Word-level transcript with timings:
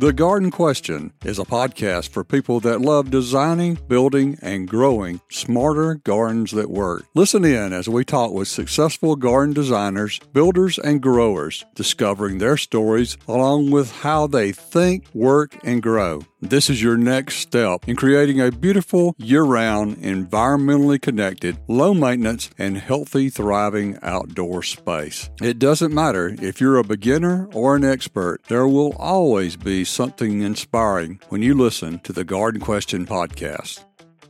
The 0.00 0.14
Garden 0.14 0.50
Question 0.50 1.12
is 1.26 1.38
a 1.38 1.44
podcast 1.44 2.08
for 2.08 2.24
people 2.24 2.58
that 2.60 2.80
love 2.80 3.10
designing, 3.10 3.74
building, 3.86 4.38
and 4.40 4.66
growing 4.66 5.20
smarter 5.30 5.96
gardens 5.96 6.52
that 6.52 6.70
work. 6.70 7.04
Listen 7.14 7.44
in 7.44 7.74
as 7.74 7.86
we 7.86 8.02
talk 8.06 8.32
with 8.32 8.48
successful 8.48 9.14
garden 9.14 9.52
designers, 9.52 10.18
builders, 10.32 10.78
and 10.78 11.02
growers, 11.02 11.66
discovering 11.74 12.38
their 12.38 12.56
stories 12.56 13.18
along 13.28 13.72
with 13.72 13.92
how 14.00 14.26
they 14.26 14.52
think, 14.52 15.04
work, 15.12 15.58
and 15.64 15.82
grow. 15.82 16.22
This 16.42 16.70
is 16.70 16.82
your 16.82 16.96
next 16.96 17.36
step 17.36 17.86
in 17.86 17.96
creating 17.96 18.40
a 18.40 18.50
beautiful, 18.50 19.14
year 19.18 19.42
round, 19.42 19.98
environmentally 19.98 20.98
connected, 21.00 21.58
low 21.68 21.92
maintenance, 21.92 22.48
and 22.56 22.78
healthy, 22.78 23.28
thriving 23.28 23.98
outdoor 24.00 24.62
space. 24.62 25.28
It 25.42 25.58
doesn't 25.58 25.92
matter 25.92 26.34
if 26.40 26.58
you're 26.58 26.78
a 26.78 26.82
beginner 26.82 27.46
or 27.52 27.76
an 27.76 27.84
expert, 27.84 28.40
there 28.48 28.66
will 28.66 28.96
always 28.96 29.56
be 29.56 29.84
something 29.84 30.40
inspiring 30.40 31.20
when 31.28 31.42
you 31.42 31.52
listen 31.52 31.98
to 32.00 32.12
the 32.14 32.24
Garden 32.24 32.62
Question 32.62 33.04
podcast. 33.04 33.84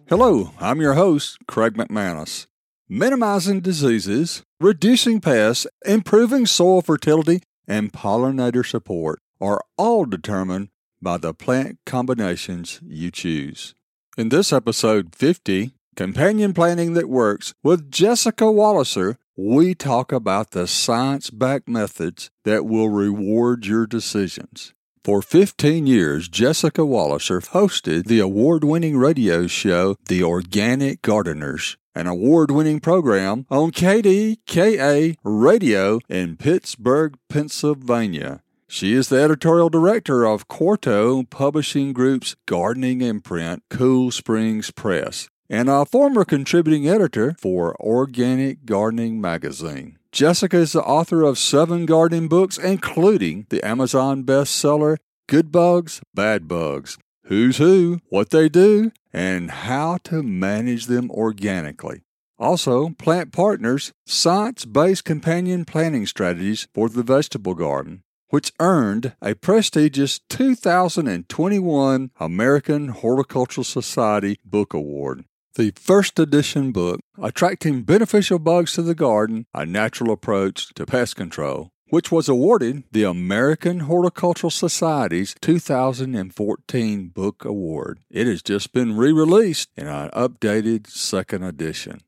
Hello, 0.09 0.51
I'm 0.59 0.81
your 0.81 0.95
host, 0.95 1.39
Craig 1.47 1.75
McManus. 1.75 2.49
Minimizing 2.89 3.61
diseases, 3.61 4.43
reducing 4.59 5.21
pests, 5.21 5.65
improving 5.87 6.45
soil 6.47 6.83
fertility, 6.83 7.45
and 7.69 7.93
pollinator 7.93 8.67
support 8.67 9.21
are 9.41 9.63
all 9.79 10.07
determined 10.07 10.71
by 11.03 11.17
the 11.19 11.35
plant 11.35 11.79
combinations 11.87 12.81
you 12.83 13.11
choose. 13.11 13.75
In 14.17 14.29
this 14.29 14.53
episode 14.53 15.15
50, 15.15 15.73
Companion 15.97 16.53
Planting 16.53 16.95
That 16.95 17.09
Works, 17.09 17.55
with 17.63 17.91
Jessica 17.91 18.45
Walliser, 18.45 19.17
we 19.37 19.75
talk 19.75 20.13
about 20.13 20.51
the 20.51 20.67
science 20.67 21.31
backed 21.31 21.69
methods 21.69 22.31
that 22.45 22.67
will 22.67 22.89
reward 22.89 23.67
your 23.67 23.87
decisions. 23.87 24.75
For 25.03 25.23
15 25.23 25.87
years, 25.87 26.29
Jessica 26.29 26.83
Walliser 26.83 27.41
hosted 27.49 28.05
the 28.07 28.21
award 28.21 28.65
winning 28.65 28.99
radio 28.99 29.47
show 29.47 29.97
The 30.09 30.23
Organic 30.23 31.01
Gardeners, 31.01 31.79
an 31.95 32.07
award 32.07 32.51
winning 32.51 32.81
program 32.81 33.47
on 33.49 33.71
KDKA 33.71 35.17
radio 35.25 36.01
in 36.09 36.37
Pittsburgh, 36.37 37.17
Pennsylvania. 37.31 38.43
She 38.73 38.95
is 38.95 39.09
the 39.09 39.21
editorial 39.21 39.69
director 39.69 40.25
of 40.25 40.47
Quarto 40.47 41.25
Publishing 41.25 41.93
Group's 41.93 42.37
gardening 42.47 43.01
imprint, 43.01 43.65
Cool 43.69 44.13
Springs 44.13 44.71
Press, 44.71 45.29
and 45.49 45.69
a 45.69 45.85
former 45.85 46.25
contributing 46.25 46.89
editor 46.89 47.35
for 47.41 47.75
Organic 47.81 48.67
Gardening 48.67 49.21
Magazine. 49.21 49.99
Jessica 50.13 50.59
is 50.59 50.71
the 50.71 50.85
author 50.85 51.25
of 51.25 51.37
seven 51.37 51.85
gardening 51.85 52.29
books, 52.29 52.59
including 52.59 53.45
the 53.51 53.61
Amazon 53.67 54.23
bestseller 54.23 54.99
Good 55.29 55.51
Bugs, 55.51 56.01
Bad 56.15 56.47
Bugs, 56.47 56.97
Who's 57.25 57.57
Who, 57.57 57.99
What 58.09 58.31
They 58.31 58.49
Do, 58.49 58.93
and 59.13 59.51
How 59.51 59.99
to 60.05 60.23
Manage 60.23 60.87
Them 60.87 61.11
Organically. 61.11 62.03
Also, 62.39 62.91
Plant 62.91 63.33
Partners, 63.33 63.93
science 64.07 64.65
based 64.65 65.05
companion 65.05 65.65
planting 65.65 66.07
strategies 66.07 66.69
for 66.73 66.89
the 66.89 67.03
vegetable 67.03 67.55
garden, 67.55 68.05
which 68.31 68.53
earned 68.59 69.15
a 69.21 69.35
prestigious 69.35 70.19
2021 70.29 72.11
American 72.19 72.89
Horticultural 72.89 73.65
Society 73.65 74.39
Book 74.45 74.73
Award. 74.73 75.25
The 75.57 75.73
first 75.77 76.19
edition 76.19 76.73
book, 76.73 77.01
Attracting 77.21 77.83
Beneficial 77.83 78.39
Bugs 78.39 78.73
to 78.75 78.83
the 78.83 78.95
Garden 78.95 79.47
A 79.53 79.67
Natural 79.67 80.13
Approach 80.13 80.73
to 80.75 80.87
Pest 80.87 81.17
Control, 81.17 81.71
which 81.89 82.13
was 82.13 82.29
awarded 82.29 82.85
the 82.93 83.03
American 83.03 83.81
Horticultural 83.81 84.51
Society's 84.51 85.35
2014 85.41 87.09
Book 87.09 87.45
Award. 87.45 87.99
It 88.11 88.29
has 88.29 88.43
just 88.43 88.73
been 88.73 88.97
re 88.97 89.13
released 89.13 89.69
in 89.77 89.89
an 89.89 90.11
updated 90.11 90.87
second 90.87 91.43
edition. 91.43 92.01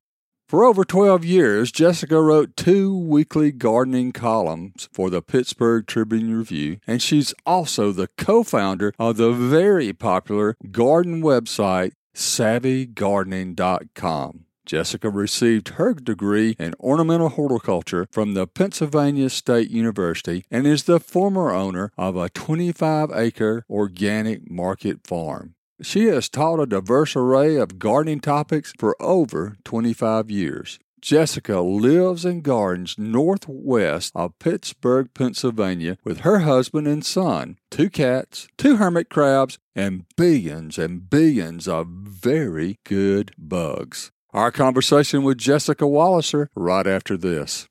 For 0.52 0.62
over 0.64 0.84
12 0.84 1.24
years, 1.24 1.72
Jessica 1.72 2.20
wrote 2.20 2.58
two 2.58 2.94
weekly 2.94 3.52
gardening 3.52 4.12
columns 4.12 4.86
for 4.92 5.08
the 5.08 5.22
Pittsburgh 5.22 5.86
Tribune 5.86 6.36
Review, 6.36 6.76
and 6.86 7.00
she's 7.00 7.32
also 7.46 7.90
the 7.90 8.08
co 8.18 8.42
founder 8.42 8.92
of 8.98 9.16
the 9.16 9.32
very 9.32 9.94
popular 9.94 10.58
garden 10.70 11.22
website 11.22 11.92
savvygardening.com. 12.14 14.44
Jessica 14.66 15.08
received 15.08 15.70
her 15.70 15.94
degree 15.94 16.54
in 16.58 16.74
ornamental 16.78 17.30
horticulture 17.30 18.06
from 18.10 18.34
the 18.34 18.46
Pennsylvania 18.46 19.30
State 19.30 19.70
University 19.70 20.44
and 20.50 20.66
is 20.66 20.82
the 20.82 21.00
former 21.00 21.50
owner 21.50 21.92
of 21.96 22.14
a 22.14 22.28
25 22.28 23.10
acre 23.14 23.64
organic 23.70 24.50
market 24.50 25.06
farm. 25.06 25.54
She 25.80 26.06
has 26.06 26.28
taught 26.28 26.60
a 26.60 26.66
diverse 26.66 27.16
array 27.16 27.56
of 27.56 27.78
gardening 27.78 28.20
topics 28.20 28.72
for 28.78 29.00
over 29.00 29.56
25 29.64 30.30
years. 30.30 30.78
Jessica 31.00 31.60
lives 31.60 32.24
and 32.24 32.44
gardens 32.44 32.96
northwest 32.96 34.12
of 34.14 34.38
Pittsburgh, 34.38 35.08
Pennsylvania, 35.14 35.98
with 36.04 36.20
her 36.20 36.40
husband 36.40 36.86
and 36.86 37.04
son, 37.04 37.58
two 37.70 37.90
cats, 37.90 38.46
two 38.56 38.76
hermit 38.76 39.10
crabs, 39.10 39.58
and 39.74 40.04
billions 40.16 40.78
and 40.78 41.10
billions 41.10 41.66
of 41.66 41.88
very 41.88 42.78
good 42.84 43.32
bugs. 43.36 44.12
Our 44.30 44.52
conversation 44.52 45.24
with 45.24 45.38
Jessica 45.38 45.84
Walliser 45.84 46.46
right 46.54 46.86
after 46.86 47.16
this. 47.16 47.66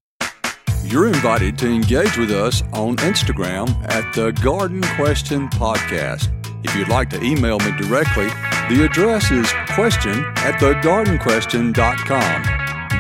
You're 0.84 1.08
invited 1.08 1.58
to 1.60 1.70
engage 1.70 2.18
with 2.18 2.32
us 2.32 2.64
on 2.74 2.98
Instagram 2.98 3.70
at 3.90 4.14
the 4.14 4.32
Garden 4.44 4.82
Question 4.98 5.48
Podcast. 5.50 6.41
If 6.72 6.78
you'd 6.78 6.88
like 6.88 7.10
to 7.10 7.22
email 7.22 7.60
me 7.60 7.76
directly, 7.76 8.30
the 8.70 8.86
address 8.86 9.30
is 9.30 9.52
question 9.76 10.24
at 10.38 10.54
thegardenquestion.com. 10.62 12.44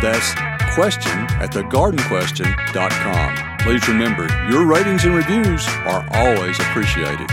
That's 0.01 0.33
question 0.73 1.17
at 1.39 1.51
thegardenquestion.com. 1.51 3.57
Please 3.59 3.87
remember, 3.87 4.27
your 4.49 4.65
ratings 4.65 5.05
and 5.05 5.15
reviews 5.15 5.65
are 5.85 6.05
always 6.11 6.59
appreciated. 6.59 7.29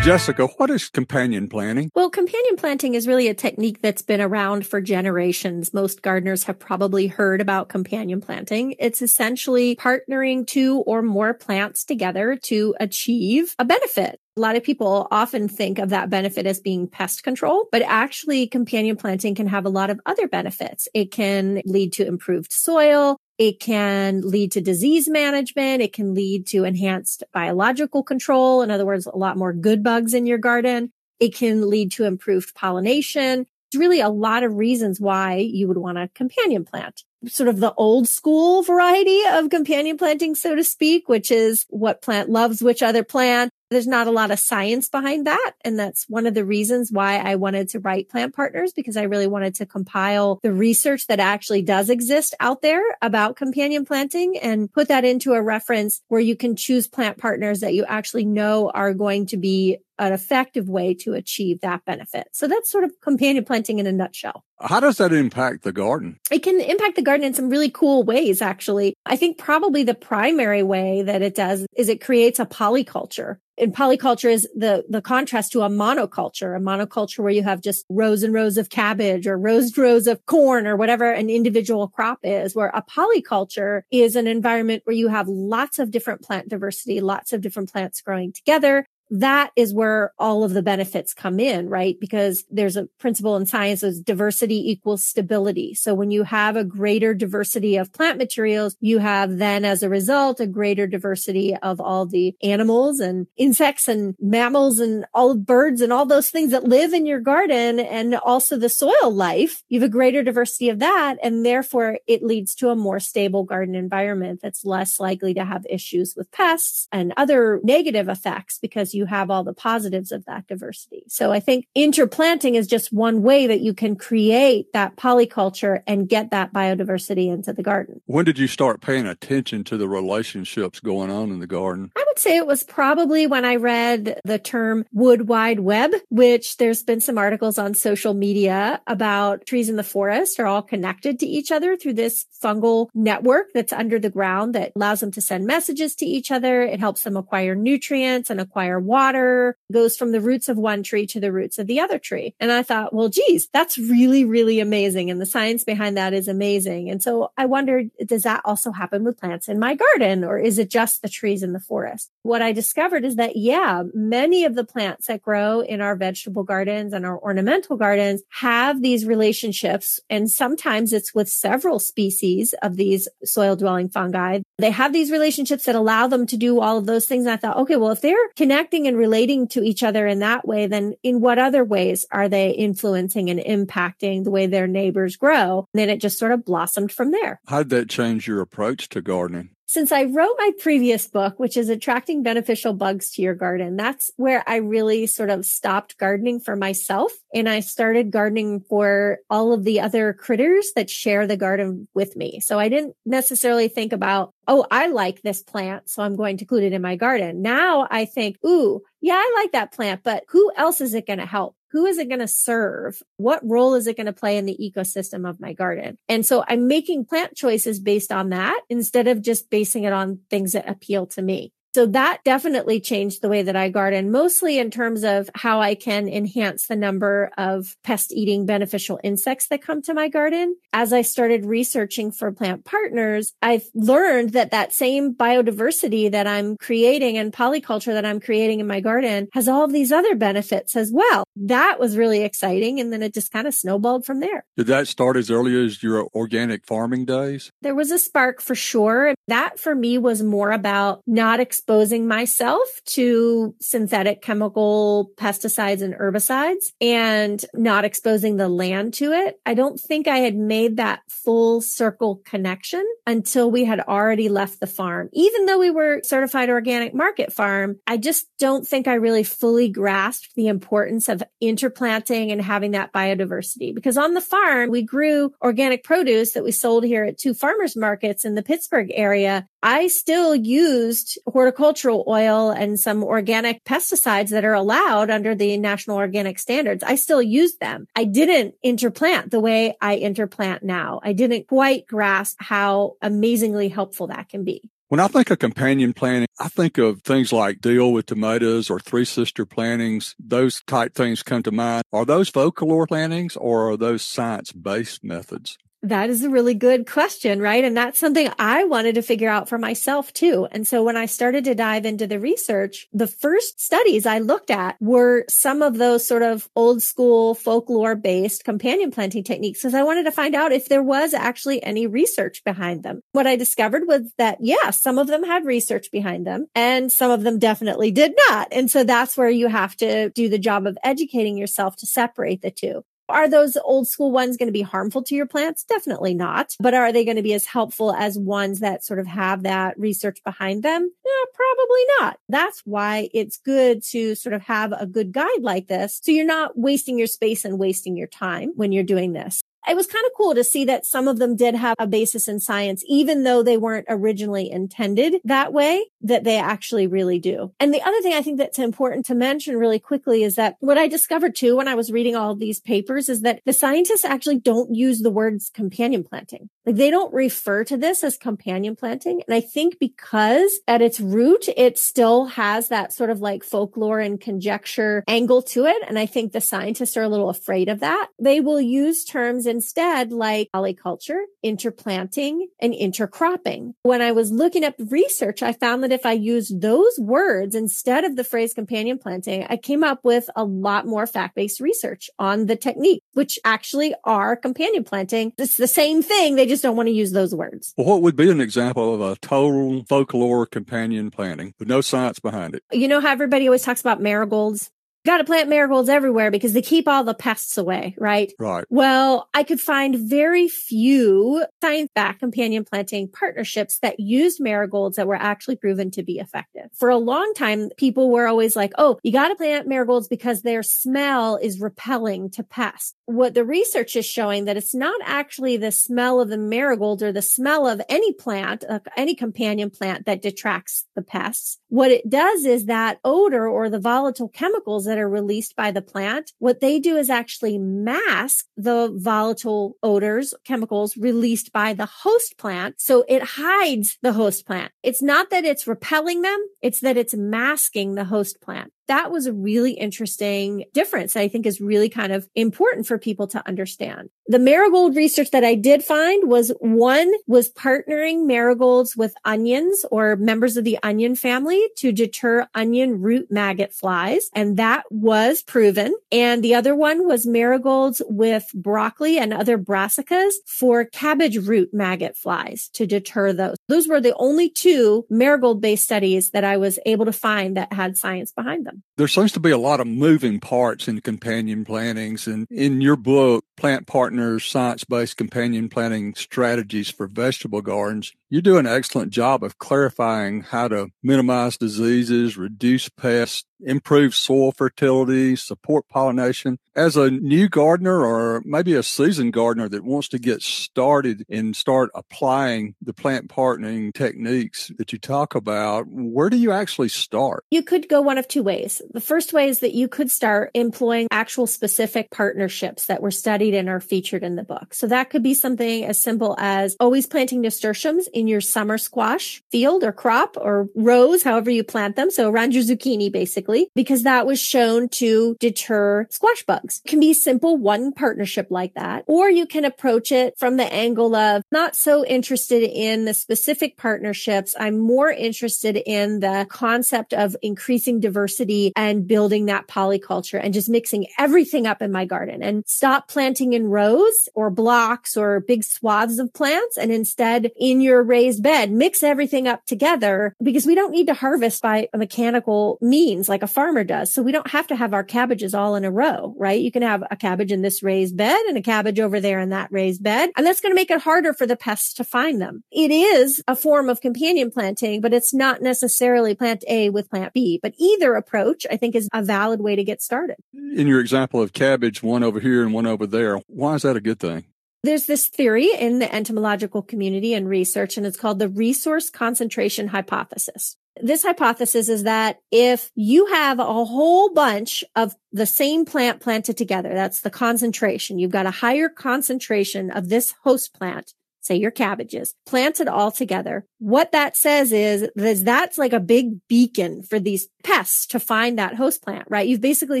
Jessica, 0.08 0.46
what 0.56 0.70
is 0.70 0.88
companion 0.88 1.50
planting? 1.50 1.90
Well, 1.94 2.08
companion 2.08 2.56
planting 2.56 2.94
is 2.94 3.06
really 3.06 3.28
a 3.28 3.34
technique 3.34 3.82
that's 3.82 4.00
been 4.00 4.22
around 4.22 4.66
for 4.66 4.80
generations. 4.80 5.74
Most 5.74 6.00
gardeners 6.00 6.44
have 6.44 6.58
probably 6.58 7.08
heard 7.08 7.42
about 7.42 7.68
companion 7.68 8.22
planting. 8.22 8.74
It's 8.78 9.02
essentially 9.02 9.76
partnering 9.76 10.46
two 10.46 10.78
or 10.86 11.02
more 11.02 11.34
plants 11.34 11.84
together 11.84 12.36
to 12.44 12.74
achieve 12.80 13.54
a 13.58 13.66
benefit. 13.66 14.18
A 14.38 14.40
lot 14.40 14.56
of 14.56 14.62
people 14.62 15.08
often 15.10 15.46
think 15.46 15.78
of 15.78 15.90
that 15.90 16.08
benefit 16.08 16.46
as 16.46 16.58
being 16.58 16.88
pest 16.88 17.22
control, 17.22 17.66
but 17.70 17.82
actually 17.82 18.46
companion 18.46 18.96
planting 18.96 19.34
can 19.34 19.48
have 19.48 19.66
a 19.66 19.68
lot 19.68 19.90
of 19.90 20.00
other 20.06 20.26
benefits. 20.26 20.88
It 20.94 21.10
can 21.10 21.60
lead 21.66 21.92
to 21.94 22.06
improved 22.06 22.50
soil. 22.50 23.18
It 23.38 23.60
can 23.60 24.28
lead 24.28 24.52
to 24.52 24.60
disease 24.60 25.08
management. 25.08 25.80
It 25.80 25.92
can 25.92 26.12
lead 26.14 26.46
to 26.48 26.64
enhanced 26.64 27.22
biological 27.32 28.02
control. 28.02 28.62
In 28.62 28.70
other 28.70 28.84
words, 28.84 29.06
a 29.06 29.16
lot 29.16 29.36
more 29.36 29.52
good 29.52 29.82
bugs 29.82 30.12
in 30.12 30.26
your 30.26 30.38
garden. 30.38 30.92
It 31.20 31.34
can 31.34 31.70
lead 31.70 31.92
to 31.92 32.04
improved 32.04 32.54
pollination. 32.54 33.46
There's 33.70 33.80
really 33.80 34.00
a 34.00 34.08
lot 34.08 34.42
of 34.42 34.56
reasons 34.56 35.00
why 35.00 35.36
you 35.36 35.68
would 35.68 35.78
want 35.78 35.98
a 35.98 36.10
companion 36.14 36.64
plant 36.64 37.04
sort 37.26 37.48
of 37.48 37.58
the 37.58 37.74
old 37.74 38.08
school 38.08 38.62
variety 38.62 39.22
of 39.30 39.50
companion 39.50 39.96
planting, 39.96 40.34
so 40.34 40.54
to 40.54 40.62
speak, 40.62 41.08
which 41.08 41.30
is 41.30 41.66
what 41.68 42.02
plant 42.02 42.30
loves 42.30 42.62
which 42.62 42.82
other 42.82 43.02
plant. 43.02 43.52
There's 43.70 43.86
not 43.86 44.06
a 44.06 44.12
lot 44.12 44.30
of 44.30 44.38
science 44.38 44.88
behind 44.88 45.26
that. 45.26 45.52
And 45.64 45.78
that's 45.78 46.06
one 46.08 46.26
of 46.26 46.34
the 46.34 46.44
reasons 46.44 46.90
why 46.90 47.18
I 47.18 47.36
wanted 47.36 47.68
to 47.70 47.80
write 47.80 48.08
plant 48.08 48.34
partners 48.34 48.72
because 48.72 48.96
I 48.96 49.02
really 49.02 49.26
wanted 49.26 49.54
to 49.56 49.66
compile 49.66 50.40
the 50.42 50.52
research 50.52 51.06
that 51.08 51.20
actually 51.20 51.62
does 51.62 51.90
exist 51.90 52.34
out 52.40 52.62
there 52.62 52.82
about 53.02 53.36
companion 53.36 53.84
planting 53.84 54.38
and 54.38 54.72
put 54.72 54.88
that 54.88 55.04
into 55.04 55.34
a 55.34 55.42
reference 55.42 56.00
where 56.08 56.20
you 56.20 56.36
can 56.36 56.56
choose 56.56 56.88
plant 56.88 57.18
partners 57.18 57.60
that 57.60 57.74
you 57.74 57.84
actually 57.84 58.24
know 58.24 58.70
are 58.70 58.94
going 58.94 59.26
to 59.26 59.36
be 59.36 59.78
an 59.98 60.12
effective 60.12 60.68
way 60.68 60.94
to 60.94 61.14
achieve 61.14 61.60
that 61.60 61.84
benefit. 61.84 62.28
So 62.32 62.46
that's 62.46 62.70
sort 62.70 62.84
of 62.84 62.92
companion 63.02 63.44
planting 63.44 63.78
in 63.78 63.86
a 63.86 63.92
nutshell. 63.92 64.44
How 64.60 64.80
does 64.80 64.98
that 64.98 65.12
impact 65.12 65.62
the 65.62 65.72
garden? 65.72 66.18
It 66.30 66.42
can 66.42 66.60
impact 66.60 66.96
the 66.96 67.02
garden 67.02 67.26
in 67.26 67.34
some 67.34 67.48
really 67.48 67.70
cool 67.70 68.02
ways, 68.02 68.42
actually. 68.42 68.94
I 69.06 69.16
think 69.16 69.38
probably 69.38 69.82
the 69.84 69.94
primary 69.94 70.62
way 70.62 71.02
that 71.02 71.22
it 71.22 71.34
does 71.34 71.66
is 71.76 71.88
it 71.88 72.04
creates 72.04 72.38
a 72.38 72.46
polyculture. 72.46 73.38
And 73.60 73.74
polyculture 73.74 74.30
is 74.30 74.48
the, 74.54 74.84
the 74.88 75.02
contrast 75.02 75.52
to 75.52 75.62
a 75.62 75.68
monoculture, 75.68 76.56
a 76.56 76.60
monoculture 76.60 77.18
where 77.18 77.32
you 77.32 77.42
have 77.42 77.60
just 77.60 77.84
rows 77.88 78.22
and 78.22 78.32
rows 78.32 78.56
of 78.56 78.70
cabbage 78.70 79.26
or 79.26 79.36
rows 79.36 79.66
and 79.66 79.78
rows 79.78 80.06
of 80.06 80.24
corn 80.26 80.66
or 80.66 80.76
whatever 80.76 81.10
an 81.10 81.28
individual 81.28 81.88
crop 81.88 82.20
is, 82.22 82.54
where 82.54 82.68
a 82.68 82.82
polyculture 82.82 83.82
is 83.90 84.14
an 84.14 84.26
environment 84.26 84.82
where 84.84 84.94
you 84.94 85.08
have 85.08 85.26
lots 85.26 85.78
of 85.78 85.90
different 85.90 86.22
plant 86.22 86.48
diversity, 86.48 87.00
lots 87.00 87.32
of 87.32 87.40
different 87.40 87.72
plants 87.72 88.00
growing 88.00 88.32
together 88.32 88.86
that 89.10 89.52
is 89.56 89.74
where 89.74 90.12
all 90.18 90.44
of 90.44 90.52
the 90.52 90.62
benefits 90.62 91.14
come 91.14 91.40
in, 91.40 91.68
right? 91.68 91.98
Because 92.00 92.44
there's 92.50 92.76
a 92.76 92.88
principle 92.98 93.36
in 93.36 93.46
science 93.46 93.82
is 93.82 94.00
diversity 94.00 94.70
equals 94.70 95.04
stability. 95.04 95.74
So 95.74 95.94
when 95.94 96.10
you 96.10 96.24
have 96.24 96.56
a 96.56 96.64
greater 96.64 97.14
diversity 97.14 97.76
of 97.76 97.92
plant 97.92 98.18
materials, 98.18 98.76
you 98.80 98.98
have 98.98 99.38
then 99.38 99.64
as 99.64 99.82
a 99.82 99.88
result, 99.88 100.40
a 100.40 100.46
greater 100.46 100.86
diversity 100.86 101.56
of 101.56 101.80
all 101.80 102.06
the 102.06 102.36
animals 102.42 103.00
and 103.00 103.26
insects 103.36 103.88
and 103.88 104.14
mammals 104.20 104.80
and 104.80 105.06
all 105.14 105.34
birds 105.36 105.80
and 105.80 105.92
all 105.92 106.06
those 106.06 106.30
things 106.30 106.50
that 106.50 106.64
live 106.64 106.92
in 106.92 107.06
your 107.06 107.20
garden 107.20 107.80
and 107.80 108.14
also 108.14 108.56
the 108.56 108.68
soil 108.68 109.10
life. 109.10 109.62
You 109.68 109.80
have 109.80 109.88
a 109.88 109.92
greater 109.92 110.22
diversity 110.22 110.68
of 110.68 110.78
that. 110.80 111.16
And 111.22 111.44
therefore 111.44 111.98
it 112.06 112.22
leads 112.22 112.54
to 112.56 112.70
a 112.70 112.76
more 112.76 113.00
stable 113.00 113.44
garden 113.44 113.74
environment 113.74 114.40
that's 114.42 114.64
less 114.64 115.00
likely 115.00 115.34
to 115.34 115.44
have 115.44 115.66
issues 115.68 116.14
with 116.16 116.30
pests 116.30 116.88
and 116.92 117.12
other 117.16 117.60
negative 117.62 118.08
effects 118.08 118.58
because 118.58 118.94
you 118.94 118.97
have 119.06 119.30
all 119.30 119.44
the 119.44 119.52
positives 119.52 120.12
of 120.12 120.24
that 120.26 120.46
diversity. 120.46 121.04
So 121.08 121.32
I 121.32 121.40
think 121.40 121.66
interplanting 121.74 122.54
is 122.54 122.66
just 122.66 122.92
one 122.92 123.22
way 123.22 123.46
that 123.46 123.60
you 123.60 123.74
can 123.74 123.96
create 123.96 124.72
that 124.72 124.96
polyculture 124.96 125.82
and 125.86 126.08
get 126.08 126.30
that 126.30 126.52
biodiversity 126.52 127.32
into 127.32 127.52
the 127.52 127.62
garden. 127.62 128.00
When 128.06 128.24
did 128.24 128.38
you 128.38 128.46
start 128.46 128.80
paying 128.80 129.06
attention 129.06 129.64
to 129.64 129.76
the 129.76 129.88
relationships 129.88 130.80
going 130.80 131.10
on 131.10 131.30
in 131.30 131.40
the 131.40 131.46
garden? 131.46 131.92
I 131.96 132.04
would 132.06 132.18
say 132.18 132.36
it 132.36 132.46
was 132.46 132.62
probably 132.64 133.26
when 133.26 133.44
I 133.44 133.56
read 133.56 134.20
the 134.24 134.38
term 134.38 134.84
wood 134.92 135.28
wide 135.28 135.60
web, 135.60 135.92
which 136.08 136.56
there's 136.56 136.82
been 136.82 137.00
some 137.00 137.18
articles 137.18 137.58
on 137.58 137.74
social 137.74 138.14
media 138.14 138.80
about 138.86 139.46
trees 139.46 139.68
in 139.68 139.76
the 139.76 139.84
forest 139.84 140.38
are 140.38 140.46
all 140.46 140.62
connected 140.62 141.18
to 141.20 141.26
each 141.26 141.50
other 141.50 141.76
through 141.76 141.94
this 141.94 142.26
fungal 142.42 142.88
network 142.94 143.46
that's 143.54 143.72
under 143.72 143.98
the 143.98 144.10
ground 144.10 144.54
that 144.54 144.72
allows 144.76 145.00
them 145.00 145.10
to 145.12 145.20
send 145.20 145.46
messages 145.46 145.94
to 145.96 146.06
each 146.06 146.30
other. 146.30 146.62
It 146.62 146.80
helps 146.80 147.02
them 147.02 147.16
acquire 147.16 147.54
nutrients 147.54 148.30
and 148.30 148.40
acquire 148.40 148.80
water, 148.88 149.56
goes 149.72 149.96
from 149.96 150.12
the 150.12 150.20
roots 150.20 150.48
of 150.48 150.56
one 150.56 150.82
tree 150.82 151.06
to 151.06 151.20
the 151.20 151.30
roots 151.30 151.58
of 151.58 151.66
the 151.66 151.78
other 151.78 151.98
tree. 151.98 152.34
And 152.40 152.50
I 152.50 152.62
thought, 152.62 152.92
well, 152.92 153.08
geez, 153.08 153.48
that's 153.52 153.78
really, 153.78 154.24
really 154.24 154.58
amazing. 154.58 155.10
And 155.10 155.20
the 155.20 155.26
science 155.26 155.62
behind 155.62 155.96
that 155.96 156.12
is 156.12 156.26
amazing. 156.26 156.90
And 156.90 157.02
so 157.02 157.30
I 157.36 157.46
wondered, 157.46 157.90
does 158.04 158.22
that 158.22 158.42
also 158.44 158.72
happen 158.72 159.04
with 159.04 159.18
plants 159.18 159.48
in 159.48 159.58
my 159.58 159.74
garden 159.74 160.24
or 160.24 160.38
is 160.38 160.58
it 160.58 160.70
just 160.70 161.02
the 161.02 161.08
trees 161.08 161.42
in 161.42 161.52
the 161.52 161.60
forest? 161.60 162.10
What 162.22 162.42
I 162.42 162.52
discovered 162.52 163.04
is 163.04 163.16
that, 163.16 163.36
yeah, 163.36 163.84
many 163.94 164.44
of 164.44 164.54
the 164.54 164.64
plants 164.64 165.06
that 165.06 165.22
grow 165.22 165.60
in 165.60 165.80
our 165.80 165.94
vegetable 165.94 166.42
gardens 166.42 166.92
and 166.92 167.04
our 167.04 167.18
ornamental 167.18 167.76
gardens 167.76 168.22
have 168.30 168.82
these 168.82 169.06
relationships. 169.06 170.00
And 170.08 170.30
sometimes 170.30 170.92
it's 170.92 171.14
with 171.14 171.28
several 171.28 171.78
species 171.78 172.54
of 172.62 172.76
these 172.76 173.08
soil 173.24 173.56
dwelling 173.56 173.88
fungi. 173.88 174.40
They 174.58 174.70
have 174.70 174.92
these 174.92 175.10
relationships 175.10 175.64
that 175.64 175.74
allow 175.74 176.06
them 176.06 176.26
to 176.26 176.36
do 176.36 176.60
all 176.60 176.78
of 176.78 176.86
those 176.86 177.06
things. 177.06 177.26
And 177.26 177.32
I 177.32 177.36
thought, 177.36 177.58
okay, 177.58 177.76
well, 177.76 177.90
if 177.90 178.00
they're 178.00 178.16
connecting 178.36 178.77
and 178.86 178.96
relating 178.96 179.48
to 179.48 179.62
each 179.62 179.82
other 179.82 180.06
in 180.06 180.20
that 180.20 180.46
way, 180.46 180.66
then 180.66 180.94
in 181.02 181.20
what 181.20 181.38
other 181.38 181.64
ways 181.64 182.06
are 182.10 182.28
they 182.28 182.50
influencing 182.50 183.30
and 183.30 183.40
impacting 183.40 184.24
the 184.24 184.30
way 184.30 184.46
their 184.46 184.66
neighbors 184.66 185.16
grow? 185.16 185.66
And 185.72 185.80
then 185.80 185.90
it 185.90 185.98
just 185.98 186.18
sort 186.18 186.32
of 186.32 186.44
blossomed 186.44 186.92
from 186.92 187.10
there. 187.10 187.40
How 187.46 187.58
did 187.58 187.70
that 187.70 187.88
change 187.88 188.28
your 188.28 188.40
approach 188.40 188.88
to 188.90 189.00
gardening? 189.00 189.50
Since 189.70 189.92
I 189.92 190.04
wrote 190.04 190.34
my 190.38 190.50
previous 190.58 191.06
book, 191.06 191.38
which 191.38 191.54
is 191.54 191.68
attracting 191.68 192.22
beneficial 192.22 192.72
bugs 192.72 193.10
to 193.10 193.22
your 193.22 193.34
garden, 193.34 193.76
that's 193.76 194.10
where 194.16 194.42
I 194.46 194.56
really 194.56 195.06
sort 195.06 195.28
of 195.28 195.44
stopped 195.44 195.98
gardening 195.98 196.40
for 196.40 196.56
myself. 196.56 197.12
And 197.34 197.50
I 197.50 197.60
started 197.60 198.10
gardening 198.10 198.60
for 198.60 199.18
all 199.28 199.52
of 199.52 199.64
the 199.64 199.80
other 199.80 200.14
critters 200.14 200.72
that 200.74 200.88
share 200.88 201.26
the 201.26 201.36
garden 201.36 201.86
with 201.92 202.16
me. 202.16 202.40
So 202.40 202.58
I 202.58 202.70
didn't 202.70 202.96
necessarily 203.04 203.68
think 203.68 203.92
about, 203.92 204.32
oh, 204.46 204.66
I 204.70 204.86
like 204.86 205.20
this 205.20 205.42
plant, 205.42 205.90
so 205.90 206.02
I'm 206.02 206.16
going 206.16 206.38
to 206.38 206.44
include 206.44 206.64
it 206.64 206.72
in 206.72 206.80
my 206.80 206.96
garden. 206.96 207.42
Now 207.42 207.86
I 207.90 208.06
think, 208.06 208.38
ooh, 208.46 208.80
yeah, 209.02 209.16
I 209.16 209.34
like 209.42 209.52
that 209.52 209.72
plant, 209.72 210.00
but 210.02 210.24
who 210.28 210.50
else 210.56 210.80
is 210.80 210.94
it 210.94 211.06
going 211.06 211.18
to 211.18 211.26
help? 211.26 211.57
Who 211.72 211.84
is 211.84 211.98
it 211.98 212.08
going 212.08 212.20
to 212.20 212.28
serve? 212.28 213.02
What 213.16 213.40
role 213.44 213.74
is 213.74 213.86
it 213.86 213.96
going 213.96 214.06
to 214.06 214.12
play 214.12 214.38
in 214.38 214.46
the 214.46 214.56
ecosystem 214.58 215.28
of 215.28 215.40
my 215.40 215.52
garden? 215.52 215.98
And 216.08 216.24
so 216.24 216.44
I'm 216.48 216.66
making 216.66 217.04
plant 217.04 217.36
choices 217.36 217.78
based 217.78 218.10
on 218.10 218.30
that 218.30 218.60
instead 218.70 219.06
of 219.06 219.22
just 219.22 219.50
basing 219.50 219.84
it 219.84 219.92
on 219.92 220.20
things 220.30 220.52
that 220.52 220.68
appeal 220.68 221.06
to 221.08 221.22
me. 221.22 221.52
So 221.74 221.86
that 221.86 222.20
definitely 222.24 222.80
changed 222.80 223.22
the 223.22 223.28
way 223.28 223.42
that 223.42 223.56
I 223.56 223.68
garden, 223.68 224.10
mostly 224.10 224.58
in 224.58 224.70
terms 224.70 225.04
of 225.04 225.28
how 225.34 225.60
I 225.60 225.74
can 225.74 226.08
enhance 226.08 226.66
the 226.66 226.76
number 226.76 227.30
of 227.36 227.76
pest 227.84 228.12
eating 228.12 228.46
beneficial 228.46 228.98
insects 229.04 229.48
that 229.48 229.62
come 229.62 229.82
to 229.82 229.94
my 229.94 230.08
garden. 230.08 230.56
As 230.72 230.92
I 230.92 231.02
started 231.02 231.44
researching 231.44 232.10
for 232.10 232.32
plant 232.32 232.64
partners, 232.64 233.32
I've 233.42 233.68
learned 233.74 234.30
that 234.30 234.50
that 234.50 234.72
same 234.72 235.14
biodiversity 235.14 236.10
that 236.10 236.26
I'm 236.26 236.56
creating 236.56 237.18
and 237.18 237.32
polyculture 237.32 237.92
that 237.92 238.04
I'm 238.04 238.20
creating 238.20 238.60
in 238.60 238.66
my 238.66 238.80
garden 238.80 239.28
has 239.32 239.48
all 239.48 239.64
of 239.64 239.72
these 239.72 239.92
other 239.92 240.14
benefits 240.14 240.74
as 240.74 240.90
well. 240.92 241.24
That 241.36 241.78
was 241.78 241.96
really 241.96 242.22
exciting. 242.22 242.80
And 242.80 242.92
then 242.92 243.02
it 243.02 243.14
just 243.14 243.32
kind 243.32 243.46
of 243.46 243.54
snowballed 243.54 244.06
from 244.06 244.20
there. 244.20 244.44
Did 244.56 244.66
that 244.68 244.88
start 244.88 245.16
as 245.16 245.30
early 245.30 245.64
as 245.64 245.82
your 245.82 246.08
organic 246.14 246.66
farming 246.66 247.04
days? 247.04 247.50
There 247.62 247.74
was 247.74 247.90
a 247.90 247.98
spark 247.98 248.40
for 248.40 248.54
sure. 248.54 249.14
That 249.28 249.58
for 249.58 249.74
me 249.74 249.98
was 249.98 250.22
more 250.22 250.50
about 250.50 251.02
not 251.06 251.40
exposing 251.68 252.08
myself 252.08 252.66
to 252.86 253.54
synthetic 253.60 254.22
chemical 254.22 255.10
pesticides 255.16 255.82
and 255.82 255.92
herbicides 255.92 256.72
and 256.80 257.44
not 257.52 257.84
exposing 257.84 258.38
the 258.38 258.48
land 258.48 258.94
to 258.94 259.12
it. 259.12 259.38
I 259.44 259.52
don't 259.52 259.78
think 259.78 260.08
I 260.08 260.20
had 260.20 260.34
made 260.34 260.78
that 260.78 261.00
full 261.10 261.60
circle 261.60 262.22
connection 262.24 262.82
until 263.06 263.50
we 263.50 263.66
had 263.66 263.80
already 263.80 264.30
left 264.30 264.60
the 264.60 264.66
farm. 264.66 265.10
Even 265.12 265.44
though 265.44 265.58
we 265.58 265.70
were 265.70 266.00
certified 266.04 266.48
organic 266.48 266.94
market 266.94 267.34
farm, 267.34 267.76
I 267.86 267.98
just 267.98 268.26
don't 268.38 268.66
think 268.66 268.88
I 268.88 268.94
really 268.94 269.22
fully 269.22 269.68
grasped 269.68 270.36
the 270.36 270.48
importance 270.48 271.06
of 271.10 271.22
interplanting 271.38 272.32
and 272.32 272.40
having 272.40 272.70
that 272.70 272.94
biodiversity 272.94 273.74
because 273.74 273.98
on 273.98 274.14
the 274.14 274.22
farm, 274.22 274.70
we 274.70 274.80
grew 274.80 275.34
organic 275.42 275.84
produce 275.84 276.32
that 276.32 276.44
we 276.44 276.50
sold 276.50 276.84
here 276.84 277.04
at 277.04 277.18
two 277.18 277.34
farmers 277.34 277.76
markets 277.76 278.24
in 278.24 278.36
the 278.36 278.42
Pittsburgh 278.42 278.90
area. 278.94 279.46
I 279.62 279.88
still 279.88 280.34
used 280.34 281.18
horticultural 281.26 282.04
oil 282.06 282.50
and 282.50 282.78
some 282.78 283.02
organic 283.02 283.64
pesticides 283.64 284.30
that 284.30 284.44
are 284.44 284.54
allowed 284.54 285.10
under 285.10 285.34
the 285.34 285.56
national 285.58 285.96
organic 285.96 286.38
standards. 286.38 286.84
I 286.84 286.94
still 286.94 287.22
used 287.22 287.58
them. 287.58 287.88
I 287.96 288.04
didn't 288.04 288.54
interplant 288.64 289.30
the 289.30 289.40
way 289.40 289.76
I 289.80 289.98
interplant 289.98 290.62
now. 290.62 291.00
I 291.02 291.12
didn't 291.12 291.48
quite 291.48 291.86
grasp 291.86 292.36
how 292.38 292.94
amazingly 293.02 293.68
helpful 293.68 294.06
that 294.08 294.28
can 294.28 294.44
be. 294.44 294.70
When 294.88 295.00
I 295.00 295.08
think 295.08 295.30
of 295.30 295.38
companion 295.38 295.92
planting, 295.92 296.28
I 296.40 296.48
think 296.48 296.78
of 296.78 297.02
things 297.02 297.30
like 297.30 297.60
dill 297.60 297.92
with 297.92 298.06
tomatoes 298.06 298.70
or 298.70 298.80
three 298.80 299.04
sister 299.04 299.44
plantings. 299.44 300.14
Those 300.18 300.62
type 300.66 300.94
things 300.94 301.22
come 301.22 301.42
to 301.42 301.50
mind. 301.50 301.82
Are 301.92 302.06
those 302.06 302.30
folklore 302.30 302.86
plantings 302.86 303.36
or 303.36 303.70
are 303.70 303.76
those 303.76 304.02
science 304.02 304.50
based 304.52 305.04
methods? 305.04 305.58
That 305.82 306.10
is 306.10 306.24
a 306.24 306.30
really 306.30 306.54
good 306.54 306.88
question, 306.88 307.40
right? 307.40 307.62
And 307.62 307.76
that's 307.76 308.00
something 308.00 308.28
I 308.36 308.64
wanted 308.64 308.96
to 308.96 309.02
figure 309.02 309.28
out 309.28 309.48
for 309.48 309.58
myself 309.58 310.12
too. 310.12 310.48
And 310.50 310.66
so 310.66 310.82
when 310.82 310.96
I 310.96 311.06
started 311.06 311.44
to 311.44 311.54
dive 311.54 311.86
into 311.86 312.08
the 312.08 312.18
research, 312.18 312.88
the 312.92 313.06
first 313.06 313.60
studies 313.60 314.04
I 314.04 314.18
looked 314.18 314.50
at 314.50 314.76
were 314.80 315.24
some 315.28 315.62
of 315.62 315.78
those 315.78 316.06
sort 316.06 316.22
of 316.22 316.48
old 316.56 316.82
school 316.82 317.34
folklore 317.34 317.94
based 317.94 318.44
companion 318.44 318.90
planting 318.90 319.22
techniques 319.22 319.60
because 319.60 319.74
I 319.74 319.84
wanted 319.84 320.04
to 320.04 320.12
find 320.12 320.34
out 320.34 320.50
if 320.50 320.68
there 320.68 320.82
was 320.82 321.14
actually 321.14 321.62
any 321.62 321.86
research 321.86 322.42
behind 322.44 322.82
them. 322.82 323.00
What 323.12 323.28
I 323.28 323.36
discovered 323.36 323.86
was 323.86 324.12
that, 324.18 324.38
yeah, 324.40 324.70
some 324.70 324.98
of 324.98 325.06
them 325.06 325.22
had 325.22 325.44
research 325.44 325.92
behind 325.92 326.26
them 326.26 326.46
and 326.56 326.90
some 326.90 327.12
of 327.12 327.22
them 327.22 327.38
definitely 327.38 327.92
did 327.92 328.14
not. 328.28 328.48
And 328.50 328.68
so 328.68 328.82
that's 328.82 329.16
where 329.16 329.30
you 329.30 329.46
have 329.46 329.76
to 329.76 330.10
do 330.10 330.28
the 330.28 330.40
job 330.40 330.66
of 330.66 330.76
educating 330.82 331.36
yourself 331.36 331.76
to 331.76 331.86
separate 331.86 332.42
the 332.42 332.50
two. 332.50 332.82
Are 333.08 333.28
those 333.28 333.56
old 333.64 333.88
school 333.88 334.10
ones 334.10 334.36
going 334.36 334.48
to 334.48 334.52
be 334.52 334.62
harmful 334.62 335.02
to 335.04 335.14
your 335.14 335.26
plants? 335.26 335.64
Definitely 335.64 336.14
not. 336.14 336.54
But 336.60 336.74
are 336.74 336.92
they 336.92 337.04
going 337.04 337.16
to 337.16 337.22
be 337.22 337.34
as 337.34 337.46
helpful 337.46 337.92
as 337.92 338.18
ones 338.18 338.60
that 338.60 338.84
sort 338.84 338.98
of 339.00 339.06
have 339.06 339.42
that 339.44 339.78
research 339.78 340.18
behind 340.24 340.62
them? 340.62 340.90
Yeah, 341.04 341.24
probably 341.34 341.82
not. 342.00 342.18
That's 342.28 342.60
why 342.64 343.08
it's 343.14 343.38
good 343.38 343.82
to 343.90 344.14
sort 344.14 344.34
of 344.34 344.42
have 344.42 344.72
a 344.72 344.86
good 344.86 345.12
guide 345.12 345.42
like 345.42 345.68
this. 345.68 346.00
So 346.02 346.12
you're 346.12 346.26
not 346.26 346.58
wasting 346.58 346.98
your 346.98 347.06
space 347.06 347.44
and 347.44 347.58
wasting 347.58 347.96
your 347.96 348.06
time 348.08 348.52
when 348.56 348.72
you're 348.72 348.84
doing 348.84 349.12
this 349.12 349.42
it 349.68 349.76
was 349.76 349.86
kind 349.86 350.04
of 350.06 350.12
cool 350.16 350.34
to 350.34 350.44
see 350.44 350.64
that 350.64 350.86
some 350.86 351.08
of 351.08 351.18
them 351.18 351.36
did 351.36 351.54
have 351.54 351.76
a 351.78 351.86
basis 351.86 352.28
in 352.28 352.40
science, 352.40 352.82
even 352.86 353.22
though 353.22 353.42
they 353.42 353.56
weren't 353.56 353.86
originally 353.88 354.50
intended 354.50 355.16
that 355.24 355.52
way, 355.52 355.84
that 356.00 356.24
they 356.24 356.38
actually 356.38 356.86
really 356.86 357.18
do. 357.18 357.52
And 357.60 357.72
the 357.72 357.82
other 357.82 358.00
thing 358.00 358.14
I 358.14 358.22
think 358.22 358.38
that's 358.38 358.58
important 358.58 359.06
to 359.06 359.14
mention 359.14 359.56
really 359.56 359.78
quickly 359.78 360.22
is 360.22 360.36
that 360.36 360.56
what 360.60 360.78
I 360.78 360.88
discovered 360.88 361.34
too 361.34 361.56
when 361.56 361.68
I 361.68 361.74
was 361.74 361.92
reading 361.92 362.16
all 362.16 362.34
these 362.34 362.60
papers 362.60 363.08
is 363.08 363.22
that 363.22 363.40
the 363.44 363.52
scientists 363.52 364.04
actually 364.04 364.38
don't 364.38 364.74
use 364.74 365.00
the 365.00 365.10
words 365.10 365.50
companion 365.52 366.04
planting. 366.04 366.48
Like 366.64 366.76
they 366.76 366.90
don't 366.90 367.12
refer 367.12 367.64
to 367.64 367.76
this 367.76 368.04
as 368.04 368.16
companion 368.16 368.76
planting. 368.76 369.22
And 369.26 369.34
I 369.34 369.40
think 369.40 369.78
because 369.78 370.60
at 370.68 370.82
its 370.82 371.00
root, 371.00 371.48
it 371.56 371.78
still 371.78 372.26
has 372.26 372.68
that 372.68 372.92
sort 372.92 373.10
of 373.10 373.20
like 373.20 373.42
folklore 373.42 374.00
and 374.00 374.20
conjecture 374.20 375.04
angle 375.08 375.42
to 375.42 375.66
it. 375.66 375.82
And 375.86 375.98
I 375.98 376.06
think 376.06 376.32
the 376.32 376.40
scientists 376.40 376.96
are 376.96 377.02
a 377.02 377.08
little 377.08 377.30
afraid 377.30 377.68
of 377.68 377.80
that. 377.80 378.08
They 378.18 378.40
will 378.40 378.60
use 378.60 379.04
terms 379.04 379.46
in 379.46 379.57
instead 379.58 380.12
like 380.12 380.48
polyculture, 380.54 381.20
interplanting, 381.42 382.46
and 382.60 382.72
intercropping. 382.72 383.72
When 383.82 384.00
I 384.00 384.12
was 384.12 384.30
looking 384.30 384.62
up 384.62 384.76
research, 384.78 385.42
I 385.42 385.52
found 385.52 385.82
that 385.82 385.90
if 385.90 386.06
I 386.06 386.12
used 386.12 386.60
those 386.60 386.96
words 386.96 387.56
instead 387.56 388.04
of 388.04 388.14
the 388.14 388.22
phrase 388.22 388.54
companion 388.54 388.98
planting, 388.98 389.44
I 389.50 389.56
came 389.56 389.82
up 389.82 390.04
with 390.04 390.30
a 390.36 390.44
lot 390.44 390.86
more 390.86 391.08
fact-based 391.08 391.58
research 391.58 392.08
on 392.20 392.46
the 392.46 392.54
technique, 392.54 393.02
which 393.14 393.36
actually 393.44 393.96
are 394.04 394.36
companion 394.36 394.84
planting. 394.84 395.32
It's 395.36 395.56
the 395.56 395.66
same 395.66 396.02
thing. 396.02 396.36
They 396.36 396.46
just 396.46 396.62
don't 396.62 396.76
want 396.76 396.86
to 396.86 396.94
use 396.94 397.10
those 397.10 397.34
words. 397.34 397.74
Well, 397.76 397.88
what 397.88 398.02
would 398.02 398.14
be 398.14 398.30
an 398.30 398.40
example 398.40 398.94
of 398.94 399.00
a 399.00 399.16
total 399.16 399.84
folklore 399.88 400.46
companion 400.46 401.10
planting 401.10 401.52
with 401.58 401.66
no 401.66 401.80
science 401.80 402.20
behind 402.20 402.54
it? 402.54 402.62
You 402.70 402.86
know 402.86 403.00
how 403.00 403.10
everybody 403.10 403.48
always 403.48 403.64
talks 403.64 403.80
about 403.80 404.00
marigolds? 404.00 404.70
Got 405.06 405.18
to 405.18 405.24
plant 405.24 405.48
marigolds 405.48 405.88
everywhere 405.88 406.30
because 406.30 406.52
they 406.52 406.62
keep 406.62 406.86
all 406.88 407.04
the 407.04 407.14
pests 407.14 407.56
away, 407.56 407.94
right? 407.98 408.32
Right. 408.38 408.64
Well, 408.68 409.28
I 409.32 409.42
could 409.42 409.60
find 409.60 409.96
very 409.96 410.48
few 410.48 411.44
science 411.62 411.90
backed 411.94 412.20
companion 412.20 412.64
planting 412.64 413.08
partnerships 413.08 413.78
that 413.80 414.00
used 414.00 414.40
marigolds 414.40 414.96
that 414.96 415.06
were 415.06 415.14
actually 415.14 415.56
proven 415.56 415.90
to 415.92 416.02
be 416.02 416.18
effective. 416.18 416.68
For 416.74 416.88
a 416.88 416.98
long 416.98 417.32
time, 417.34 417.70
people 417.76 418.10
were 418.10 418.26
always 418.26 418.56
like, 418.56 418.72
oh, 418.78 418.98
you 419.02 419.12
got 419.12 419.28
to 419.28 419.36
plant 419.36 419.68
marigolds 419.68 420.08
because 420.08 420.42
their 420.42 420.62
smell 420.62 421.36
is 421.36 421.60
repelling 421.60 422.30
to 422.30 422.42
pests. 422.42 422.94
What 423.08 423.32
the 423.32 423.42
research 423.42 423.96
is 423.96 424.04
showing 424.04 424.44
that 424.44 424.58
it's 424.58 424.74
not 424.74 425.00
actually 425.02 425.56
the 425.56 425.72
smell 425.72 426.20
of 426.20 426.28
the 426.28 426.36
marigold 426.36 427.02
or 427.02 427.10
the 427.10 427.22
smell 427.22 427.66
of 427.66 427.80
any 427.88 428.12
plant, 428.12 428.64
uh, 428.68 428.80
any 428.98 429.14
companion 429.14 429.70
plant 429.70 430.04
that 430.04 430.20
detracts 430.20 430.84
the 430.94 431.00
pests. 431.00 431.56
What 431.68 431.90
it 431.90 432.10
does 432.10 432.44
is 432.44 432.66
that 432.66 432.98
odor 433.02 433.48
or 433.48 433.70
the 433.70 433.78
volatile 433.78 434.28
chemicals 434.28 434.84
that 434.84 434.98
are 434.98 435.08
released 435.08 435.56
by 435.56 435.70
the 435.70 435.80
plant, 435.80 436.32
what 436.38 436.60
they 436.60 436.78
do 436.78 436.98
is 436.98 437.08
actually 437.08 437.56
mask 437.56 438.44
the 438.58 438.92
volatile 438.94 439.78
odors, 439.82 440.34
chemicals 440.44 440.94
released 440.98 441.50
by 441.50 441.72
the 441.72 441.86
host 441.86 442.36
plant. 442.36 442.74
So 442.78 443.06
it 443.08 443.22
hides 443.22 443.96
the 444.02 444.12
host 444.12 444.46
plant. 444.46 444.70
It's 444.82 445.00
not 445.00 445.30
that 445.30 445.46
it's 445.46 445.66
repelling 445.66 446.20
them. 446.20 446.38
It's 446.60 446.80
that 446.80 446.98
it's 446.98 447.14
masking 447.14 447.94
the 447.94 448.04
host 448.04 448.42
plant 448.42 448.70
that 448.88 449.10
was 449.10 449.26
a 449.26 449.32
really 449.32 449.72
interesting 449.72 450.64
difference 450.72 451.12
that 451.12 451.20
I 451.20 451.28
think 451.28 451.46
is 451.46 451.60
really 451.60 451.88
kind 451.88 452.12
of 452.12 452.28
important 452.34 452.86
for 452.86 452.98
people 452.98 453.26
to 453.28 453.46
understand. 453.46 454.10
The 454.26 454.38
marigold 454.38 454.96
research 454.96 455.30
that 455.30 455.44
I 455.44 455.54
did 455.54 455.84
find 455.84 456.28
was 456.28 456.52
one 456.60 457.12
was 457.26 457.50
partnering 457.52 458.26
marigolds 458.26 458.96
with 458.96 459.14
onions 459.24 459.84
or 459.90 460.16
members 460.16 460.56
of 460.56 460.64
the 460.64 460.78
onion 460.82 461.16
family 461.16 461.62
to 461.76 461.92
deter 461.92 462.48
onion 462.54 463.00
root 463.00 463.30
maggot 463.30 463.72
flies. 463.72 464.30
And 464.34 464.56
that 464.56 464.84
was 464.90 465.42
proven. 465.42 465.94
And 466.10 466.42
the 466.42 466.54
other 466.54 466.74
one 466.74 467.06
was 467.06 467.26
marigolds 467.26 468.02
with 468.06 468.46
broccoli 468.54 469.18
and 469.18 469.32
other 469.32 469.58
brassicas 469.58 470.32
for 470.46 470.84
cabbage 470.84 471.36
root 471.38 471.72
maggot 471.72 472.16
flies 472.16 472.68
to 472.74 472.86
deter 472.86 473.32
those. 473.32 473.56
Those 473.68 473.88
were 473.88 474.00
the 474.00 474.16
only 474.16 474.48
two 474.50 475.06
marigold 475.10 475.60
based 475.60 475.84
studies 475.84 476.30
that 476.30 476.44
I 476.44 476.56
was 476.56 476.78
able 476.86 477.04
to 477.04 477.12
find 477.12 477.56
that 477.56 477.72
had 477.72 477.96
science 477.96 478.32
behind 478.32 478.66
them. 478.66 478.77
There 478.96 479.08
seems 479.08 479.32
to 479.32 479.40
be 479.40 479.50
a 479.50 479.58
lot 479.58 479.80
of 479.80 479.86
moving 479.86 480.40
parts 480.40 480.88
in 480.88 481.00
companion 481.00 481.64
plantings. 481.64 482.26
And 482.26 482.46
in 482.50 482.80
your 482.80 482.96
book, 482.96 483.44
Plant 483.58 483.88
Partners 483.88 484.46
Science 484.46 484.84
Based 484.84 485.16
Companion 485.16 485.68
Planting 485.68 486.14
Strategies 486.14 486.88
for 486.90 487.08
Vegetable 487.08 487.60
Gardens, 487.60 488.12
you 488.30 488.40
do 488.40 488.56
an 488.56 488.66
excellent 488.66 489.10
job 489.10 489.42
of 489.42 489.58
clarifying 489.58 490.42
how 490.42 490.68
to 490.68 490.90
minimize 491.02 491.56
diseases, 491.56 492.36
reduce 492.36 492.88
pests, 492.88 493.44
improve 493.60 494.14
soil 494.14 494.52
fertility, 494.52 495.34
support 495.34 495.88
pollination. 495.88 496.58
As 496.76 496.96
a 496.96 497.10
new 497.10 497.48
gardener 497.48 498.04
or 498.04 498.42
maybe 498.44 498.74
a 498.74 498.82
seasoned 498.82 499.32
gardener 499.32 499.68
that 499.70 499.82
wants 499.82 500.08
to 500.08 500.18
get 500.18 500.42
started 500.42 501.24
and 501.28 501.56
start 501.56 501.90
applying 501.94 502.76
the 502.80 502.92
plant 502.92 503.28
partnering 503.28 503.92
techniques 503.92 504.70
that 504.78 504.92
you 504.92 504.98
talk 504.98 505.34
about, 505.34 505.86
where 505.88 506.30
do 506.30 506.36
you 506.36 506.52
actually 506.52 506.88
start? 506.88 507.44
You 507.50 507.62
could 507.62 507.88
go 507.88 508.00
one 508.00 508.18
of 508.18 508.28
two 508.28 508.42
ways. 508.42 508.80
The 508.92 509.00
first 509.00 509.32
way 509.32 509.48
is 509.48 509.60
that 509.60 509.74
you 509.74 509.88
could 509.88 510.10
start 510.10 510.50
employing 510.54 511.08
actual 511.10 511.46
specific 511.46 512.10
partnerships 512.10 512.86
that 512.86 513.02
were 513.02 513.10
studied 513.10 513.47
and 513.54 513.68
are 513.68 513.80
featured 513.80 514.22
in 514.22 514.36
the 514.36 514.44
book. 514.44 514.74
So 514.74 514.86
that 514.86 515.10
could 515.10 515.22
be 515.22 515.34
something 515.34 515.84
as 515.84 516.00
simple 516.00 516.34
as 516.38 516.76
always 516.80 517.06
planting 517.06 517.40
nasturtiums 517.40 518.08
in 518.08 518.28
your 518.28 518.40
summer 518.40 518.78
squash 518.78 519.42
field 519.50 519.84
or 519.84 519.92
crop 519.92 520.36
or 520.40 520.68
rows, 520.74 521.22
however 521.22 521.50
you 521.50 521.64
plant 521.64 521.96
them. 521.96 522.10
So 522.10 522.30
around 522.30 522.54
your 522.54 522.64
zucchini, 522.64 523.10
basically 523.12 523.70
because 523.74 524.02
that 524.02 524.26
was 524.26 524.40
shown 524.40 524.88
to 524.88 525.36
deter 525.38 526.06
squash 526.10 526.44
bugs. 526.44 526.80
It 526.84 526.88
can 526.88 526.98
be 526.98 527.14
simple 527.14 527.56
one 527.56 527.92
partnership 527.92 528.48
like 528.50 528.74
that, 528.74 529.04
or 529.06 529.30
you 529.30 529.46
can 529.46 529.64
approach 529.64 530.10
it 530.10 530.34
from 530.36 530.56
the 530.56 530.72
angle 530.72 531.14
of 531.14 531.44
not 531.52 531.76
so 531.76 532.04
interested 532.04 532.62
in 532.62 533.04
the 533.04 533.14
specific 533.14 533.76
partnerships. 533.76 534.56
I'm 534.58 534.78
more 534.78 535.10
interested 535.10 535.76
in 535.76 536.18
the 536.18 536.46
concept 536.50 537.14
of 537.14 537.36
increasing 537.40 538.00
diversity 538.00 538.72
and 538.74 539.06
building 539.06 539.46
that 539.46 539.68
polyculture 539.68 540.40
and 540.42 540.52
just 540.52 540.68
mixing 540.68 541.06
everything 541.18 541.66
up 541.66 541.80
in 541.80 541.92
my 541.92 542.04
garden 542.04 542.42
and 542.42 542.64
stop 542.66 543.06
planting 543.08 543.37
in 543.40 543.68
rows 543.68 544.28
or 544.34 544.50
blocks 544.50 545.16
or 545.16 545.40
big 545.40 545.64
swaths 545.64 546.18
of 546.18 546.32
plants. 546.32 546.76
And 546.76 546.90
instead 546.92 547.50
in 547.56 547.80
your 547.80 548.02
raised 548.02 548.42
bed, 548.42 548.70
mix 548.70 549.02
everything 549.02 549.46
up 549.46 549.64
together 549.66 550.34
because 550.42 550.66
we 550.66 550.74
don't 550.74 550.92
need 550.92 551.06
to 551.06 551.14
harvest 551.14 551.62
by 551.62 551.88
a 551.92 551.98
mechanical 551.98 552.78
means 552.80 553.28
like 553.28 553.42
a 553.42 553.46
farmer 553.46 553.84
does. 553.84 554.12
So 554.12 554.22
we 554.22 554.32
don't 554.32 554.50
have 554.50 554.66
to 554.68 554.76
have 554.76 554.94
our 554.94 555.04
cabbages 555.04 555.54
all 555.54 555.74
in 555.76 555.84
a 555.84 555.90
row, 555.90 556.34
right? 556.36 556.60
You 556.60 556.70
can 556.70 556.82
have 556.82 557.02
a 557.10 557.16
cabbage 557.16 557.52
in 557.52 557.62
this 557.62 557.82
raised 557.82 558.16
bed 558.16 558.40
and 558.46 558.58
a 558.58 558.62
cabbage 558.62 559.00
over 559.00 559.20
there 559.20 559.40
in 559.40 559.50
that 559.50 559.72
raised 559.72 560.02
bed. 560.02 560.30
And 560.36 560.46
that's 560.46 560.60
going 560.60 560.72
to 560.72 560.76
make 560.76 560.90
it 560.90 561.00
harder 561.00 561.32
for 561.32 561.46
the 561.46 561.56
pests 561.56 561.94
to 561.94 562.04
find 562.04 562.40
them. 562.40 562.64
It 562.70 562.90
is 562.90 563.42
a 563.48 563.56
form 563.56 563.88
of 563.88 564.00
companion 564.00 564.50
planting, 564.50 565.00
but 565.00 565.14
it's 565.14 565.34
not 565.34 565.62
necessarily 565.62 566.34
plant 566.34 566.64
A 566.68 566.90
with 566.90 567.10
plant 567.10 567.32
B. 567.32 567.58
But 567.62 567.74
either 567.78 568.14
approach, 568.14 568.66
I 568.70 568.76
think, 568.76 568.94
is 568.94 569.08
a 569.12 569.22
valid 569.22 569.60
way 569.60 569.76
to 569.76 569.84
get 569.84 570.02
started. 570.02 570.36
In 570.54 570.86
your 570.86 571.00
example 571.00 571.40
of 571.40 571.52
cabbage, 571.52 572.02
one 572.02 572.22
over 572.22 572.40
here 572.40 572.62
and 572.62 572.72
one 572.72 572.86
over 572.86 573.06
there, 573.06 573.27
why 573.46 573.74
is 573.74 573.82
that 573.82 573.96
a 573.96 574.00
good 574.00 574.20
thing? 574.20 574.44
There's 574.84 575.06
this 575.06 575.26
theory 575.26 575.70
in 575.72 575.98
the 575.98 576.14
entomological 576.14 576.82
community 576.82 577.34
and 577.34 577.48
research, 577.48 577.96
and 577.96 578.06
it's 578.06 578.16
called 578.16 578.38
the 578.38 578.48
resource 578.48 579.10
concentration 579.10 579.88
hypothesis. 579.88 580.76
This 581.00 581.22
hypothesis 581.22 581.88
is 581.88 582.04
that 582.04 582.38
if 582.50 582.90
you 582.94 583.26
have 583.26 583.58
a 583.58 583.84
whole 583.84 584.32
bunch 584.32 584.84
of 584.96 585.14
the 585.32 585.46
same 585.46 585.84
plant 585.84 586.20
planted 586.20 586.56
together, 586.56 586.90
that's 586.94 587.20
the 587.20 587.30
concentration. 587.30 588.18
You've 588.18 588.30
got 588.30 588.46
a 588.46 588.50
higher 588.50 588.88
concentration 588.88 589.90
of 589.90 590.08
this 590.08 590.34
host 590.44 590.74
plant 590.74 591.14
say 591.40 591.56
your 591.56 591.70
cabbages, 591.70 592.34
planted 592.46 592.88
all 592.88 593.10
together. 593.10 593.66
What 593.78 594.12
that 594.12 594.36
says 594.36 594.72
is, 594.72 595.08
is 595.16 595.44
that's 595.44 595.78
like 595.78 595.92
a 595.92 596.00
big 596.00 596.46
beacon 596.48 597.02
for 597.02 597.18
these 597.18 597.48
pests 597.62 598.06
to 598.08 598.20
find 598.20 598.58
that 598.58 598.74
host 598.74 599.02
plant, 599.02 599.26
right? 599.28 599.46
You've 599.46 599.60
basically 599.60 600.00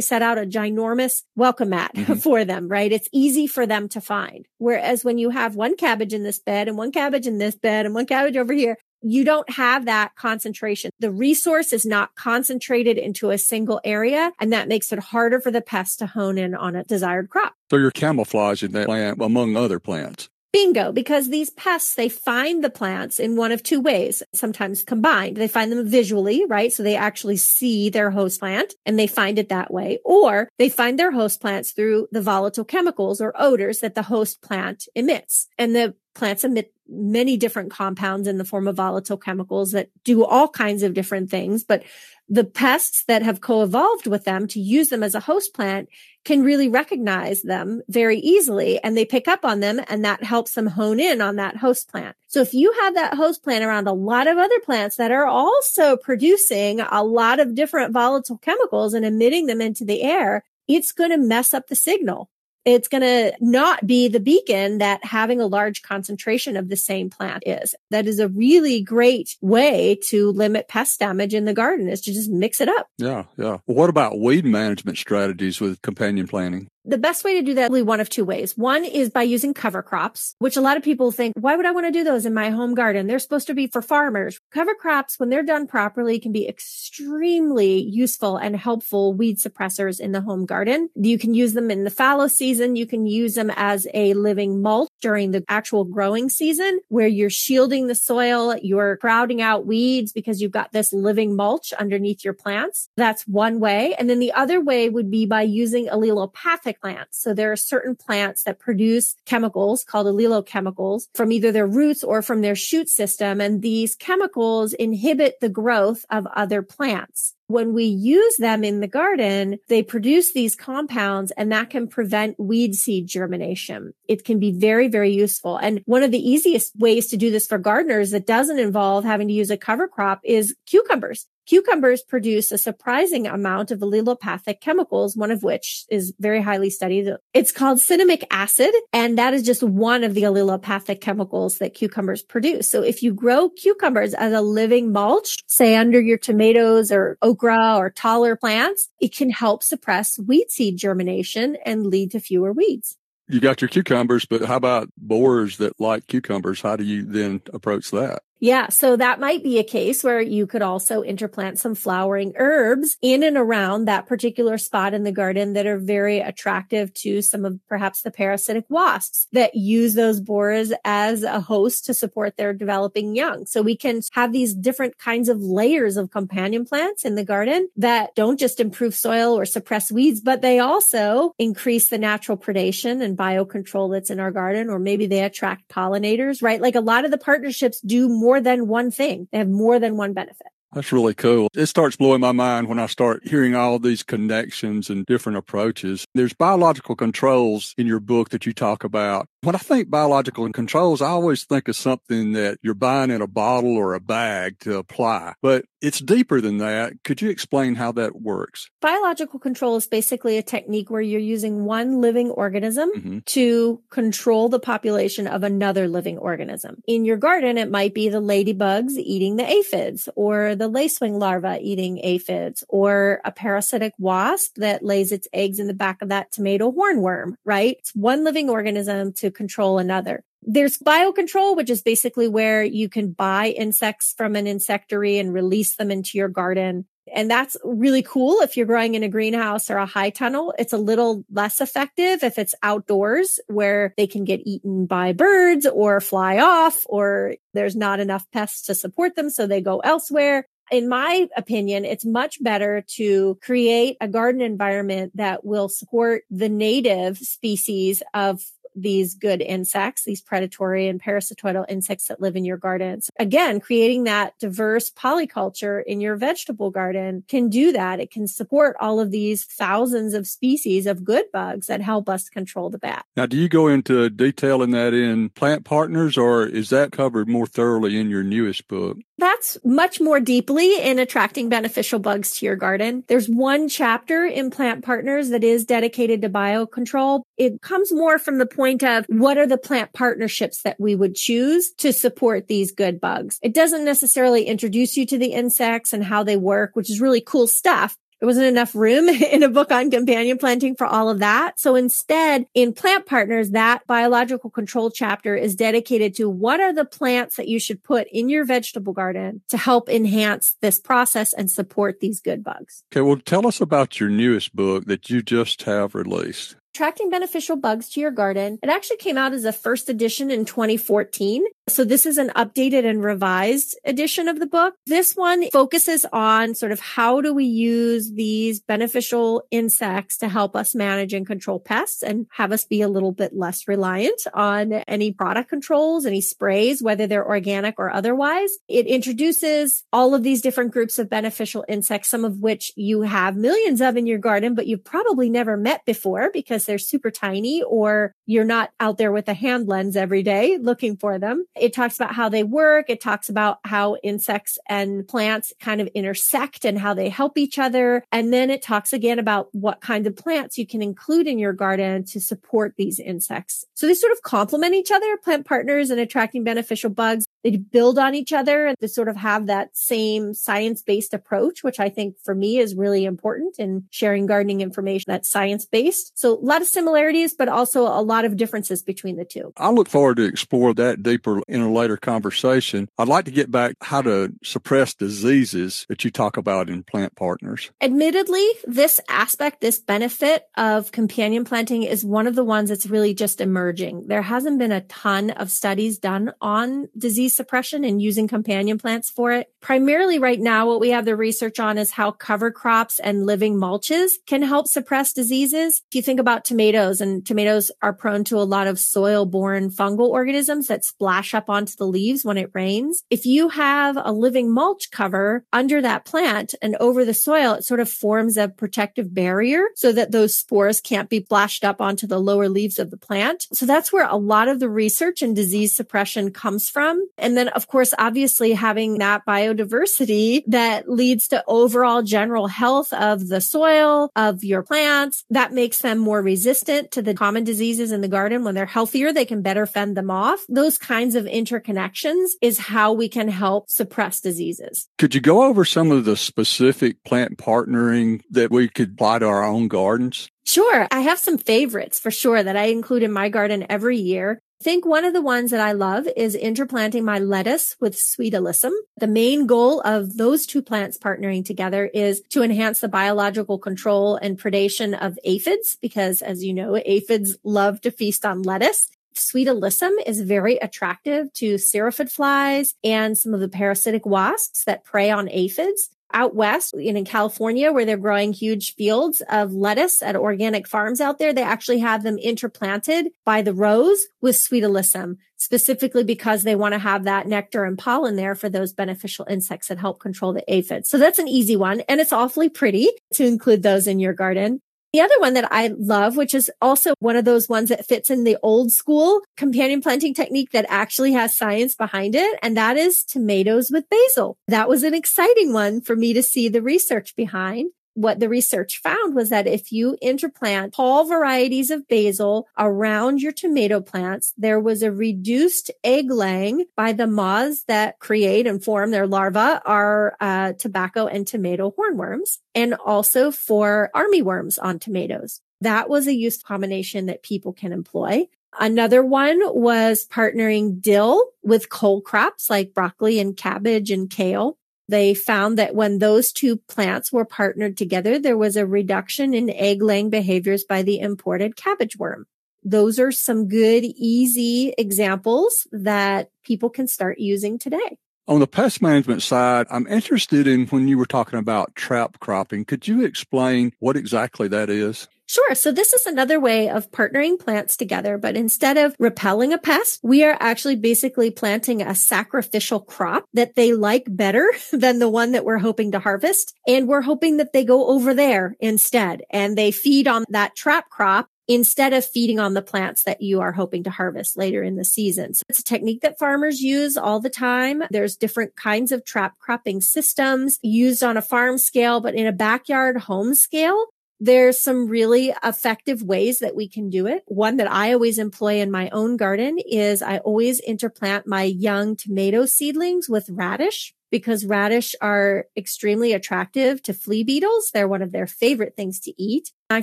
set 0.00 0.22
out 0.22 0.38
a 0.38 0.46
ginormous 0.46 1.22
welcome 1.36 1.70
mat 1.70 1.92
mm-hmm. 1.94 2.14
for 2.14 2.44
them, 2.44 2.68
right? 2.68 2.92
It's 2.92 3.08
easy 3.12 3.46
for 3.46 3.66
them 3.66 3.88
to 3.90 4.00
find. 4.00 4.46
Whereas 4.58 5.04
when 5.04 5.18
you 5.18 5.30
have 5.30 5.56
one 5.56 5.76
cabbage 5.76 6.12
in 6.12 6.22
this 6.22 6.38
bed 6.38 6.68
and 6.68 6.76
one 6.76 6.92
cabbage 6.92 7.26
in 7.26 7.38
this 7.38 7.54
bed 7.54 7.86
and 7.86 7.94
one 7.94 8.06
cabbage 8.06 8.36
over 8.36 8.52
here, 8.52 8.76
you 9.02 9.24
don't 9.24 9.48
have 9.50 9.84
that 9.84 10.16
concentration. 10.16 10.90
The 10.98 11.10
resource 11.10 11.72
is 11.72 11.86
not 11.86 12.14
concentrated 12.16 12.98
into 12.98 13.30
a 13.30 13.38
single 13.38 13.80
area, 13.84 14.32
and 14.40 14.52
that 14.52 14.68
makes 14.68 14.92
it 14.92 14.98
harder 14.98 15.40
for 15.40 15.50
the 15.50 15.60
pest 15.60 16.00
to 16.00 16.06
hone 16.06 16.38
in 16.38 16.54
on 16.54 16.74
a 16.74 16.84
desired 16.84 17.30
crop. 17.30 17.54
So 17.70 17.76
you're 17.76 17.90
camouflaging 17.90 18.72
that 18.72 18.86
plant 18.86 19.22
among 19.22 19.56
other 19.56 19.78
plants. 19.78 20.28
Bingo, 20.50 20.92
because 20.92 21.28
these 21.28 21.50
pests, 21.50 21.94
they 21.94 22.08
find 22.08 22.64
the 22.64 22.70
plants 22.70 23.20
in 23.20 23.36
one 23.36 23.52
of 23.52 23.62
two 23.62 23.80
ways, 23.80 24.22
sometimes 24.32 24.82
combined. 24.82 25.36
They 25.36 25.48
find 25.48 25.70
them 25.70 25.86
visually, 25.86 26.46
right? 26.46 26.72
So 26.72 26.82
they 26.82 26.96
actually 26.96 27.36
see 27.36 27.90
their 27.90 28.10
host 28.10 28.40
plant 28.40 28.74
and 28.86 28.98
they 28.98 29.06
find 29.06 29.38
it 29.38 29.50
that 29.50 29.70
way, 29.70 29.98
or 30.04 30.48
they 30.58 30.70
find 30.70 30.98
their 30.98 31.12
host 31.12 31.42
plants 31.42 31.72
through 31.72 32.08
the 32.12 32.22
volatile 32.22 32.64
chemicals 32.64 33.20
or 33.20 33.34
odors 33.36 33.80
that 33.80 33.94
the 33.94 34.02
host 34.02 34.40
plant 34.40 34.88
emits. 34.94 35.48
And 35.58 35.76
the 35.76 35.94
plants 36.14 36.44
emit 36.44 36.72
many 36.88 37.36
different 37.36 37.70
compounds 37.70 38.26
in 38.26 38.38
the 38.38 38.44
form 38.44 38.66
of 38.66 38.76
volatile 38.76 39.18
chemicals 39.18 39.72
that 39.72 39.90
do 40.02 40.24
all 40.24 40.48
kinds 40.48 40.82
of 40.82 40.94
different 40.94 41.30
things. 41.30 41.62
But 41.62 41.84
the 42.28 42.44
pests 42.44 43.04
that 43.08 43.22
have 43.22 43.40
co-evolved 43.40 44.06
with 44.06 44.24
them 44.24 44.46
to 44.48 44.60
use 44.60 44.90
them 44.90 45.02
as 45.02 45.14
a 45.14 45.20
host 45.20 45.54
plant 45.54 45.88
can 46.24 46.42
really 46.42 46.68
recognize 46.68 47.42
them 47.42 47.80
very 47.88 48.18
easily 48.18 48.82
and 48.84 48.96
they 48.96 49.04
pick 49.04 49.26
up 49.26 49.44
on 49.44 49.60
them 49.60 49.80
and 49.88 50.04
that 50.04 50.22
helps 50.22 50.52
them 50.52 50.66
hone 50.66 51.00
in 51.00 51.22
on 51.22 51.36
that 51.36 51.56
host 51.56 51.90
plant. 51.90 52.14
So 52.26 52.40
if 52.40 52.52
you 52.52 52.72
have 52.82 52.94
that 52.94 53.14
host 53.14 53.42
plant 53.42 53.64
around 53.64 53.88
a 53.88 53.92
lot 53.92 54.26
of 54.26 54.36
other 54.36 54.60
plants 54.60 54.96
that 54.96 55.10
are 55.10 55.26
also 55.26 55.96
producing 55.96 56.80
a 56.80 57.02
lot 57.02 57.40
of 57.40 57.54
different 57.54 57.92
volatile 57.92 58.38
chemicals 58.38 58.92
and 58.92 59.06
emitting 59.06 59.46
them 59.46 59.62
into 59.62 59.84
the 59.84 60.02
air, 60.02 60.44
it's 60.66 60.92
going 60.92 61.10
to 61.10 61.16
mess 61.16 61.54
up 61.54 61.68
the 61.68 61.74
signal 61.74 62.28
it's 62.64 62.88
going 62.88 63.02
to 63.02 63.32
not 63.40 63.86
be 63.86 64.08
the 64.08 64.20
beacon 64.20 64.78
that 64.78 65.04
having 65.04 65.40
a 65.40 65.46
large 65.46 65.82
concentration 65.82 66.56
of 66.56 66.68
the 66.68 66.76
same 66.76 67.10
plant 67.10 67.42
is. 67.46 67.74
That 67.90 68.06
is 68.06 68.18
a 68.18 68.28
really 68.28 68.82
great 68.82 69.36
way 69.40 69.98
to 70.08 70.30
limit 70.32 70.68
pest 70.68 71.00
damage 71.00 71.34
in 71.34 71.44
the 71.44 71.54
garden 71.54 71.88
is 71.88 72.00
to 72.02 72.12
just 72.12 72.30
mix 72.30 72.60
it 72.60 72.68
up. 72.68 72.88
Yeah. 72.98 73.24
Yeah. 73.36 73.58
what 73.66 73.90
about 73.90 74.18
weed 74.18 74.44
management 74.44 74.98
strategies 74.98 75.60
with 75.60 75.82
companion 75.82 76.26
planting? 76.26 76.68
The 76.88 76.96
best 76.96 77.22
way 77.22 77.34
to 77.34 77.42
do 77.42 77.52
that, 77.52 77.70
is 77.70 77.82
one 77.84 78.00
of 78.00 78.08
two 78.08 78.24
ways. 78.24 78.56
One 78.56 78.82
is 78.82 79.10
by 79.10 79.22
using 79.22 79.52
cover 79.52 79.82
crops, 79.82 80.34
which 80.38 80.56
a 80.56 80.62
lot 80.62 80.78
of 80.78 80.82
people 80.82 81.12
think, 81.12 81.34
why 81.38 81.54
would 81.54 81.66
I 81.66 81.70
want 81.70 81.84
to 81.84 81.92
do 81.92 82.02
those 82.02 82.24
in 82.24 82.32
my 82.32 82.48
home 82.48 82.74
garden? 82.74 83.06
They're 83.06 83.18
supposed 83.18 83.46
to 83.48 83.54
be 83.54 83.66
for 83.66 83.82
farmers. 83.82 84.40
Cover 84.50 84.74
crops, 84.74 85.20
when 85.20 85.28
they're 85.28 85.42
done 85.42 85.66
properly, 85.66 86.18
can 86.18 86.32
be 86.32 86.48
extremely 86.48 87.78
useful 87.82 88.38
and 88.38 88.56
helpful 88.56 89.12
weed 89.12 89.36
suppressors 89.36 90.00
in 90.00 90.12
the 90.12 90.22
home 90.22 90.46
garden. 90.46 90.88
You 90.94 91.18
can 91.18 91.34
use 91.34 91.52
them 91.52 91.70
in 91.70 91.84
the 91.84 91.90
fallow 91.90 92.26
season. 92.26 92.74
You 92.74 92.86
can 92.86 93.06
use 93.06 93.34
them 93.34 93.52
as 93.54 93.86
a 93.92 94.14
living 94.14 94.62
mulch 94.62 94.97
during 95.00 95.30
the 95.30 95.44
actual 95.48 95.84
growing 95.84 96.28
season 96.28 96.80
where 96.88 97.06
you're 97.06 97.30
shielding 97.30 97.86
the 97.86 97.94
soil. 97.94 98.56
You're 98.62 98.96
crowding 98.96 99.40
out 99.40 99.66
weeds 99.66 100.12
because 100.12 100.40
you've 100.40 100.52
got 100.52 100.72
this 100.72 100.92
living 100.92 101.36
mulch 101.36 101.72
underneath 101.74 102.24
your 102.24 102.34
plants. 102.34 102.88
That's 102.96 103.26
one 103.26 103.60
way. 103.60 103.94
And 103.98 104.08
then 104.08 104.18
the 104.18 104.32
other 104.32 104.60
way 104.60 104.88
would 104.88 105.10
be 105.10 105.26
by 105.26 105.42
using 105.42 105.86
allelopathic 105.86 106.80
plants. 106.80 107.22
So 107.22 107.34
there 107.34 107.52
are 107.52 107.56
certain 107.56 107.96
plants 107.96 108.44
that 108.44 108.58
produce 108.58 109.16
chemicals 109.24 109.84
called 109.84 110.06
allelochemicals 110.06 111.08
from 111.14 111.32
either 111.32 111.52
their 111.52 111.66
roots 111.66 112.02
or 112.04 112.22
from 112.22 112.40
their 112.40 112.56
shoot 112.56 112.88
system. 112.88 113.40
And 113.40 113.62
these 113.62 113.94
chemicals 113.94 114.72
inhibit 114.72 115.40
the 115.40 115.48
growth 115.48 116.04
of 116.10 116.26
other 116.34 116.62
plants 116.62 117.34
when 117.48 117.72
we 117.72 117.84
use 117.84 118.36
them 118.36 118.62
in 118.62 118.80
the 118.80 118.86
garden, 118.86 119.58
they 119.68 119.82
produce 119.82 120.32
these 120.32 120.54
compounds 120.54 121.32
and 121.32 121.50
that 121.50 121.70
can 121.70 121.88
prevent 121.88 122.38
weed 122.38 122.74
seed 122.74 123.06
germination. 123.06 123.94
It 124.06 124.24
can 124.24 124.38
be 124.38 124.52
very, 124.52 124.88
very 124.88 125.12
useful. 125.12 125.56
And 125.56 125.82
one 125.86 126.02
of 126.02 126.12
the 126.12 126.18
easiest 126.18 126.76
ways 126.76 127.08
to 127.08 127.16
do 127.16 127.30
this 127.30 127.46
for 127.46 127.58
gardeners 127.58 128.10
that 128.10 128.26
doesn't 128.26 128.58
involve 128.58 129.04
having 129.04 129.28
to 129.28 129.34
use 129.34 129.50
a 129.50 129.56
cover 129.56 129.88
crop 129.88 130.20
is 130.24 130.54
cucumbers. 130.66 131.26
Cucumbers 131.48 132.02
produce 132.02 132.52
a 132.52 132.58
surprising 132.58 133.26
amount 133.26 133.70
of 133.70 133.78
allelopathic 133.78 134.60
chemicals, 134.60 135.16
one 135.16 135.30
of 135.30 135.42
which 135.42 135.86
is 135.90 136.12
very 136.20 136.42
highly 136.42 136.68
studied. 136.68 137.08
It's 137.32 137.52
called 137.52 137.78
cinnamic 137.78 138.22
acid, 138.30 138.74
and 138.92 139.16
that 139.16 139.32
is 139.32 139.44
just 139.44 139.62
one 139.62 140.04
of 140.04 140.12
the 140.12 140.24
allelopathic 140.24 141.00
chemicals 141.00 141.56
that 141.56 141.72
cucumbers 141.72 142.22
produce. 142.22 142.70
So 142.70 142.82
if 142.82 143.02
you 143.02 143.14
grow 143.14 143.48
cucumbers 143.48 144.12
as 144.12 144.34
a 144.34 144.42
living 144.42 144.92
mulch, 144.92 145.38
say 145.46 145.74
under 145.74 145.98
your 145.98 146.18
tomatoes 146.18 146.92
or 146.92 147.16
okra 147.22 147.76
or 147.78 147.88
taller 147.88 148.36
plants, 148.36 148.90
it 149.00 149.16
can 149.16 149.30
help 149.30 149.62
suppress 149.62 150.18
weed 150.18 150.50
seed 150.50 150.76
germination 150.76 151.56
and 151.64 151.86
lead 151.86 152.10
to 152.10 152.20
fewer 152.20 152.52
weeds 152.52 152.98
you 153.30 153.40
got 153.40 153.60
your 153.60 153.68
cucumbers, 153.68 154.24
but 154.24 154.40
how 154.40 154.56
about 154.56 154.88
borers 154.96 155.58
that 155.58 155.78
like 155.78 156.06
cucumbers? 156.06 156.62
How 156.62 156.76
do 156.76 156.84
you 156.84 157.04
then 157.04 157.42
approach 157.52 157.90
that? 157.90 158.22
Yeah. 158.40 158.68
So 158.68 158.96
that 158.96 159.18
might 159.18 159.42
be 159.42 159.58
a 159.58 159.64
case 159.64 160.04
where 160.04 160.20
you 160.20 160.46
could 160.46 160.62
also 160.62 161.02
interplant 161.02 161.58
some 161.58 161.74
flowering 161.74 162.34
herbs 162.36 162.96
in 163.02 163.24
and 163.24 163.36
around 163.36 163.86
that 163.86 164.06
particular 164.06 164.58
spot 164.58 164.94
in 164.94 165.02
the 165.02 165.10
garden 165.12 165.54
that 165.54 165.66
are 165.66 165.78
very 165.78 166.20
attractive 166.20 166.94
to 166.94 167.20
some 167.20 167.44
of 167.44 167.58
perhaps 167.68 168.02
the 168.02 168.12
parasitic 168.12 168.64
wasps 168.68 169.26
that 169.32 169.56
use 169.56 169.94
those 169.94 170.20
borers 170.20 170.72
as 170.84 171.24
a 171.24 171.40
host 171.40 171.84
to 171.86 171.94
support 171.94 172.36
their 172.36 172.52
developing 172.52 173.16
young. 173.16 173.44
So 173.44 173.60
we 173.60 173.76
can 173.76 174.02
have 174.12 174.32
these 174.32 174.54
different 174.54 174.98
kinds 174.98 175.28
of 175.28 175.40
layers 175.40 175.96
of 175.96 176.10
companion 176.10 176.64
plants 176.64 177.04
in 177.04 177.16
the 177.16 177.24
garden 177.24 177.68
that 177.76 178.14
don't 178.14 178.38
just 178.38 178.60
improve 178.60 178.94
soil 178.94 179.36
or 179.36 179.46
suppress 179.46 179.90
weeds, 179.90 180.20
but 180.20 180.42
they 180.42 180.60
also 180.60 181.34
increase 181.38 181.88
the 181.88 181.98
natural 181.98 182.38
predation 182.38 183.02
and 183.02 183.18
biocontrol 183.18 183.90
that's 183.92 184.10
in 184.10 184.20
our 184.20 184.30
garden, 184.30 184.70
or 184.70 184.78
maybe 184.78 185.06
they 185.06 185.24
attract 185.24 185.68
pollinators, 185.68 186.40
right? 186.40 186.60
Like 186.60 186.76
a 186.76 186.80
lot 186.80 187.04
of 187.04 187.10
the 187.10 187.18
partnerships 187.18 187.80
do 187.80 188.08
more 188.08 188.27
more 188.28 188.40
than 188.40 188.68
one 188.68 188.90
thing. 188.90 189.28
They 189.32 189.38
have 189.38 189.48
more 189.48 189.78
than 189.78 189.96
one 189.96 190.12
benefit. 190.12 190.48
That's 190.72 190.92
really 190.92 191.14
cool. 191.14 191.48
It 191.54 191.66
starts 191.66 191.96
blowing 191.96 192.20
my 192.20 192.32
mind 192.32 192.68
when 192.68 192.78
I 192.78 192.86
start 192.86 193.26
hearing 193.26 193.54
all 193.54 193.78
these 193.78 194.02
connections 194.02 194.90
and 194.90 195.06
different 195.06 195.38
approaches. 195.38 196.04
There's 196.14 196.34
biological 196.34 196.94
controls 196.94 197.74
in 197.78 197.86
your 197.86 198.00
book 198.00 198.30
that 198.30 198.44
you 198.44 198.52
talk 198.52 198.84
about. 198.84 199.26
When 199.42 199.54
I 199.54 199.58
think 199.58 199.88
biological 199.88 200.50
controls, 200.52 201.00
I 201.00 201.08
always 201.08 201.44
think 201.44 201.68
of 201.68 201.76
something 201.76 202.32
that 202.32 202.58
you're 202.62 202.74
buying 202.74 203.10
in 203.10 203.22
a 203.22 203.26
bottle 203.26 203.76
or 203.76 203.94
a 203.94 204.00
bag 204.00 204.58
to 204.60 204.76
apply, 204.76 205.34
but 205.40 205.64
it's 205.80 206.00
deeper 206.00 206.40
than 206.40 206.58
that. 206.58 207.04
Could 207.04 207.22
you 207.22 207.30
explain 207.30 207.76
how 207.76 207.92
that 207.92 208.20
works? 208.20 208.68
Biological 208.80 209.38
control 209.38 209.76
is 209.76 209.86
basically 209.86 210.36
a 210.36 210.42
technique 210.42 210.90
where 210.90 211.00
you're 211.00 211.20
using 211.20 211.64
one 211.64 212.00
living 212.00 212.30
organism 212.30 212.90
mm-hmm. 212.94 213.18
to 213.26 213.80
control 213.90 214.48
the 214.48 214.58
population 214.58 215.26
of 215.28 215.44
another 215.44 215.88
living 215.88 216.18
organism. 216.18 216.82
In 216.86 217.04
your 217.04 217.16
garden, 217.16 217.58
it 217.58 217.70
might 217.70 217.94
be 217.94 218.08
the 218.08 218.20
ladybugs 218.20 218.92
eating 218.96 219.36
the 219.36 219.48
aphids 219.48 220.08
or 220.16 220.56
the 220.58 220.70
lacewing 220.70 221.18
larva 221.18 221.58
eating 221.60 221.98
aphids 222.02 222.64
or 222.68 223.20
a 223.24 223.32
parasitic 223.32 223.92
wasp 223.98 224.56
that 224.56 224.84
lays 224.84 225.12
its 225.12 225.28
eggs 225.32 225.58
in 225.58 225.66
the 225.66 225.74
back 225.74 226.02
of 226.02 226.08
that 226.08 226.32
tomato 226.32 226.72
hornworm, 226.72 227.34
right? 227.44 227.76
It's 227.78 227.94
one 227.94 228.24
living 228.24 228.50
organism 228.50 229.12
to 229.14 229.30
control 229.30 229.78
another. 229.78 230.24
There's 230.42 230.78
biocontrol, 230.78 231.56
which 231.56 231.70
is 231.70 231.82
basically 231.82 232.28
where 232.28 232.62
you 232.62 232.88
can 232.88 233.12
buy 233.12 233.48
insects 233.48 234.14
from 234.16 234.36
an 234.36 234.46
insectary 234.46 235.18
and 235.18 235.32
release 235.32 235.76
them 235.76 235.90
into 235.90 236.16
your 236.16 236.28
garden. 236.28 236.86
And 237.12 237.30
that's 237.30 237.56
really 237.64 238.02
cool 238.02 238.40
if 238.40 238.56
you're 238.56 238.66
growing 238.66 238.94
in 238.94 239.02
a 239.02 239.08
greenhouse 239.08 239.70
or 239.70 239.78
a 239.78 239.86
high 239.86 240.10
tunnel. 240.10 240.54
It's 240.58 240.72
a 240.72 240.78
little 240.78 241.24
less 241.30 241.60
effective 241.60 242.22
if 242.22 242.38
it's 242.38 242.54
outdoors 242.62 243.40
where 243.46 243.94
they 243.96 244.06
can 244.06 244.24
get 244.24 244.42
eaten 244.44 244.86
by 244.86 245.12
birds 245.12 245.66
or 245.66 246.00
fly 246.00 246.38
off 246.38 246.82
or 246.86 247.34
there's 247.54 247.76
not 247.76 248.00
enough 248.00 248.26
pests 248.32 248.66
to 248.66 248.74
support 248.74 249.16
them. 249.16 249.30
So 249.30 249.46
they 249.46 249.60
go 249.60 249.80
elsewhere 249.80 250.46
in 250.70 250.88
my 250.88 251.28
opinion, 251.36 251.84
it's 251.84 252.04
much 252.04 252.42
better 252.42 252.84
to 252.96 253.38
create 253.42 253.96
a 254.00 254.08
garden 254.08 254.40
environment 254.40 255.12
that 255.16 255.44
will 255.44 255.68
support 255.68 256.24
the 256.30 256.48
native 256.48 257.18
species 257.18 258.02
of 258.14 258.42
these 258.82 259.14
good 259.14 259.40
insects, 259.40 260.04
these 260.04 260.20
predatory 260.20 260.88
and 260.88 261.02
parasitoidal 261.02 261.64
insects 261.68 262.08
that 262.08 262.20
live 262.20 262.36
in 262.36 262.44
your 262.44 262.56
gardens. 262.56 263.10
Again, 263.18 263.60
creating 263.60 264.04
that 264.04 264.38
diverse 264.38 264.90
polyculture 264.90 265.82
in 265.84 266.00
your 266.00 266.16
vegetable 266.16 266.70
garden 266.70 267.24
can 267.28 267.48
do 267.48 267.72
that. 267.72 268.00
It 268.00 268.10
can 268.10 268.26
support 268.26 268.76
all 268.80 269.00
of 269.00 269.10
these 269.10 269.44
thousands 269.44 270.14
of 270.14 270.26
species 270.26 270.86
of 270.86 271.04
good 271.04 271.26
bugs 271.32 271.66
that 271.66 271.80
help 271.80 272.08
us 272.08 272.28
control 272.28 272.70
the 272.70 272.78
bat. 272.78 273.04
Now, 273.16 273.26
do 273.26 273.36
you 273.36 273.48
go 273.48 273.68
into 273.68 274.08
detail 274.10 274.62
in 274.62 274.70
that 274.72 274.94
in 274.94 275.30
plant 275.30 275.64
partners 275.64 276.16
or 276.16 276.46
is 276.46 276.70
that 276.70 276.92
covered 276.92 277.28
more 277.28 277.46
thoroughly 277.46 277.98
in 277.98 278.10
your 278.10 278.22
newest 278.22 278.68
book? 278.68 278.98
That's 279.18 279.58
much 279.64 280.00
more 280.00 280.20
deeply 280.20 280.80
in 280.80 281.00
attracting 281.00 281.48
beneficial 281.48 281.98
bugs 281.98 282.36
to 282.36 282.46
your 282.46 282.54
garden. 282.54 283.02
There's 283.08 283.28
one 283.28 283.68
chapter 283.68 284.24
in 284.24 284.50
plant 284.50 284.84
partners 284.84 285.30
that 285.30 285.42
is 285.42 285.64
dedicated 285.64 286.22
to 286.22 286.28
biocontrol. 286.28 287.22
It 287.36 287.60
comes 287.60 287.92
more 287.92 288.20
from 288.20 288.38
the 288.38 288.46
point 288.46 288.67
of 288.76 289.06
what 289.08 289.38
are 289.38 289.46
the 289.46 289.58
plant 289.58 289.92
partnerships 289.92 290.62
that 290.62 290.78
we 290.78 290.94
would 290.94 291.14
choose 291.14 291.70
to 291.78 291.92
support 291.92 292.48
these 292.48 292.72
good 292.72 293.00
bugs. 293.00 293.38
It 293.42 293.54
doesn't 293.54 293.84
necessarily 293.84 294.44
introduce 294.44 294.96
you 294.96 295.06
to 295.06 295.18
the 295.18 295.32
insects 295.32 295.92
and 295.92 296.04
how 296.04 296.22
they 296.22 296.36
work, 296.36 296.74
which 296.74 296.90
is 296.90 297.00
really 297.00 297.20
cool 297.20 297.46
stuff 297.46 297.96
there 298.20 298.26
wasn't 298.26 298.46
enough 298.46 298.74
room 298.74 299.08
in 299.08 299.42
a 299.42 299.48
book 299.48 299.70
on 299.70 299.90
companion 299.90 300.38
planting 300.38 300.74
for 300.74 300.86
all 300.86 301.08
of 301.08 301.20
that. 301.20 301.58
So 301.58 301.74
instead, 301.76 302.46
in 302.54 302.72
plant 302.72 303.06
partners, 303.06 303.50
that 303.50 303.86
biological 303.86 304.50
control 304.50 304.90
chapter 304.90 305.36
is 305.36 305.54
dedicated 305.54 306.14
to 306.16 306.28
what 306.28 306.60
are 306.60 306.72
the 306.72 306.84
plants 306.84 307.36
that 307.36 307.48
you 307.48 307.60
should 307.60 307.82
put 307.82 308.08
in 308.10 308.28
your 308.28 308.44
vegetable 308.44 308.92
garden 308.92 309.42
to 309.48 309.56
help 309.56 309.88
enhance 309.88 310.56
this 310.60 310.78
process 310.78 311.32
and 311.32 311.50
support 311.50 312.00
these 312.00 312.20
good 312.20 312.42
bugs. 312.42 312.82
Okay. 312.92 313.00
Well, 313.00 313.18
tell 313.24 313.46
us 313.46 313.60
about 313.60 314.00
your 314.00 314.08
newest 314.08 314.54
book 314.54 314.86
that 314.86 315.10
you 315.10 315.22
just 315.22 315.62
have 315.62 315.94
released. 315.94 316.56
Attracting 316.78 317.10
Beneficial 317.10 317.56
Bugs 317.56 317.88
to 317.88 318.00
Your 318.00 318.12
Garden. 318.12 318.60
It 318.62 318.68
actually 318.68 318.98
came 318.98 319.18
out 319.18 319.32
as 319.32 319.44
a 319.44 319.52
first 319.52 319.88
edition 319.88 320.30
in 320.30 320.44
2014. 320.44 321.44
So 321.68 321.84
this 321.84 322.06
is 322.06 322.18
an 322.18 322.30
updated 322.30 322.84
and 322.84 323.02
revised 323.02 323.78
edition 323.84 324.28
of 324.28 324.40
the 324.40 324.46
book. 324.46 324.74
This 324.86 325.14
one 325.14 325.48
focuses 325.50 326.06
on 326.12 326.54
sort 326.54 326.72
of 326.72 326.80
how 326.80 327.20
do 327.20 327.34
we 327.34 327.44
use 327.44 328.12
these 328.12 328.60
beneficial 328.60 329.42
insects 329.50 330.18
to 330.18 330.28
help 330.28 330.56
us 330.56 330.74
manage 330.74 331.12
and 331.12 331.26
control 331.26 331.60
pests 331.60 332.02
and 332.02 332.26
have 332.32 332.52
us 332.52 332.64
be 332.64 332.82
a 332.82 332.88
little 332.88 333.12
bit 333.12 333.36
less 333.36 333.68
reliant 333.68 334.20
on 334.34 334.72
any 334.72 335.12
product 335.12 335.48
controls, 335.48 336.06
any 336.06 336.20
sprays, 336.20 336.82
whether 336.82 337.06
they're 337.06 337.26
organic 337.26 337.78
or 337.78 337.90
otherwise. 337.90 338.50
It 338.68 338.86
introduces 338.86 339.84
all 339.92 340.14
of 340.14 340.22
these 340.22 340.40
different 340.40 340.72
groups 340.72 340.98
of 340.98 341.10
beneficial 341.10 341.64
insects, 341.68 342.08
some 342.08 342.24
of 342.24 342.38
which 342.38 342.72
you 342.76 343.02
have 343.02 343.36
millions 343.36 343.80
of 343.80 343.96
in 343.96 344.06
your 344.06 344.18
garden, 344.18 344.54
but 344.54 344.66
you've 344.66 344.84
probably 344.84 345.30
never 345.30 345.56
met 345.56 345.84
before 345.84 346.30
because 346.32 346.64
they're 346.64 346.78
super 346.78 347.10
tiny 347.10 347.62
or 347.62 348.14
you're 348.26 348.44
not 348.44 348.70
out 348.80 348.98
there 348.98 349.12
with 349.12 349.28
a 349.28 349.34
hand 349.34 349.68
lens 349.68 349.96
every 349.96 350.22
day 350.22 350.58
looking 350.58 350.96
for 350.96 351.18
them. 351.18 351.44
It 351.60 351.72
talks 351.72 351.96
about 351.96 352.14
how 352.14 352.28
they 352.28 352.44
work. 352.44 352.86
It 352.88 353.00
talks 353.00 353.28
about 353.28 353.58
how 353.64 353.96
insects 354.02 354.58
and 354.68 355.06
plants 355.06 355.52
kind 355.60 355.80
of 355.80 355.88
intersect 355.94 356.64
and 356.64 356.78
how 356.78 356.94
they 356.94 357.08
help 357.08 357.38
each 357.38 357.58
other. 357.58 358.04
And 358.10 358.32
then 358.32 358.50
it 358.50 358.62
talks 358.62 358.92
again 358.92 359.18
about 359.18 359.48
what 359.52 359.80
kinds 359.80 360.06
of 360.06 360.16
plants 360.16 360.58
you 360.58 360.66
can 360.66 360.82
include 360.82 361.26
in 361.26 361.38
your 361.38 361.52
garden 361.52 362.04
to 362.06 362.20
support 362.20 362.74
these 362.76 362.98
insects. 362.98 363.64
So 363.74 363.86
they 363.86 363.94
sort 363.94 364.12
of 364.12 364.22
complement 364.22 364.74
each 364.74 364.90
other, 364.90 365.16
plant 365.18 365.46
partners 365.46 365.90
and 365.90 366.00
attracting 366.00 366.44
beneficial 366.44 366.90
bugs. 366.90 367.26
They 367.44 367.56
build 367.56 367.98
on 367.98 368.14
each 368.14 368.32
other 368.32 368.66
and 368.66 368.78
to 368.80 368.88
sort 368.88 369.08
of 369.08 369.16
have 369.16 369.46
that 369.46 369.76
same 369.76 370.34
science 370.34 370.82
based 370.82 371.14
approach, 371.14 371.62
which 371.62 371.80
I 371.80 371.88
think 371.88 372.16
for 372.24 372.34
me 372.34 372.58
is 372.58 372.74
really 372.74 373.04
important 373.04 373.58
in 373.58 373.84
sharing 373.90 374.26
gardening 374.26 374.60
information 374.60 375.04
that's 375.08 375.30
science 375.30 375.64
based. 375.64 376.18
So 376.18 376.34
a 376.34 376.40
lot 376.40 376.62
of 376.62 376.68
similarities, 376.68 377.34
but 377.34 377.48
also 377.48 377.82
a 377.82 378.02
lot 378.02 378.24
of 378.24 378.36
differences 378.36 378.82
between 378.82 379.16
the 379.16 379.24
two. 379.24 379.52
I 379.56 379.70
look 379.70 379.88
forward 379.88 380.16
to 380.16 380.24
explore 380.24 380.74
that 380.74 381.02
deeper 381.02 381.40
in 381.48 381.60
a 381.60 381.72
later 381.72 381.96
conversation. 381.96 382.88
I'd 382.98 383.08
like 383.08 383.24
to 383.26 383.30
get 383.30 383.50
back 383.50 383.76
how 383.82 384.02
to 384.02 384.32
suppress 384.42 384.94
diseases 384.94 385.86
that 385.88 386.04
you 386.04 386.10
talk 386.10 386.36
about 386.36 386.68
in 386.68 386.82
plant 386.82 387.14
partners. 387.16 387.70
Admittedly, 387.80 388.46
this 388.66 389.00
aspect, 389.08 389.60
this 389.60 389.78
benefit 389.78 390.44
of 390.56 390.92
companion 390.92 391.44
planting 391.44 391.82
is 391.82 392.04
one 392.04 392.26
of 392.26 392.34
the 392.34 392.44
ones 392.44 392.68
that's 392.68 392.86
really 392.86 393.14
just 393.14 393.40
emerging. 393.40 394.06
There 394.06 394.22
hasn't 394.22 394.58
been 394.58 394.72
a 394.72 394.82
ton 394.82 395.30
of 395.30 395.50
studies 395.50 395.98
done 395.98 396.32
on 396.40 396.88
disease 396.96 397.27
suppression 397.28 397.84
and 397.84 398.00
using 398.00 398.28
companion 398.28 398.78
plants 398.78 399.10
for 399.10 399.32
it. 399.32 399.52
Primarily 399.60 400.18
right 400.18 400.40
now, 400.40 400.66
what 400.66 400.80
we 400.80 400.90
have 400.90 401.04
the 401.04 401.16
research 401.16 401.58
on 401.58 401.78
is 401.78 401.92
how 401.92 402.10
cover 402.10 402.50
crops 402.50 402.98
and 402.98 403.26
living 403.26 403.56
mulches 403.56 404.12
can 404.26 404.42
help 404.42 404.68
suppress 404.68 405.12
diseases. 405.12 405.82
If 405.90 405.96
you 405.96 406.02
think 406.02 406.20
about 406.20 406.44
tomatoes 406.44 407.00
and 407.00 407.24
tomatoes 407.26 407.70
are 407.82 407.92
prone 407.92 408.24
to 408.24 408.38
a 408.38 408.44
lot 408.44 408.66
of 408.66 408.78
soil 408.78 409.26
borne 409.26 409.70
fungal 409.70 410.08
organisms 410.08 410.68
that 410.68 410.84
splash 410.84 411.34
up 411.34 411.50
onto 411.50 411.74
the 411.76 411.86
leaves 411.86 412.24
when 412.24 412.38
it 412.38 412.50
rains. 412.54 413.02
If 413.10 413.26
you 413.26 413.50
have 413.50 413.96
a 413.96 414.12
living 414.12 414.52
mulch 414.52 414.90
cover 414.90 415.44
under 415.52 415.80
that 415.82 416.04
plant 416.04 416.54
and 416.62 416.76
over 416.76 417.04
the 417.04 417.14
soil, 417.14 417.54
it 417.54 417.64
sort 417.64 417.80
of 417.80 417.90
forms 417.90 418.36
a 418.36 418.48
protective 418.48 419.14
barrier 419.14 419.64
so 419.74 419.92
that 419.92 420.12
those 420.12 420.36
spores 420.36 420.80
can't 420.80 421.08
be 421.08 421.20
splashed 421.20 421.64
up 421.64 421.80
onto 421.80 422.06
the 422.06 422.18
lower 422.18 422.48
leaves 422.48 422.78
of 422.78 422.90
the 422.90 422.96
plant. 422.96 423.46
So 423.52 423.66
that's 423.66 423.92
where 423.92 424.08
a 424.08 424.16
lot 424.16 424.48
of 424.48 424.60
the 424.60 424.70
research 424.70 425.22
and 425.22 425.34
disease 425.34 425.74
suppression 425.74 426.30
comes 426.30 426.68
from. 426.68 427.06
And 427.18 427.36
then, 427.36 427.48
of 427.48 427.66
course, 427.66 427.92
obviously 427.98 428.52
having 428.52 428.98
that 428.98 429.26
biodiversity 429.26 430.42
that 430.46 430.88
leads 430.88 431.28
to 431.28 431.44
overall 431.46 432.02
general 432.02 432.46
health 432.46 432.92
of 432.92 433.28
the 433.28 433.40
soil, 433.40 434.10
of 434.16 434.44
your 434.44 434.62
plants, 434.62 435.24
that 435.30 435.52
makes 435.52 435.80
them 435.80 435.98
more 435.98 436.22
resistant 436.22 436.90
to 436.92 437.02
the 437.02 437.14
common 437.14 437.44
diseases 437.44 437.92
in 437.92 438.00
the 438.00 438.08
garden. 438.08 438.44
When 438.44 438.54
they're 438.54 438.66
healthier, 438.66 439.12
they 439.12 439.24
can 439.24 439.42
better 439.42 439.66
fend 439.66 439.96
them 439.96 440.10
off. 440.10 440.44
Those 440.48 440.78
kinds 440.78 441.14
of 441.14 441.24
interconnections 441.24 442.30
is 442.40 442.58
how 442.58 442.92
we 442.92 443.08
can 443.08 443.28
help 443.28 443.68
suppress 443.68 444.20
diseases. 444.20 444.88
Could 444.98 445.14
you 445.14 445.20
go 445.20 445.42
over 445.42 445.64
some 445.64 445.90
of 445.90 446.04
the 446.04 446.16
specific 446.16 447.02
plant 447.04 447.38
partnering 447.38 448.22
that 448.30 448.50
we 448.50 448.68
could 448.68 448.92
apply 448.92 449.20
to 449.20 449.26
our 449.26 449.44
own 449.44 449.68
gardens? 449.68 450.30
Sure. 450.44 450.88
I 450.90 451.00
have 451.00 451.18
some 451.18 451.36
favorites 451.36 452.00
for 452.00 452.10
sure 452.10 452.42
that 452.42 452.56
I 452.56 452.64
include 452.66 453.02
in 453.02 453.12
my 453.12 453.28
garden 453.28 453.66
every 453.68 453.98
year. 453.98 454.40
Think 454.60 454.84
one 454.84 455.04
of 455.04 455.12
the 455.12 455.22
ones 455.22 455.52
that 455.52 455.60
I 455.60 455.70
love 455.70 456.08
is 456.16 456.34
interplanting 456.34 457.04
my 457.04 457.20
lettuce 457.20 457.76
with 457.78 457.96
sweet 457.96 458.34
alyssum. 458.34 458.72
The 458.96 459.06
main 459.06 459.46
goal 459.46 459.80
of 459.82 460.16
those 460.16 460.46
two 460.46 460.62
plants 460.62 460.98
partnering 460.98 461.44
together 461.44 461.86
is 461.86 462.22
to 462.30 462.42
enhance 462.42 462.80
the 462.80 462.88
biological 462.88 463.58
control 463.58 464.16
and 464.16 464.36
predation 464.36 465.00
of 465.00 465.16
aphids, 465.22 465.78
because 465.80 466.22
as 466.22 466.42
you 466.42 466.52
know, 466.52 466.76
aphids 466.84 467.36
love 467.44 467.80
to 467.82 467.92
feast 467.92 468.26
on 468.26 468.42
lettuce. 468.42 468.90
Sweet 469.14 469.46
alyssum 469.46 469.92
is 470.04 470.22
very 470.22 470.56
attractive 470.56 471.32
to 471.34 471.56
syrphid 471.56 472.10
flies 472.10 472.74
and 472.82 473.16
some 473.16 473.34
of 473.34 473.40
the 473.40 473.48
parasitic 473.48 474.06
wasps 474.06 474.64
that 474.64 474.84
prey 474.84 475.10
on 475.10 475.28
aphids 475.28 475.90
out 476.12 476.34
west 476.34 476.74
in 476.74 477.04
California 477.04 477.72
where 477.72 477.84
they're 477.84 477.96
growing 477.96 478.32
huge 478.32 478.74
fields 478.74 479.22
of 479.28 479.52
lettuce 479.52 480.02
at 480.02 480.16
organic 480.16 480.66
farms 480.66 481.00
out 481.00 481.18
there. 481.18 481.32
They 481.32 481.42
actually 481.42 481.80
have 481.80 482.02
them 482.02 482.18
interplanted 482.18 483.08
by 483.24 483.42
the 483.42 483.52
rows 483.52 484.00
with 484.20 484.36
sweet 484.36 484.64
alyssum, 484.64 485.16
specifically 485.36 486.04
because 486.04 486.42
they 486.42 486.56
want 486.56 486.74
to 486.74 486.78
have 486.78 487.04
that 487.04 487.26
nectar 487.26 487.64
and 487.64 487.78
pollen 487.78 488.16
there 488.16 488.34
for 488.34 488.48
those 488.48 488.72
beneficial 488.72 489.26
insects 489.28 489.68
that 489.68 489.78
help 489.78 490.00
control 490.00 490.32
the 490.32 490.44
aphids. 490.52 490.88
So 490.88 490.98
that's 490.98 491.18
an 491.18 491.28
easy 491.28 491.56
one. 491.56 491.80
And 491.88 492.00
it's 492.00 492.12
awfully 492.12 492.48
pretty 492.48 492.88
to 493.14 493.26
include 493.26 493.62
those 493.62 493.86
in 493.86 494.00
your 494.00 494.14
garden. 494.14 494.60
The 494.92 495.02
other 495.02 495.18
one 495.18 495.34
that 495.34 495.52
I 495.52 495.74
love, 495.78 496.16
which 496.16 496.32
is 496.32 496.50
also 496.62 496.94
one 496.98 497.16
of 497.16 497.26
those 497.26 497.48
ones 497.48 497.68
that 497.68 497.86
fits 497.86 498.08
in 498.08 498.24
the 498.24 498.38
old 498.42 498.72
school 498.72 499.20
companion 499.36 499.82
planting 499.82 500.14
technique 500.14 500.50
that 500.52 500.64
actually 500.68 501.12
has 501.12 501.36
science 501.36 501.74
behind 501.74 502.14
it. 502.14 502.38
And 502.42 502.56
that 502.56 502.78
is 502.78 503.04
tomatoes 503.04 503.70
with 503.70 503.88
basil. 503.90 504.38
That 504.48 504.68
was 504.68 504.82
an 504.82 504.94
exciting 504.94 505.52
one 505.52 505.82
for 505.82 505.94
me 505.94 506.14
to 506.14 506.22
see 506.22 506.48
the 506.48 506.62
research 506.62 507.14
behind 507.16 507.70
what 507.98 508.20
the 508.20 508.28
research 508.28 508.80
found 508.80 509.16
was 509.16 509.30
that 509.30 509.48
if 509.48 509.72
you 509.72 509.96
interplant 510.00 510.72
tall 510.72 511.04
varieties 511.04 511.68
of 511.70 511.88
basil 511.88 512.46
around 512.56 513.20
your 513.20 513.32
tomato 513.32 513.80
plants, 513.80 514.32
there 514.38 514.60
was 514.60 514.82
a 514.82 514.92
reduced 514.92 515.72
egg 515.82 516.08
laying 516.08 516.64
by 516.76 516.92
the 516.92 517.08
moths 517.08 517.64
that 517.64 517.98
create 517.98 518.46
and 518.46 518.62
form 518.62 518.92
their 518.92 519.08
larvae 519.08 519.60
are 519.66 520.16
uh, 520.20 520.52
tobacco 520.52 521.06
and 521.06 521.26
tomato 521.26 521.74
hornworms, 521.76 522.38
and 522.54 522.74
also 522.74 523.32
for 523.32 523.90
armyworms 523.96 524.58
on 524.62 524.78
tomatoes. 524.78 525.40
That 525.60 525.88
was 525.88 526.06
a 526.06 526.14
use 526.14 526.40
combination 526.40 527.06
that 527.06 527.24
people 527.24 527.52
can 527.52 527.72
employ. 527.72 528.28
Another 528.58 529.04
one 529.04 529.40
was 529.54 530.06
partnering 530.06 530.80
dill 530.80 531.30
with 531.42 531.68
cole 531.68 532.00
crops 532.00 532.48
like 532.48 532.74
broccoli 532.74 533.18
and 533.20 533.36
cabbage 533.36 533.90
and 533.90 534.08
kale. 534.08 534.57
They 534.88 535.12
found 535.12 535.58
that 535.58 535.74
when 535.74 535.98
those 535.98 536.32
two 536.32 536.56
plants 536.56 537.12
were 537.12 537.26
partnered 537.26 537.76
together, 537.76 538.18
there 538.18 538.38
was 538.38 538.56
a 538.56 538.66
reduction 538.66 539.34
in 539.34 539.50
egg 539.50 539.82
laying 539.82 540.08
behaviors 540.08 540.64
by 540.64 540.82
the 540.82 540.98
imported 540.98 541.56
cabbage 541.56 541.96
worm. 541.98 542.26
Those 542.64 542.98
are 542.98 543.12
some 543.12 543.48
good, 543.48 543.84
easy 543.84 544.74
examples 544.78 545.66
that 545.72 546.30
people 546.42 546.70
can 546.70 546.88
start 546.88 547.18
using 547.18 547.58
today. 547.58 547.98
On 548.26 548.40
the 548.40 548.46
pest 548.46 548.82
management 548.82 549.22
side, 549.22 549.66
I'm 549.70 549.86
interested 549.86 550.46
in 550.46 550.66
when 550.66 550.88
you 550.88 550.98
were 550.98 551.06
talking 551.06 551.38
about 551.38 551.74
trap 551.74 552.18
cropping. 552.20 552.64
Could 552.64 552.86
you 552.86 553.04
explain 553.04 553.72
what 553.78 553.96
exactly 553.96 554.48
that 554.48 554.68
is? 554.68 555.08
Sure. 555.28 555.54
So 555.54 555.72
this 555.72 555.92
is 555.92 556.06
another 556.06 556.40
way 556.40 556.70
of 556.70 556.90
partnering 556.90 557.38
plants 557.38 557.76
together, 557.76 558.16
but 558.16 558.34
instead 558.34 558.78
of 558.78 558.96
repelling 558.98 559.52
a 559.52 559.58
pest, 559.58 560.00
we 560.02 560.24
are 560.24 560.36
actually 560.40 560.76
basically 560.76 561.30
planting 561.30 561.82
a 561.82 561.94
sacrificial 561.94 562.80
crop 562.80 563.26
that 563.34 563.54
they 563.54 563.74
like 563.74 564.04
better 564.08 564.50
than 564.72 565.00
the 565.00 565.08
one 565.08 565.32
that 565.32 565.44
we're 565.44 565.58
hoping 565.58 565.92
to 565.92 565.98
harvest. 565.98 566.54
And 566.66 566.88
we're 566.88 567.02
hoping 567.02 567.36
that 567.36 567.52
they 567.52 567.64
go 567.64 567.88
over 567.88 568.14
there 568.14 568.56
instead 568.58 569.22
and 569.30 569.56
they 569.56 569.70
feed 569.70 570.08
on 570.08 570.24
that 570.30 570.56
trap 570.56 570.88
crop 570.88 571.28
instead 571.46 571.92
of 571.92 572.04
feeding 572.04 572.38
on 572.38 572.54
the 572.54 572.62
plants 572.62 573.04
that 573.04 573.22
you 573.22 573.40
are 573.40 573.52
hoping 573.52 573.82
to 573.82 573.90
harvest 573.90 574.36
later 574.36 574.62
in 574.62 574.76
the 574.76 574.84
season. 574.84 575.34
So 575.34 575.42
it's 575.48 575.60
a 575.60 575.64
technique 575.64 576.02
that 576.02 576.18
farmers 576.18 576.60
use 576.60 576.96
all 576.96 577.20
the 577.20 577.30
time. 577.30 577.82
There's 577.90 578.16
different 578.16 578.54
kinds 578.54 578.92
of 578.92 579.04
trap 579.04 579.38
cropping 579.38 579.80
systems 579.80 580.58
used 580.62 581.02
on 581.02 581.16
a 581.16 581.22
farm 581.22 581.58
scale, 581.58 582.00
but 582.00 582.14
in 582.14 582.26
a 582.26 582.32
backyard 582.32 582.98
home 582.98 583.34
scale, 583.34 583.86
there's 584.20 584.60
some 584.60 584.88
really 584.88 585.32
effective 585.44 586.02
ways 586.02 586.38
that 586.40 586.56
we 586.56 586.68
can 586.68 586.90
do 586.90 587.06
it. 587.06 587.22
One 587.26 587.56
that 587.58 587.70
I 587.70 587.92
always 587.92 588.18
employ 588.18 588.60
in 588.60 588.70
my 588.70 588.88
own 588.90 589.16
garden 589.16 589.58
is 589.58 590.02
I 590.02 590.18
always 590.18 590.60
interplant 590.60 591.26
my 591.26 591.44
young 591.44 591.96
tomato 591.96 592.46
seedlings 592.46 593.08
with 593.08 593.30
radish 593.30 593.94
because 594.10 594.46
radish 594.46 594.94
are 595.00 595.46
extremely 595.56 596.12
attractive 596.12 596.82
to 596.82 596.94
flea 596.94 597.22
beetles. 597.22 597.70
They're 597.72 597.88
one 597.88 598.02
of 598.02 598.12
their 598.12 598.26
favorite 598.26 598.74
things 598.74 599.00
to 599.00 599.22
eat. 599.22 599.52
I 599.70 599.82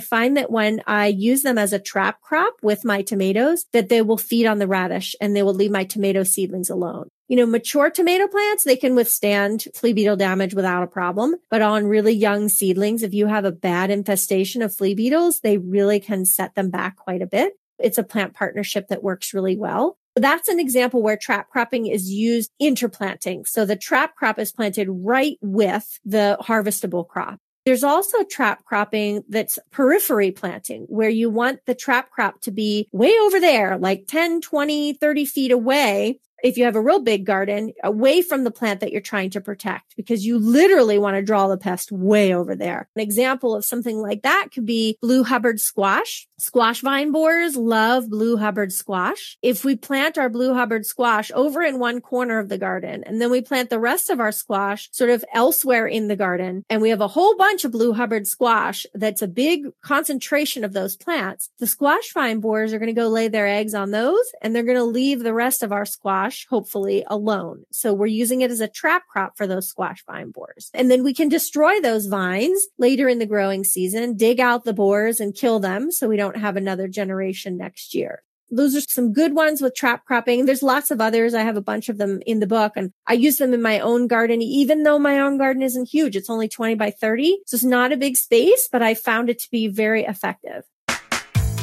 find 0.00 0.36
that 0.36 0.50
when 0.50 0.82
I 0.86 1.06
use 1.06 1.42
them 1.42 1.58
as 1.58 1.72
a 1.72 1.78
trap 1.78 2.20
crop 2.20 2.56
with 2.62 2.84
my 2.84 3.02
tomatoes, 3.02 3.66
that 3.72 3.88
they 3.88 4.02
will 4.02 4.18
feed 4.18 4.46
on 4.46 4.58
the 4.58 4.66
radish 4.66 5.14
and 5.20 5.34
they 5.34 5.42
will 5.42 5.54
leave 5.54 5.70
my 5.70 5.84
tomato 5.84 6.24
seedlings 6.24 6.70
alone. 6.70 7.08
You 7.28 7.36
know, 7.36 7.46
mature 7.46 7.90
tomato 7.90 8.28
plants, 8.28 8.62
they 8.62 8.76
can 8.76 8.94
withstand 8.94 9.64
flea 9.74 9.92
beetle 9.92 10.16
damage 10.16 10.54
without 10.54 10.84
a 10.84 10.86
problem. 10.86 11.34
But 11.50 11.60
on 11.60 11.86
really 11.86 12.12
young 12.12 12.48
seedlings, 12.48 13.02
if 13.02 13.12
you 13.12 13.26
have 13.26 13.44
a 13.44 13.50
bad 13.50 13.90
infestation 13.90 14.62
of 14.62 14.74
flea 14.74 14.94
beetles, 14.94 15.40
they 15.40 15.58
really 15.58 15.98
can 15.98 16.24
set 16.24 16.54
them 16.54 16.70
back 16.70 16.96
quite 16.96 17.22
a 17.22 17.26
bit. 17.26 17.54
It's 17.78 17.98
a 17.98 18.04
plant 18.04 18.34
partnership 18.34 18.88
that 18.88 19.02
works 19.02 19.34
really 19.34 19.56
well. 19.56 19.98
That's 20.14 20.48
an 20.48 20.60
example 20.60 21.02
where 21.02 21.16
trap 21.16 21.50
cropping 21.50 21.86
is 21.86 22.10
used 22.10 22.50
interplanting. 22.58 23.44
So 23.44 23.66
the 23.66 23.76
trap 23.76 24.16
crop 24.16 24.38
is 24.38 24.52
planted 24.52 24.88
right 24.88 25.36
with 25.42 25.98
the 26.04 26.38
harvestable 26.40 27.06
crop. 27.06 27.38
There's 27.66 27.84
also 27.84 28.22
trap 28.22 28.64
cropping 28.64 29.24
that's 29.28 29.58
periphery 29.72 30.30
planting 30.30 30.86
where 30.88 31.08
you 31.08 31.28
want 31.28 31.58
the 31.66 31.74
trap 31.74 32.10
crop 32.10 32.40
to 32.42 32.52
be 32.52 32.88
way 32.92 33.12
over 33.18 33.40
there, 33.40 33.76
like 33.76 34.04
10, 34.06 34.40
20, 34.40 34.92
30 34.94 35.24
feet 35.26 35.50
away 35.50 36.20
if 36.42 36.56
you 36.56 36.64
have 36.64 36.76
a 36.76 36.80
real 36.80 37.00
big 37.00 37.24
garden 37.24 37.72
away 37.82 38.22
from 38.22 38.44
the 38.44 38.50
plant 38.50 38.80
that 38.80 38.92
you're 38.92 39.00
trying 39.00 39.30
to 39.30 39.40
protect 39.40 39.96
because 39.96 40.26
you 40.26 40.38
literally 40.38 40.98
want 40.98 41.16
to 41.16 41.22
draw 41.22 41.48
the 41.48 41.56
pest 41.56 41.90
way 41.90 42.34
over 42.34 42.54
there. 42.54 42.88
An 42.94 43.02
example 43.02 43.54
of 43.54 43.64
something 43.64 43.98
like 43.98 44.22
that 44.22 44.48
could 44.52 44.66
be 44.66 44.98
blue 45.00 45.24
Hubbard 45.24 45.60
squash. 45.60 46.28
Squash 46.38 46.82
vine 46.82 47.12
borers 47.12 47.56
love 47.56 48.10
blue 48.10 48.36
Hubbard 48.36 48.70
squash. 48.70 49.38
If 49.40 49.64
we 49.64 49.74
plant 49.74 50.18
our 50.18 50.28
blue 50.28 50.52
Hubbard 50.52 50.84
squash 50.84 51.30
over 51.34 51.62
in 51.62 51.78
one 51.78 52.02
corner 52.02 52.38
of 52.38 52.50
the 52.50 52.58
garden 52.58 53.02
and 53.04 53.22
then 53.22 53.30
we 53.30 53.40
plant 53.40 53.70
the 53.70 53.80
rest 53.80 54.10
of 54.10 54.20
our 54.20 54.32
squash 54.32 54.90
sort 54.92 55.08
of 55.08 55.24
elsewhere 55.32 55.86
in 55.86 56.08
the 56.08 56.16
garden 56.16 56.66
and 56.68 56.82
we 56.82 56.90
have 56.90 57.00
a 57.00 57.08
whole 57.08 57.38
bunch 57.38 57.64
of 57.64 57.72
blue 57.72 57.94
Hubbard 57.94 58.26
squash 58.26 58.84
that's 58.92 59.22
a 59.22 59.26
big 59.26 59.62
concentration 59.80 60.62
of 60.62 60.74
those 60.74 60.94
plants, 60.94 61.48
the 61.58 61.66
squash 61.66 62.12
vine 62.12 62.40
borers 62.40 62.74
are 62.74 62.78
going 62.78 62.94
to 62.94 63.00
go 63.00 63.08
lay 63.08 63.28
their 63.28 63.46
eggs 63.46 63.72
on 63.72 63.90
those 63.90 64.30
and 64.42 64.54
they're 64.54 64.62
going 64.62 64.76
to 64.76 64.84
leave 64.84 65.22
the 65.22 65.32
rest 65.32 65.62
of 65.62 65.72
our 65.72 65.86
squash 65.86 66.46
hopefully 66.50 67.02
alone. 67.06 67.64
So 67.72 67.94
we're 67.94 68.06
using 68.08 68.42
it 68.42 68.50
as 68.50 68.60
a 68.60 68.68
trap 68.68 69.04
crop 69.08 69.38
for 69.38 69.46
those 69.46 69.68
squash 69.68 70.04
vine 70.04 70.32
borers. 70.32 70.70
And 70.74 70.90
then 70.90 71.02
we 71.02 71.14
can 71.14 71.30
destroy 71.30 71.80
those 71.80 72.04
vines 72.04 72.66
later 72.76 73.08
in 73.08 73.20
the 73.20 73.24
growing 73.24 73.64
season, 73.64 74.18
dig 74.18 74.38
out 74.38 74.64
the 74.64 74.74
borers 74.74 75.18
and 75.18 75.34
kill 75.34 75.60
them 75.60 75.90
so 75.90 76.06
we 76.06 76.18
don't 76.18 76.25
have 76.34 76.56
another 76.56 76.88
generation 76.88 77.56
next 77.56 77.94
year 77.94 78.22
those 78.50 78.76
are 78.76 78.80
some 78.80 79.12
good 79.12 79.34
ones 79.34 79.60
with 79.60 79.74
trap 79.74 80.04
cropping. 80.04 80.46
There's 80.46 80.62
lots 80.62 80.90
of 80.90 81.00
others. 81.00 81.34
I 81.34 81.42
have 81.42 81.56
a 81.56 81.62
bunch 81.62 81.88
of 81.88 81.98
them 81.98 82.20
in 82.26 82.40
the 82.40 82.46
book 82.46 82.72
and 82.76 82.92
I 83.06 83.14
use 83.14 83.38
them 83.38 83.52
in 83.52 83.62
my 83.62 83.80
own 83.80 84.06
garden, 84.06 84.40
even 84.40 84.84
though 84.84 84.98
my 84.98 85.18
own 85.18 85.38
garden 85.38 85.62
isn't 85.62 85.88
huge. 85.88 86.16
It's 86.16 86.30
only 86.30 86.48
20 86.48 86.74
by 86.76 86.90
30. 86.90 87.38
So 87.46 87.56
it's 87.56 87.64
not 87.64 87.92
a 87.92 87.96
big 87.96 88.16
space, 88.16 88.68
but 88.70 88.82
I 88.82 88.94
found 88.94 89.30
it 89.30 89.38
to 89.40 89.50
be 89.50 89.68
very 89.68 90.04
effective. 90.04 90.64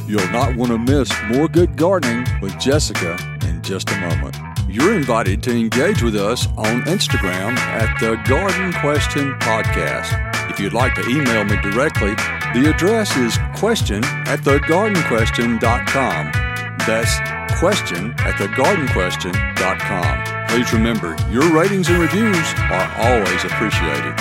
You'll 0.05 0.27
not 0.31 0.57
want 0.57 0.71
to 0.71 0.77
miss 0.77 1.09
more 1.29 1.47
good 1.47 1.77
gardening 1.77 2.25
with 2.41 2.59
Jessica 2.59 3.17
in 3.47 3.61
just 3.61 3.89
a 3.89 3.97
moment. 3.99 4.35
You're 4.67 4.95
invited 4.95 5.41
to 5.43 5.51
engage 5.51 6.01
with 6.01 6.15
us 6.15 6.47
on 6.57 6.81
Instagram 6.83 7.57
at 7.57 7.97
the 7.99 8.15
Garden 8.27 8.73
Question 8.73 9.33
Podcast. 9.39 10.49
If 10.49 10.59
you'd 10.59 10.73
like 10.73 10.95
to 10.95 11.07
email 11.07 11.45
me 11.45 11.55
directly, 11.61 12.15
the 12.53 12.69
address 12.69 13.17
is 13.17 13.37
question 13.55 14.03
at 14.03 14.41
thegardenquestion.com. 14.41 16.31
That's 16.85 17.19
question 17.59 18.11
at 18.19 18.35
thegardenquestion.com. 18.35 20.47
Please 20.49 20.73
remember, 20.73 21.15
your 21.31 21.49
ratings 21.53 21.87
and 21.89 21.99
reviews 21.99 22.53
are 22.57 22.93
always 22.97 23.45
appreciated. 23.45 24.13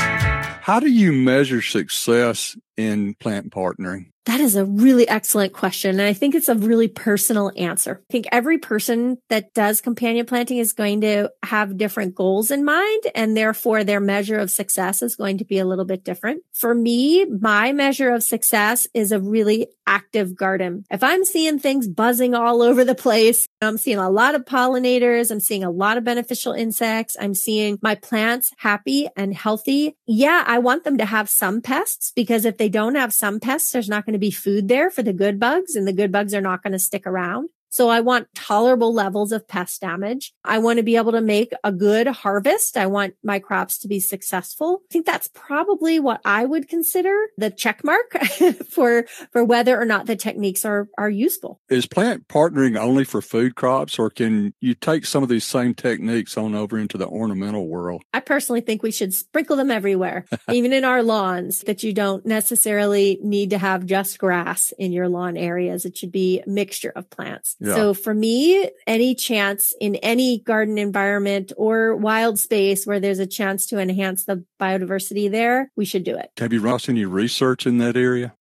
How 0.63 0.79
do 0.81 0.89
you 0.89 1.13
measure 1.13 1.61
success 1.61 2.57
in 2.77 3.15
plant 3.15 3.51
partnering? 3.51 4.12
That 4.27 4.41
is 4.41 4.55
a 4.55 4.65
really 4.65 5.09
excellent 5.09 5.53
question. 5.53 5.99
And 5.99 6.03
I 6.09 6.13
think 6.13 6.35
it's 6.35 6.49
a 6.49 6.55
really 6.55 6.89
personal 6.89 7.51
answer. 7.57 8.03
I 8.09 8.13
think 8.13 8.27
every 8.31 8.59
person 8.59 9.19
that 9.31 9.53
does 9.53 9.81
companion 9.81 10.27
planting 10.27 10.59
is 10.59 10.73
going 10.73 11.01
to 11.01 11.31
have 11.43 11.77
different 11.77 12.15
goals 12.15 12.51
in 12.51 12.65
mind. 12.65 13.03
And 13.15 13.37
therefore 13.37 13.83
their 13.83 14.01
measure 14.01 14.39
of 14.39 14.51
success 14.51 15.03
is 15.03 15.17
going 15.17 15.39
to 15.39 15.45
be 15.45 15.59
a 15.59 15.65
little 15.65 15.85
bit 15.85 16.05
different. 16.05 16.43
For 16.55 16.75
me, 16.75 17.25
my 17.25 17.73
measure 17.73 18.11
of 18.11 18.23
success 18.23 18.87
is 18.95 19.11
a 19.11 19.21
really 19.21 19.67
active 19.87 20.37
garden. 20.37 20.85
If 20.91 21.03
I'm 21.03 21.25
seeing 21.25 21.59
things 21.59 21.89
buzzing 21.89 22.35
all 22.35 22.63
over 22.63 22.85
the 22.85 22.95
place, 22.95 23.47
I'm 23.61 23.79
seeing 23.79 23.99
a 23.99 24.11
lot 24.11 24.35
of 24.35 24.45
pollinators. 24.45 25.31
I'm 25.31 25.41
seeing 25.41 25.65
a 25.65 25.71
lot 25.71 25.97
of 25.97 26.05
beneficial 26.05 26.53
insects. 26.53 27.17
I'm 27.19 27.35
seeing 27.35 27.79
my 27.83 27.97
plants 27.97 28.53
happy 28.59 29.09
and 29.17 29.35
healthy. 29.35 29.97
Yeah, 30.07 30.45
I 30.47 30.59
want 30.59 30.85
them 30.85 30.99
to 30.99 31.05
have 31.05 31.29
some 31.29 31.61
pests 31.61 32.13
because 32.15 32.45
if 32.45 32.59
they 32.59 32.69
don't 32.69 32.95
have 32.95 33.13
some 33.13 33.41
pests, 33.41 33.73
there's 33.73 33.89
not 33.89 34.07
going 34.07 34.12
to 34.13 34.19
be 34.19 34.31
food 34.31 34.69
there 34.69 34.91
for 34.91 35.03
the 35.03 35.13
good 35.13 35.39
bugs 35.39 35.75
and 35.75 35.87
the 35.87 35.93
good 35.93 36.13
bugs 36.13 36.35
are 36.35 36.41
not 36.41 36.63
going 36.63 36.73
to 36.73 36.79
stick 36.79 37.07
around. 37.07 37.49
So 37.73 37.89
I 37.89 38.01
want 38.01 38.29
tolerable 38.35 38.93
levels 38.93 39.33
of 39.33 39.49
pest 39.49 39.81
damage. 39.81 40.35
I 40.45 40.59
want 40.59 40.77
to 40.77 40.83
be 40.83 40.97
able 40.97 41.13
to 41.13 41.23
make 41.23 41.55
a 41.65 41.73
good 41.73 42.07
harvest. 42.07 42.77
I 42.77 42.85
want 42.85 43.15
my 43.25 43.39
crops 43.39 43.79
to 43.79 43.89
be 43.89 43.99
successful. 43.99 44.83
I 44.91 44.93
think 44.93 45.07
that's 45.07 45.31
probably 45.33 45.99
what 45.99 46.21
I 46.23 46.45
would 46.45 46.69
consider 46.69 47.17
the 47.39 47.51
check 47.51 47.83
mark 47.83 48.13
for, 48.69 49.07
for 49.33 49.43
whether 49.43 49.81
or 49.81 49.87
not 49.87 50.05
the 50.05 50.17
techniques 50.17 50.67
are, 50.67 50.87
are 50.99 51.09
useful. 51.09 51.63
Is 51.71 51.87
plant 51.87 52.29
partnering 52.29 52.79
only 52.79 53.05
for 53.05 53.23
food 53.23 53.55
crops 53.55 53.99
or 53.99 54.11
can 54.11 54.53
you 54.61 54.75
take 54.75 55.07
some 55.07 55.23
of 55.23 55.31
these 55.31 55.45
same 55.45 55.73
techniques 55.73 56.37
on 56.37 56.55
over 56.55 56.79
into 56.79 56.99
the 56.99 57.09
ornamental 57.09 57.69
world? 57.69 58.03
I 58.13 58.21
personally 58.21 58.61
think 58.61 58.83
we 58.83 58.91
should 58.91 59.15
sprinkle 59.15 59.57
them 59.57 59.71
everywhere, 59.71 60.27
even 60.53 60.75
in 60.75 60.85
our 60.85 61.03
lawns 61.03 61.61
that 61.63 61.83
you 61.83 61.95
don't 61.95 62.27
necessarily 62.27 63.19
need 63.23 63.49
to 63.49 63.59
have 63.59 63.87
just 63.87 64.19
grass 64.19 64.75
in 64.79 64.93
your 64.93 65.09
lawn 65.09 65.39
areas. 65.39 65.87
It 65.87 65.97
should 65.97 66.13
be 66.13 66.41
a 66.41 66.49
mixture 66.51 66.93
of 66.95 67.09
plants. 67.09 67.57
Yeah. 67.63 67.75
So 67.75 67.95
for 67.95 68.13
me, 68.13 68.69
any 68.87 69.15
chance 69.15 69.73
in 69.81 69.97
any 69.97 70.41
garden 70.41 70.79
environment 70.79 71.53
or 71.57 71.95
wild 71.95 72.41
space 72.41 72.85
where 72.85 72.99
there's 72.99 73.21
a 73.21 73.27
chance 73.27 73.67
to 73.67 73.79
enhance 73.79 74.25
the 74.25 74.45
biodiversity 74.61 75.31
there, 75.31 75.71
we 75.77 75.85
should 75.85 76.03
do 76.03 76.17
it. 76.17 76.31
Have 76.39 76.53
you 76.53 76.61
run 76.61 76.81
any 76.89 77.05
research 77.05 77.67
in 77.67 77.79
that 77.79 77.97
area? 77.97 78.35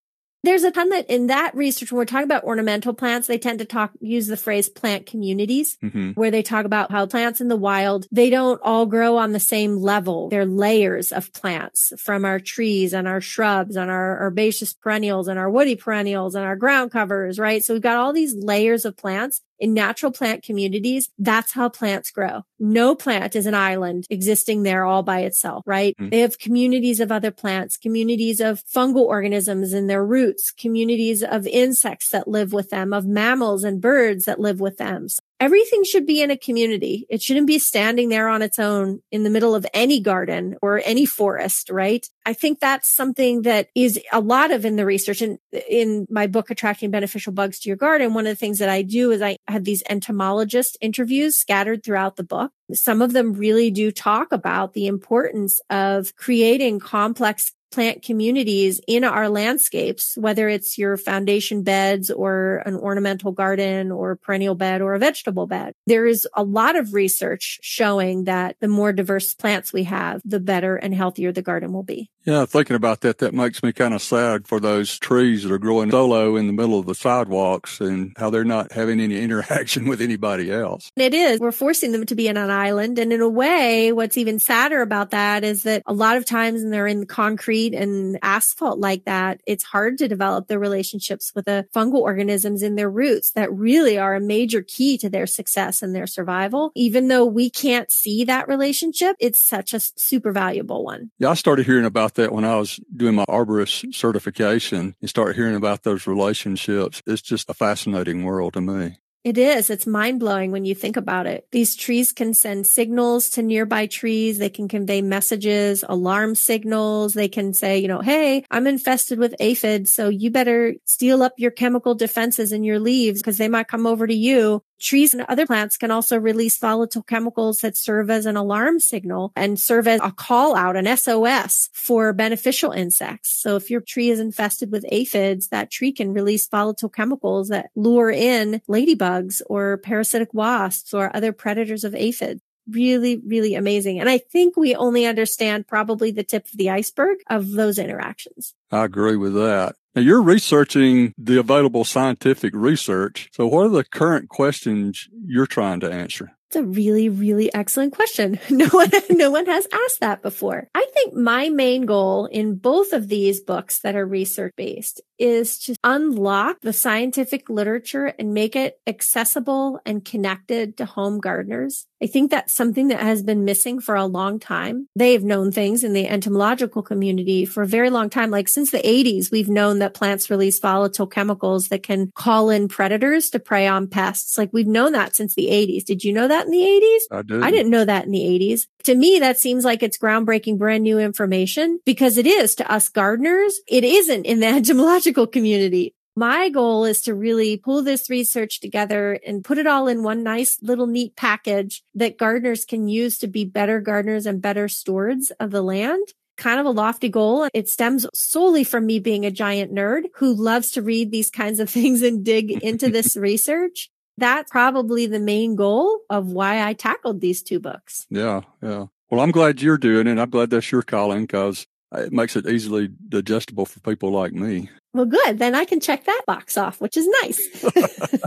There's 0.43 0.63
a 0.63 0.71
ton 0.71 0.89
that 0.89 1.08
in 1.10 1.27
that 1.27 1.56
research, 1.56 1.91
when 1.91 1.97
we're 1.97 2.06
talking 2.06 2.23
about 2.23 2.43
ornamental 2.43 2.93
plants, 2.93 3.27
they 3.27 3.38
tend 3.38 3.60
to 3.60 3.65
talk, 3.65 3.91
use 3.99 4.27
the 4.27 4.38
phrase 4.38 4.69
plant 4.69 5.06
communities, 5.06 5.77
mm-hmm. 5.84 6.12
where 6.12 6.32
they 6.32 6.41
talk 6.41 6.65
about 6.65 6.91
how 6.91 7.06
plants 7.06 7.41
in 7.41 7.47
the 7.47 7.56
wild, 7.56 8.08
they 8.12 8.30
don't 8.32 8.60
all 8.63 8.88
grow 8.88 9.17
on 9.17 9.34
the 9.34 9.39
same 9.39 9.77
level. 9.77 10.30
They're 10.30 10.45
layers 10.45 11.12
of 11.12 11.32
plants 11.32 11.93
from 11.97 12.25
our 12.25 12.39
trees 12.39 12.93
and 12.93 13.08
our 13.08 13.21
shrubs 13.21 13.75
and 13.75 13.91
our 13.91 14.25
herbaceous 14.25 14.73
perennials 14.73 15.27
and 15.27 15.38
our 15.38 15.49
woody 15.49 15.75
perennials 15.75 16.34
and 16.34 16.43
our 16.43 16.56
ground 16.56 16.91
covers, 16.91 17.38
right? 17.38 17.63
So 17.63 17.73
we've 17.73 17.82
got 17.84 17.97
all 17.97 18.13
these 18.13 18.36
layers 18.36 18.84
of 18.86 18.97
plants 18.97 19.41
in 19.62 19.74
natural 19.76 20.12
plant 20.12 20.43
communities, 20.43 21.10
that's 21.19 21.54
how 21.54 21.69
plants 21.69 22.10
grow. 22.10 22.41
No 22.60 22.95
plant 22.95 23.36
is 23.36 23.45
an 23.45 23.54
island 23.54 24.08
existing 24.10 24.63
there 24.63 24.84
all 24.84 25.04
by 25.04 25.21
itself, 25.21 25.63
right? 25.67 25.95
Mm-hmm. 25.97 26.10
They 26.10 26.19
have 26.19 26.39
communities 26.39 27.00
of 27.00 27.12
other 27.12 27.32
plants, 27.32 27.78
communities 27.78 28.41
of 28.41 28.63
fungal 28.65 29.06
organisms 29.06 29.71
in 29.71 29.86
their 29.86 30.04
roots, 30.04 30.52
communities 30.52 31.24
of 31.24 31.45
insects 31.45 32.10
that 32.10 32.28
live 32.28 32.52
with 32.52 32.71
them, 32.71 32.91
of 32.91 33.06
mammals 33.06 33.63
and 33.63 33.80
birds 33.80 34.26
that 34.26 34.39
live 34.39 34.60
with 34.60 34.78
them 34.78 35.08
everything 35.41 35.84
should 35.84 36.06
be 36.06 36.21
in 36.21 36.30
a 36.30 36.38
community. 36.38 37.08
It 37.10 37.21
shouldn't 37.21 37.47
be 37.47 37.58
standing 37.58 38.10
there 38.10 38.30
on 38.30 38.43
its 38.43 38.60
own 38.60 39.01
in 39.12 39.23
the 39.23 39.30
middle 39.32 39.56
of 39.56 39.65
any 39.73 39.99
garden 39.99 40.56
or 40.62 40.82
any 40.86 41.08
forest, 41.08 41.71
right? 41.71 42.08
I 42.27 42.34
think 42.34 42.60
that's 42.60 42.88
something 42.88 43.41
that 43.41 43.69
is 43.75 43.99
a 44.13 44.19
lot 44.21 44.51
of 44.51 44.65
in 44.65 44.75
the 44.75 44.86
research 44.86 45.21
and 45.23 45.39
in 45.67 46.06
my 46.12 46.27
book, 46.27 46.51
Attracting 46.51 46.91
Beneficial 46.91 47.34
Bugs 47.34 47.60
to 47.60 47.69
Your 47.69 47.75
Garden. 47.75 48.13
One 48.13 48.27
of 48.27 48.32
the 48.32 48.36
things 48.36 48.60
that 48.60 48.69
I 48.69 48.84
do 48.84 49.10
is 49.10 49.21
I 49.23 49.38
have 49.47 49.63
these 49.63 49.82
entomologist 49.89 50.77
interviews 50.80 51.36
scattered 51.36 51.84
throughout 51.84 52.17
the 52.17 52.23
book. 52.23 52.51
Some 52.71 53.01
of 53.01 53.12
them 53.12 53.34
really 53.34 53.71
do 53.71 53.91
talk 53.91 54.32
about 54.32 54.73
the 54.73 54.86
importance 54.86 55.60
of 55.71 56.15
creating 56.15 56.80
complex 56.80 57.51
plant 57.71 58.03
communities 58.03 58.81
in 58.88 59.03
our 59.03 59.29
landscapes, 59.29 60.17
whether 60.17 60.49
it's 60.49 60.77
your 60.77 60.97
foundation 60.97 61.63
beds 61.63 62.12
or 62.12 62.62
an 62.65 62.75
ornamental 62.75 63.31
garden 63.31 63.91
or 63.91 64.17
perennial 64.17 64.55
bed 64.55 64.81
or 64.81 64.93
a 64.93 64.99
vegetable 64.99 65.47
bed. 65.47 65.73
There 65.88 66.05
is 66.05 66.27
a 66.36 66.43
lot 66.43 66.75
of 66.75 66.93
research 66.93 67.60
showing 67.62 68.25
that 68.25 68.57
the 68.60 68.67
more 68.67 68.93
diverse 68.93 69.34
plants 69.34 69.73
we 69.73 69.84
have, 69.84 70.21
the 70.25 70.39
better 70.39 70.75
and 70.75 70.93
healthier 70.93 71.31
the 71.31 71.41
garden 71.41 71.73
will 71.73 71.84
be. 71.84 72.10
Yeah, 72.23 72.45
thinking 72.45 72.75
about 72.75 73.01
that, 73.01 73.17
that 73.17 73.34
makes 73.34 73.63
me 73.63 73.73
kind 73.73 73.93
of 73.93 74.01
sad 74.01 74.47
for 74.47 74.60
those 74.60 74.99
trees 74.99 75.43
that 75.43 75.51
are 75.51 75.57
growing 75.57 75.89
solo 75.89 76.36
in 76.36 76.47
the 76.47 76.53
middle 76.53 76.77
of 76.77 76.86
the 76.86 76.93
sidewalks 76.93 77.81
and 77.81 78.13
how 78.17 78.29
they're 78.29 78.43
not 78.43 78.71
having 78.71 78.99
any 78.99 79.19
interaction 79.19 79.88
with 79.88 80.01
anybody 80.01 80.51
else. 80.51 80.91
It 80.95 81.13
is. 81.13 81.39
We're 81.39 81.51
forcing 81.51 81.91
them 81.91 82.05
to 82.05 82.15
be 82.15 82.27
in 82.27 82.38
an 82.38 82.51
island. 82.51 82.99
And 82.99 83.12
in 83.12 83.21
a 83.21 83.29
way, 83.29 83.91
what's 83.91 84.17
even 84.17 84.38
sadder 84.38 84.81
about 84.81 85.12
that 85.12 85.43
is 85.43 85.63
that 85.63 85.81
a 85.88 85.93
lot 85.93 86.15
of 86.15 86.25
times 86.25 86.62
when 86.62 86.69
they're 86.69 86.88
in 86.88 87.07
concrete 87.07 87.73
and 87.73 88.19
asphalt 88.21 88.79
like 88.79 89.05
that, 89.05 89.41
it's 89.47 89.63
hard 89.63 89.97
to 89.97 90.07
develop 90.07 90.47
the 90.47 90.60
relationships 90.60 91.31
with 91.34 91.45
the 91.45 91.65
fungal 91.75 92.01
organisms 92.01 92.62
in 92.62 92.75
their 92.75 92.89
roots 92.89 93.31
that 93.31 93.51
really 93.51 93.97
are 93.97 94.13
a 94.13 94.21
major 94.21 94.62
key 94.62 94.97
to 94.99 95.10
their 95.10 95.25
success 95.25 95.81
and 95.81 95.95
their 95.95 96.07
survival. 96.07 96.71
Even 96.75 97.07
though 97.07 97.25
we 97.25 97.49
can't 97.49 97.91
see 97.91 98.23
that 98.25 98.47
relationship, 98.47 99.15
it's 99.19 99.41
such 99.41 99.73
a 99.73 99.79
super 99.79 100.31
valuable 100.31 100.84
one. 100.86 101.10
Yeah, 101.17 101.31
I 101.31 101.34
started 101.34 101.65
hearing 101.65 101.86
about 101.86 102.11
about 102.12 102.24
that 102.24 102.34
when 102.34 102.45
I 102.45 102.58
was 102.58 102.80
doing 102.95 103.15
my 103.15 103.26
arborist 103.30 103.93
certification 103.93 104.95
and 105.00 105.10
start 105.10 105.36
hearing 105.36 105.56
about 105.56 105.84
those 105.84 106.08
relationships. 106.08 107.02
It's 107.06 107.21
just 107.21 107.50
a 107.50 107.54
fascinating 107.54 108.24
world 108.24 108.54
to 108.54 108.62
me. 108.62 108.97
It 109.24 109.38
is. 109.38 109.69
It's 109.69 109.86
mind 109.86 110.19
blowing 110.19 110.52
when 110.52 110.65
you 110.65 110.74
think 110.74 110.97
about 110.97 111.28
it. 111.28 111.47
These 111.52 111.76
trees 111.76 112.12
can 112.12 112.34
send 112.34 112.65
signals 112.65 113.30
to 113.32 113.43
nearby 113.43 113.86
trees. 113.86 114.39
They 114.39 114.50
can 114.50 114.67
convey 114.67 115.04
messages, 115.04 115.84
alarm 115.88 116.34
signals. 116.34 117.13
They 117.13 117.30
can 117.30 117.54
say, 117.54 117.78
you 117.78 117.88
know, 117.88 118.02
Hey, 118.02 118.43
I'm 118.50 118.65
infested 118.65 119.19
with 119.19 119.36
aphids. 119.39 119.93
So 119.93 120.10
you 120.10 120.32
better 120.32 120.74
steel 120.86 121.21
up 121.21 121.34
your 121.38 121.52
chemical 121.52 121.93
defenses 121.93 122.52
in 122.52 122.63
your 122.63 122.80
leaves 122.80 123.21
because 123.21 123.38
they 123.38 123.47
might 123.47 123.67
come 123.67 123.86
over 123.86 124.08
to 124.08 124.13
you. 124.13 124.63
Trees 124.82 125.13
and 125.13 125.24
other 125.30 125.46
plants 125.46 125.78
can 125.78 125.91
also 125.91 126.17
release 126.17 126.58
volatile 126.58 127.04
chemicals 127.04 127.60
that 127.60 127.78
serve 127.78 128.10
as 128.10 128.26
an 128.26 128.36
alarm 128.36 128.80
signal 128.80 129.32
and 129.36 129.60
serve 129.60 129.88
as 129.88 130.02
a 130.04 130.12
call 130.12 130.56
out, 130.56 130.76
an 130.76 130.98
SOS 130.98 131.70
for 131.74 132.12
beneficial 132.13 132.72
insects. 132.72 133.30
So 133.32 133.56
if 133.56 133.70
your 133.70 133.82
tree 133.82 134.10
is 134.10 134.20
infested 134.20 134.72
with 134.72 134.86
aphids, 134.89 135.50
that 135.50 135.72
tree 135.72 135.91
can 135.91 136.13
release 136.13 136.48
volatile 136.48 136.89
chemicals 136.89 137.50
that 137.50 137.70
lure 137.76 138.12
in 138.12 138.62
ladybugs 138.67 139.41
or 139.46 139.78
parasitic 139.78 140.34
wasps 140.34 140.94
or 140.94 141.15
other 141.15 141.32
predators 141.32 141.84
of 141.84 141.96
aphids 141.96 142.41
really, 142.70 143.22
really 143.26 143.56
amazing. 143.56 144.00
And 144.00 144.10
I 144.10 144.17
think 144.17 144.56
we 144.56 144.76
only 144.76 145.06
understand 145.06 145.67
probably 145.67 146.12
the 146.12 146.24
tip 146.24 146.46
of 146.46 146.58
the 146.58 146.70
iceberg 146.70 147.17
of 147.30 147.52
those 147.52 147.78
interactions. 147.78 148.54
I 148.72 148.86
agree 148.86 149.17
with 149.17 149.34
that. 149.34 149.76
Now 149.93 150.01
you're 150.01 150.21
researching 150.21 151.13
the 151.17 151.38
available 151.38 151.84
scientific 151.84 152.54
research. 152.56 153.30
So 153.34 153.47
what 153.47 153.65
are 153.65 153.69
the 153.69 153.84
current 153.84 154.30
questions 154.30 155.10
you're 155.25 155.45
trying 155.45 155.82
to 155.82 155.91
answer? 155.91 156.32
It's 156.51 156.57
a 156.57 156.63
really, 156.63 157.07
really 157.07 157.53
excellent 157.53 157.93
question. 157.93 158.37
No 158.49 158.67
one, 158.67 158.89
no 159.09 159.31
one 159.31 159.45
has 159.45 159.65
asked 159.71 160.01
that 160.01 160.21
before. 160.21 160.67
I 160.75 160.85
think 160.93 161.13
my 161.13 161.47
main 161.47 161.85
goal 161.85 162.25
in 162.25 162.55
both 162.55 162.91
of 162.91 163.07
these 163.07 163.39
books 163.39 163.79
that 163.79 163.95
are 163.95 164.05
research 164.05 164.53
based 164.57 165.01
is 165.17 165.59
to 165.59 165.75
unlock 165.83 166.59
the 166.61 166.73
scientific 166.73 167.49
literature 167.49 168.07
and 168.07 168.33
make 168.33 168.55
it 168.55 168.79
accessible 168.87 169.79
and 169.85 170.03
connected 170.03 170.77
to 170.77 170.85
home 170.85 171.19
gardeners. 171.19 171.85
I 172.01 172.07
think 172.07 172.31
that's 172.31 172.53
something 172.53 172.87
that 172.87 172.99
has 172.99 173.21
been 173.21 173.45
missing 173.45 173.79
for 173.79 173.95
a 173.95 174.07
long 174.07 174.39
time. 174.39 174.87
They've 174.95 175.23
known 175.23 175.51
things 175.51 175.83
in 175.83 175.93
the 175.93 176.07
entomological 176.07 176.81
community 176.81 177.45
for 177.45 177.61
a 177.61 177.67
very 177.67 177.91
long 177.91 178.09
time. 178.09 178.31
Like 178.31 178.47
since 178.47 178.71
the 178.71 178.79
80s, 178.79 179.31
we've 179.31 179.47
known 179.47 179.77
that 179.79 179.93
plants 179.93 180.31
release 180.31 180.59
volatile 180.59 181.05
chemicals 181.05 181.67
that 181.67 181.83
can 181.83 182.11
call 182.15 182.49
in 182.49 182.67
predators 182.67 183.29
to 183.29 183.39
prey 183.39 183.67
on 183.67 183.87
pests. 183.87 184.39
Like 184.39 184.49
we've 184.51 184.65
known 184.65 184.93
that 184.93 185.15
since 185.15 185.35
the 185.35 185.49
80s. 185.49 185.85
Did 185.85 186.03
you 186.03 186.13
know 186.13 186.27
that 186.27 186.40
in 186.45 186.51
the 186.51 186.58
80s? 186.58 187.17
I 187.17 187.21
did. 187.21 187.43
I 187.43 187.51
didn't 187.51 187.71
know 187.71 187.86
that 187.86 188.06
in 188.06 188.12
the 188.12 188.19
80s. 188.19 188.67
To 188.86 188.95
me, 188.95 189.19
that 189.19 189.39
seems 189.39 189.65
like 189.65 189.84
it's 189.84 189.97
groundbreaking, 189.97 190.58
brand 190.58 190.84
new 190.84 190.99
information 190.99 191.80
because 191.86 192.17
it 192.17 192.27
is 192.27 192.56
to 192.56 192.71
us 192.71 192.89
gardeners. 192.89 193.60
It 193.67 193.84
isn't 193.84 194.25
in 194.25 194.39
the 194.39 194.47
entomological 194.62 195.27
community. 195.27 195.93
My 196.15 196.49
goal 196.49 196.84
is 196.84 197.01
to 197.04 197.15
really 197.15 197.58
pull 197.58 197.84
this 197.84 198.10
research 198.10 198.60
together 198.60 199.17
and 199.25 199.45
put 199.45 199.58
it 199.58 199.67
all 199.67 199.88
in 199.88 200.04
one 200.04 200.23
nice 200.23 200.58
little 200.62 200.88
neat 200.88 201.15
package 201.15 201.84
that 201.95 202.17
gardeners 202.17 202.65
can 202.65 202.89
use 202.89 203.17
to 203.19 203.27
be 203.27 203.45
better 203.45 203.80
gardeners 203.80 204.25
and 204.25 204.41
better 204.41 204.67
stewards 204.67 205.32
of 205.39 205.51
the 205.51 205.62
land. 205.62 206.06
Kind 206.38 206.60
of 206.60 206.65
a 206.65 206.71
lofty 206.71 207.08
goal. 207.08 207.47
It 207.54 207.69
stems 207.69 208.08
solely 208.13 208.63
from 208.63 208.88
me 208.88 208.99
being 208.99 209.25
a 209.25 209.32
giant 209.32 209.73
nerd 209.73 210.06
who 210.15 210.34
loves 210.34 210.71
to 210.71 210.82
read 210.82 211.12
these 211.12 211.30
kinds 211.30 211.60
of 211.60 211.69
things 211.71 212.01
and 212.01 212.25
dig 212.25 212.51
into 212.63 212.89
this 212.89 213.15
research. 213.17 213.90
That's 214.17 214.52
probably 214.52 215.06
the 215.06 215.19
main 215.19 215.56
goal 215.56 216.00
of 216.10 216.28
why 216.28 216.67
I 216.67 216.74
tackled 216.74 217.21
these 217.21 217.41
two 217.41 217.60
books. 217.60 218.06
Yeah, 218.10 218.41
yeah. 218.62 218.88
Well, 219.10 219.21
I'm 219.21 219.32
glad 219.32 219.62
you're 219.62 219.78
doing 219.78 220.08
it. 220.08 220.17
I'm 220.17 220.30
glad 220.30 220.50
that's 220.50 220.71
your 220.71 220.84
calling 220.84 221.24
because 221.24 221.67
it 221.93 222.13
makes 222.13 222.36
it 222.36 222.47
easily 222.47 222.89
digestible 223.10 223.65
for 223.65 223.80
people 223.82 224.12
like 224.12 224.34
me. 224.34 224.69
Well, 224.93 225.06
good. 225.06 225.39
Then 225.39 225.56
I 225.56 225.65
can 225.65 225.80
check 225.80 226.06
that 226.06 226.21
box 226.26 226.58
off, 226.58 226.80
which 226.80 226.97
is 226.97 227.08
nice. 227.21 227.65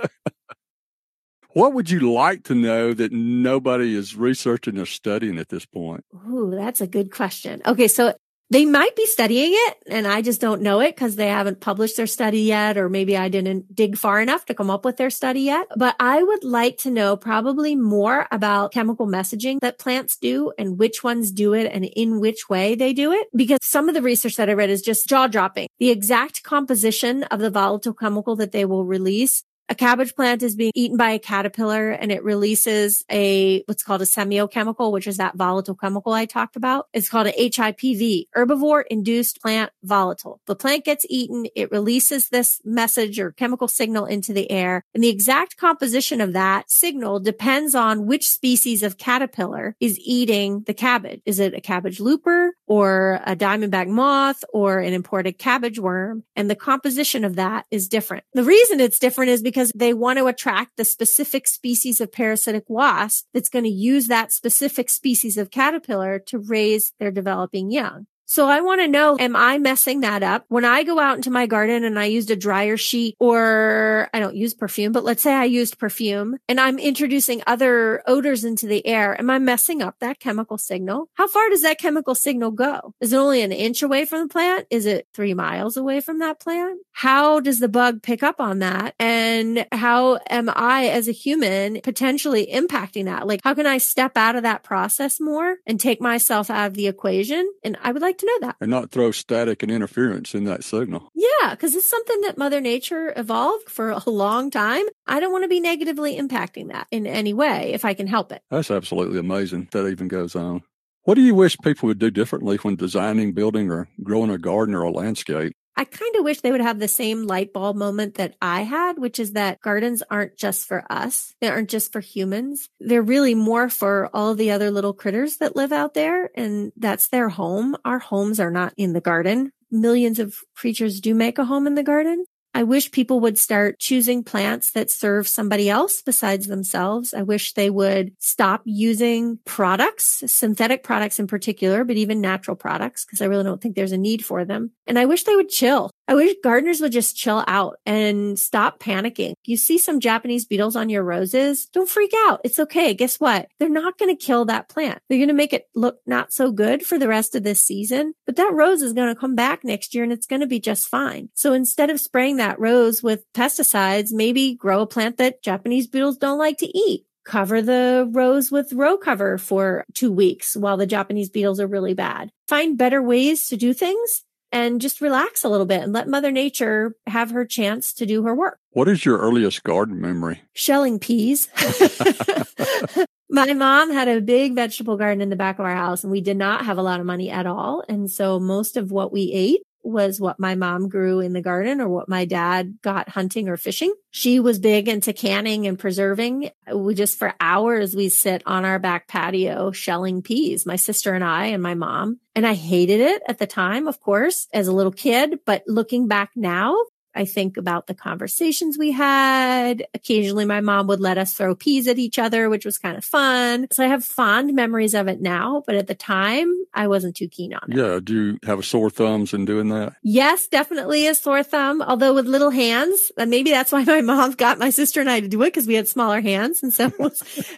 what 1.53 1.73
would 1.73 1.89
you 1.89 2.11
like 2.11 2.43
to 2.45 2.55
know 2.55 2.93
that 2.93 3.11
nobody 3.11 3.95
is 3.95 4.15
researching 4.15 4.77
or 4.77 4.85
studying 4.85 5.39
at 5.39 5.49
this 5.49 5.65
point? 5.65 6.05
Ooh, 6.27 6.51
that's 6.51 6.81
a 6.81 6.87
good 6.87 7.11
question. 7.11 7.61
Okay. 7.65 7.87
So 7.87 8.13
they 8.49 8.65
might 8.65 8.95
be 8.95 9.05
studying 9.05 9.51
it 9.53 9.77
and 9.89 10.07
I 10.07 10.21
just 10.21 10.41
don't 10.41 10.61
know 10.61 10.79
it 10.79 10.95
because 10.95 11.15
they 11.15 11.27
haven't 11.27 11.61
published 11.61 11.97
their 11.97 12.07
study 12.07 12.41
yet, 12.41 12.77
or 12.77 12.89
maybe 12.89 13.15
I 13.15 13.29
didn't 13.29 13.75
dig 13.75 13.97
far 13.97 14.21
enough 14.21 14.45
to 14.45 14.53
come 14.53 14.69
up 14.69 14.85
with 14.85 14.97
their 14.97 15.09
study 15.09 15.41
yet. 15.41 15.67
But 15.75 15.95
I 15.99 16.23
would 16.23 16.43
like 16.43 16.77
to 16.79 16.91
know 16.91 17.15
probably 17.15 17.75
more 17.75 18.27
about 18.31 18.73
chemical 18.73 19.07
messaging 19.07 19.59
that 19.61 19.77
plants 19.77 20.17
do 20.17 20.51
and 20.57 20.79
which 20.79 21.03
ones 21.03 21.31
do 21.31 21.53
it 21.53 21.71
and 21.71 21.85
in 21.85 22.19
which 22.19 22.49
way 22.49 22.75
they 22.75 22.93
do 22.93 23.11
it. 23.11 23.27
Because 23.35 23.59
some 23.61 23.87
of 23.87 23.95
the 23.95 24.01
research 24.01 24.35
that 24.37 24.49
I 24.49 24.53
read 24.53 24.69
is 24.69 24.81
just 24.81 25.07
jaw 25.07 25.27
dropping. 25.27 25.67
The 25.79 25.89
exact 25.89 26.43
composition 26.43 27.23
of 27.25 27.39
the 27.39 27.51
volatile 27.51 27.93
chemical 27.93 28.35
that 28.37 28.51
they 28.51 28.65
will 28.65 28.85
release 28.85 29.43
a 29.69 29.75
cabbage 29.75 30.15
plant 30.15 30.41
is 30.41 30.55
being 30.55 30.71
eaten 30.73 30.97
by 30.97 31.11
a 31.11 31.19
caterpillar 31.19 31.91
and 31.91 32.11
it 32.11 32.23
releases 32.23 33.05
a 33.11 33.63
what's 33.67 33.83
called 33.83 34.01
a 34.01 34.05
semiochemical, 34.05 34.91
which 34.91 35.07
is 35.07 35.17
that 35.17 35.35
volatile 35.35 35.75
chemical 35.75 36.11
I 36.11 36.25
talked 36.25 36.55
about. 36.55 36.87
It's 36.91 37.07
called 37.07 37.27
a 37.27 37.31
HIPV, 37.31 38.25
herbivore 38.35 38.83
induced 38.89 39.41
plant 39.41 39.71
volatile. 39.83 40.41
The 40.47 40.55
plant 40.55 40.85
gets 40.85 41.05
eaten, 41.07 41.47
it 41.55 41.71
releases 41.71 42.29
this 42.29 42.59
message 42.65 43.19
or 43.19 43.31
chemical 43.31 43.67
signal 43.67 44.05
into 44.05 44.33
the 44.33 44.49
air, 44.49 44.83
and 44.95 45.03
the 45.03 45.09
exact 45.09 45.57
composition 45.57 46.19
of 46.19 46.33
that 46.33 46.71
signal 46.71 47.19
depends 47.19 47.75
on 47.75 48.07
which 48.07 48.27
species 48.27 48.81
of 48.81 48.97
caterpillar 48.97 49.75
is 49.79 49.99
eating 49.99 50.63
the 50.65 50.73
cabbage. 50.73 51.21
Is 51.25 51.39
it 51.39 51.53
a 51.53 51.61
cabbage 51.61 51.99
looper 51.99 52.53
or 52.69 53.19
a 53.25 53.35
diamondback 53.35 53.87
moth 53.87 54.45
or 54.53 54.79
an 54.79 54.93
imported 54.93 55.37
cabbage 55.37 55.79
worm? 55.79 56.23
And 56.37 56.49
the 56.49 56.55
composition 56.55 57.25
of 57.25 57.35
that 57.35 57.65
is 57.69 57.89
different. 57.89 58.23
The 58.33 58.43
reason 58.45 58.79
it's 58.79 58.99
different 58.99 59.31
is 59.31 59.41
because 59.41 59.73
they 59.75 59.93
want 59.93 60.19
to 60.19 60.27
attract 60.27 60.77
the 60.77 60.85
specific 60.85 61.47
species 61.47 61.99
of 61.99 62.13
parasitic 62.13 62.63
wasp 62.69 63.25
that's 63.33 63.49
going 63.49 63.65
to 63.65 63.69
use 63.69 64.07
that 64.07 64.31
specific 64.31 64.89
species 64.89 65.37
of 65.37 65.51
caterpillar 65.51 66.19
to 66.27 66.39
raise 66.39 66.93
their 66.99 67.11
developing 67.11 67.71
young. 67.71 68.05
So 68.29 68.47
I 68.47 68.61
want 68.61 68.79
to 68.79 68.87
know, 68.87 69.17
am 69.19 69.35
I 69.35 69.57
messing 69.57 70.01
that 70.01 70.21
up? 70.21 70.45
When 70.49 70.63
I 70.63 70.83
go 70.83 70.99
out 70.99 71.15
into 71.15 71.31
my 71.31 71.47
garden 71.47 71.83
and 71.83 71.97
I 71.97 72.05
used 72.05 72.29
a 72.29 72.35
dryer 72.35 72.77
sheet 72.77 73.15
or 73.19 74.07
I 74.13 74.19
don't 74.19 74.35
use 74.35 74.53
perfume, 74.53 74.91
but 74.91 75.03
let's 75.03 75.23
say 75.23 75.33
I 75.33 75.45
used 75.45 75.79
perfume 75.79 76.37
and 76.47 76.59
I'm 76.59 76.77
introducing 76.77 77.41
other 77.47 78.03
odors 78.05 78.43
into 78.43 78.67
the 78.67 78.85
air. 78.85 79.19
Am 79.19 79.31
I 79.31 79.39
messing 79.39 79.81
up 79.81 79.95
that 79.99 80.19
chemical 80.19 80.59
signal? 80.59 81.09
How 81.15 81.27
far 81.27 81.49
does 81.49 81.63
that 81.63 81.79
chemical 81.79 82.13
signal 82.13 82.51
go? 82.51 82.93
Is 83.01 83.13
it 83.13 83.17
only 83.17 83.41
an 83.41 83.51
inch 83.51 83.81
away 83.81 84.05
from 84.05 84.27
the 84.27 84.31
plant? 84.31 84.67
Is 84.69 84.85
it 84.85 85.07
three 85.15 85.33
miles 85.33 85.75
away 85.75 85.99
from 85.99 86.19
that 86.19 86.39
plant? 86.39 86.81
How 86.91 87.39
does 87.39 87.57
the 87.57 87.67
bug 87.67 88.03
pick 88.03 88.21
up 88.21 88.39
on 88.39 88.59
that? 88.59 88.93
And 88.99 89.65
how 89.71 90.19
am 90.29 90.51
I 90.55 90.89
as 90.89 91.07
a 91.07 91.13
human 91.13 91.81
potentially 91.81 92.47
impacting 92.53 93.05
that? 93.05 93.25
Like, 93.25 93.41
how 93.43 93.55
can 93.55 93.65
I 93.65 93.79
step 93.79 94.17
out 94.17 94.35
of 94.35 94.43
that 94.43 94.61
process 94.63 95.19
more 95.19 95.55
and 95.65 95.79
take 95.79 95.99
myself 95.99 96.51
out 96.51 96.67
of 96.67 96.73
the 96.75 96.85
equation? 96.85 97.51
And 97.63 97.75
I 97.81 97.91
would 97.91 98.03
like 98.03 98.18
to 98.19 98.25
know 98.25 98.47
that. 98.47 98.55
And 98.61 98.69
not 98.69 98.91
throw 98.91 99.11
static 99.11 99.63
and 99.63 99.71
interference 99.71 100.33
in 100.33 100.43
that 100.45 100.63
signal. 100.63 101.11
Yeah, 101.15 101.51
because 101.51 101.75
it's 101.75 101.89
something 101.89 102.21
that 102.21 102.37
Mother 102.37 102.61
Nature 102.61 103.13
evolved 103.15 103.69
for 103.69 103.91
a 103.91 104.09
long 104.09 104.51
time. 104.51 104.85
I 105.07 105.19
don't 105.19 105.31
want 105.31 105.43
to 105.43 105.49
be 105.49 105.59
negatively 105.59 106.17
impacting 106.17 106.71
that 106.71 106.87
in 106.91 107.07
any 107.07 107.33
way 107.33 107.73
if 107.73 107.85
I 107.85 107.93
can 107.93 108.07
help 108.07 108.31
it. 108.31 108.41
That's 108.49 108.71
absolutely 108.71 109.19
amazing 109.19 109.69
that 109.71 109.87
even 109.87 110.07
goes 110.07 110.35
on. 110.35 110.61
What 111.03 111.15
do 111.15 111.21
you 111.21 111.33
wish 111.33 111.57
people 111.63 111.87
would 111.87 111.97
do 111.97 112.11
differently 112.11 112.57
when 112.57 112.75
designing, 112.75 113.31
building, 113.31 113.71
or 113.71 113.89
growing 114.03 114.29
a 114.29 114.37
garden 114.37 114.75
or 114.75 114.83
a 114.83 114.91
landscape? 114.91 115.53
I 115.79 115.85
kind 115.85 116.13
of 116.17 116.25
wish 116.25 116.41
they 116.41 116.51
would 116.51 116.59
have 116.59 116.77
the 116.77 116.89
same 116.89 117.23
light 117.23 117.53
bulb 117.53 117.77
moment 117.77 118.15
that 118.15 118.35
I 118.41 118.63
had, 118.63 118.99
which 118.99 119.17
is 119.17 119.31
that 119.31 119.61
gardens 119.61 120.03
aren't 120.11 120.35
just 120.35 120.67
for 120.67 120.83
us. 120.89 121.33
They 121.39 121.47
aren't 121.47 121.69
just 121.69 121.93
for 121.93 122.01
humans. 122.01 122.67
They're 122.81 123.01
really 123.01 123.33
more 123.33 123.69
for 123.69 124.09
all 124.13 124.35
the 124.35 124.51
other 124.51 124.71
little 124.71 124.91
critters 124.91 125.37
that 125.37 125.55
live 125.55 125.71
out 125.71 125.93
there. 125.93 126.31
And 126.35 126.73
that's 126.75 127.07
their 127.07 127.29
home. 127.29 127.77
Our 127.85 127.99
homes 127.99 128.41
are 128.41 128.51
not 128.51 128.73
in 128.75 128.91
the 128.91 128.99
garden. 128.99 129.53
Millions 129.71 130.19
of 130.19 130.35
creatures 130.53 130.99
do 130.99 131.15
make 131.15 131.37
a 131.37 131.45
home 131.45 131.65
in 131.65 131.75
the 131.75 131.83
garden. 131.83 132.25
I 132.53 132.63
wish 132.63 132.91
people 132.91 133.19
would 133.21 133.37
start 133.37 133.79
choosing 133.79 134.23
plants 134.23 134.71
that 134.71 134.89
serve 134.89 135.27
somebody 135.27 135.69
else 135.69 136.01
besides 136.01 136.47
themselves. 136.47 137.13
I 137.13 137.21
wish 137.21 137.53
they 137.53 137.69
would 137.69 138.13
stop 138.19 138.61
using 138.65 139.39
products, 139.45 140.23
synthetic 140.25 140.83
products 140.83 141.19
in 141.19 141.27
particular, 141.27 141.83
but 141.83 141.97
even 141.97 142.21
natural 142.21 142.55
products, 142.55 143.05
because 143.05 143.21
I 143.21 143.25
really 143.25 143.43
don't 143.43 143.61
think 143.61 143.75
there's 143.75 143.91
a 143.91 143.97
need 143.97 144.25
for 144.25 144.45
them. 144.45 144.71
And 144.87 144.97
I 144.97 145.05
wish 145.05 145.23
they 145.23 145.35
would 145.35 145.49
chill. 145.49 145.91
I 146.07 146.15
wish 146.15 146.33
gardeners 146.43 146.81
would 146.81 146.91
just 146.91 147.15
chill 147.15 147.43
out 147.45 147.77
and 147.85 148.37
stop 148.39 148.79
panicking. 148.79 149.33
You 149.45 149.55
see 149.57 149.77
some 149.77 149.99
Japanese 149.99 150.45
beetles 150.45 150.75
on 150.75 150.89
your 150.89 151.03
roses. 151.03 151.67
Don't 151.67 151.87
freak 151.87 152.11
out. 152.25 152.41
It's 152.43 152.57
okay. 152.57 152.95
Guess 152.95 153.19
what? 153.19 153.47
They're 153.59 153.69
not 153.69 153.99
going 153.99 154.15
to 154.15 154.25
kill 154.25 154.45
that 154.45 154.69
plant. 154.69 154.99
They're 155.07 155.19
going 155.19 155.27
to 155.27 155.35
make 155.35 155.53
it 155.53 155.67
look 155.75 155.99
not 156.07 156.33
so 156.33 156.51
good 156.51 156.83
for 156.83 156.97
the 156.97 157.07
rest 157.07 157.35
of 157.35 157.43
this 157.43 157.61
season, 157.61 158.15
but 158.25 158.37
that 158.37 158.53
rose 158.53 158.81
is 158.81 158.93
going 158.93 159.13
to 159.13 159.19
come 159.19 159.35
back 159.35 159.63
next 159.63 159.93
year 159.93 160.03
and 160.03 160.11
it's 160.11 160.25
going 160.25 160.39
to 160.39 160.47
be 160.47 160.59
just 160.59 160.87
fine. 160.87 161.29
So 161.35 161.53
instead 161.53 161.91
of 161.91 162.01
spraying 162.01 162.38
that 162.39 162.59
rose 162.59 163.01
with 163.01 163.23
pesticides, 163.33 164.11
maybe 164.11 164.55
grow 164.55 164.81
a 164.81 164.87
plant 164.87 165.17
that 165.17 165.43
Japanese 165.43 165.87
beetles 165.87 166.17
don't 166.17 166.39
like 166.39 166.57
to 166.57 166.77
eat 166.77 167.05
cover 167.29 167.61
the 167.61 168.09
rose 168.11 168.51
with 168.51 168.73
row 168.73 168.97
cover 168.97 169.37
for 169.37 169.85
two 169.93 170.11
weeks 170.11 170.55
while 170.55 170.77
the 170.77 170.87
Japanese 170.87 171.29
beetles 171.29 171.59
are 171.59 171.67
really 171.67 171.93
bad. 171.93 172.31
Find 172.47 172.77
better 172.77 173.01
ways 173.01 173.45
to 173.47 173.57
do 173.57 173.71
things 173.71 174.23
and 174.51 174.81
just 174.81 174.99
relax 174.99 175.43
a 175.43 175.49
little 175.49 175.67
bit 175.67 175.83
and 175.83 175.93
let 175.93 176.07
Mother 176.07 176.31
Nature 176.31 176.95
have 177.05 177.29
her 177.29 177.45
chance 177.45 177.93
to 177.93 178.05
do 178.07 178.23
her 178.23 178.33
work. 178.33 178.57
What 178.71 178.87
is 178.87 179.05
your 179.05 179.19
earliest 179.19 179.63
garden 179.63 180.01
memory? 180.01 180.41
Shelling 180.53 180.97
peas. 180.97 181.47
My 183.29 183.53
mom 183.53 183.91
had 183.91 184.07
a 184.07 184.21
big 184.21 184.55
vegetable 184.55 184.97
garden 184.97 185.21
in 185.21 185.29
the 185.29 185.35
back 185.35 185.59
of 185.59 185.65
our 185.65 185.75
house 185.75 186.03
and 186.03 186.11
we 186.11 186.21
did 186.21 186.37
not 186.37 186.65
have 186.65 186.79
a 186.79 186.83
lot 186.83 186.99
of 186.99 187.05
money 187.05 187.29
at 187.29 187.45
all. 187.45 187.83
And 187.87 188.09
so 188.09 188.39
most 188.39 188.75
of 188.75 188.91
what 188.91 189.13
we 189.13 189.31
ate 189.33 189.61
was 189.83 190.19
what 190.19 190.39
my 190.39 190.55
mom 190.55 190.89
grew 190.89 191.19
in 191.19 191.33
the 191.33 191.41
garden 191.41 191.81
or 191.81 191.89
what 191.89 192.09
my 192.09 192.25
dad 192.25 192.77
got 192.81 193.09
hunting 193.09 193.49
or 193.49 193.57
fishing. 193.57 193.93
She 194.11 194.39
was 194.39 194.59
big 194.59 194.87
into 194.87 195.13
canning 195.13 195.67
and 195.67 195.79
preserving. 195.79 196.51
We 196.73 196.95
just 196.95 197.17
for 197.17 197.33
hours 197.39 197.95
we 197.95 198.09
sit 198.09 198.43
on 198.45 198.65
our 198.65 198.79
back 198.79 199.07
patio 199.07 199.71
shelling 199.71 200.21
peas, 200.21 200.65
my 200.65 200.75
sister 200.75 201.13
and 201.13 201.23
I 201.23 201.47
and 201.47 201.63
my 201.63 201.75
mom. 201.75 202.19
And 202.35 202.45
I 202.45 202.53
hated 202.53 202.99
it 202.99 203.21
at 203.27 203.37
the 203.37 203.47
time, 203.47 203.87
of 203.87 203.99
course, 203.99 204.47
as 204.53 204.67
a 204.67 204.73
little 204.73 204.91
kid, 204.91 205.39
but 205.45 205.63
looking 205.67 206.07
back 206.07 206.31
now, 206.35 206.75
I 207.19 207.25
think 207.25 207.57
about 207.57 207.87
the 207.87 207.93
conversations 207.93 208.77
we 208.77 208.91
had. 208.91 209.85
Occasionally 209.93 210.45
my 210.45 210.61
mom 210.61 210.87
would 210.87 211.01
let 211.01 211.17
us 211.17 211.33
throw 211.33 211.53
peas 211.53 211.85
at 211.89 211.99
each 211.99 212.17
other, 212.17 212.49
which 212.49 212.63
was 212.63 212.77
kind 212.77 212.95
of 212.95 213.03
fun. 213.03 213.67
So 213.71 213.83
I 213.83 213.87
have 213.87 214.05
fond 214.05 214.53
memories 214.53 214.93
of 214.93 215.09
it 215.09 215.19
now, 215.19 215.61
but 215.67 215.75
at 215.75 215.87
the 215.87 215.95
time 215.95 216.55
I 216.73 216.87
wasn't 216.87 217.17
too 217.17 217.27
keen 217.27 217.53
on 217.53 217.73
it. 217.73 217.77
Yeah. 217.77 217.99
Do 218.01 218.13
you 218.13 218.39
have 218.45 218.59
a 218.59 218.63
sore 218.63 218.89
thumbs 218.89 219.33
in 219.33 219.43
doing 219.43 219.67
that? 219.67 219.95
Yes, 220.01 220.47
definitely 220.47 221.07
a 221.07 221.13
sore 221.13 221.43
thumb, 221.43 221.81
although 221.81 222.13
with 222.13 222.25
little 222.25 222.51
hands. 222.51 223.11
And 223.17 223.29
maybe 223.29 223.49
that's 223.51 223.73
why 223.73 223.83
my 223.83 223.99
mom 223.99 224.31
got 224.31 224.57
my 224.57 224.69
sister 224.69 225.01
and 225.01 225.09
I 225.09 225.19
to 225.19 225.27
do 225.27 225.41
it 225.41 225.47
because 225.47 225.67
we 225.67 225.73
had 225.73 225.89
smaller 225.89 226.21
hands. 226.21 226.63
And 226.63 226.71
so 226.71 226.89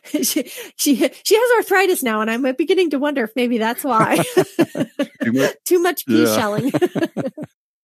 she, 0.06 0.52
she, 0.76 0.96
she 1.24 1.36
has 1.36 1.52
arthritis 1.58 2.02
now. 2.02 2.22
And 2.22 2.32
I'm 2.32 2.42
beginning 2.56 2.90
to 2.90 2.98
wonder 2.98 3.26
if 3.26 3.36
maybe 3.36 3.60
that's 3.60 3.84
why. 3.84 4.24
Too 5.24 5.34
much, 5.34 5.56
Too 5.66 5.80
much 5.80 6.06
pea 6.08 6.24
yeah. 6.24 6.36
shelling. 6.36 6.72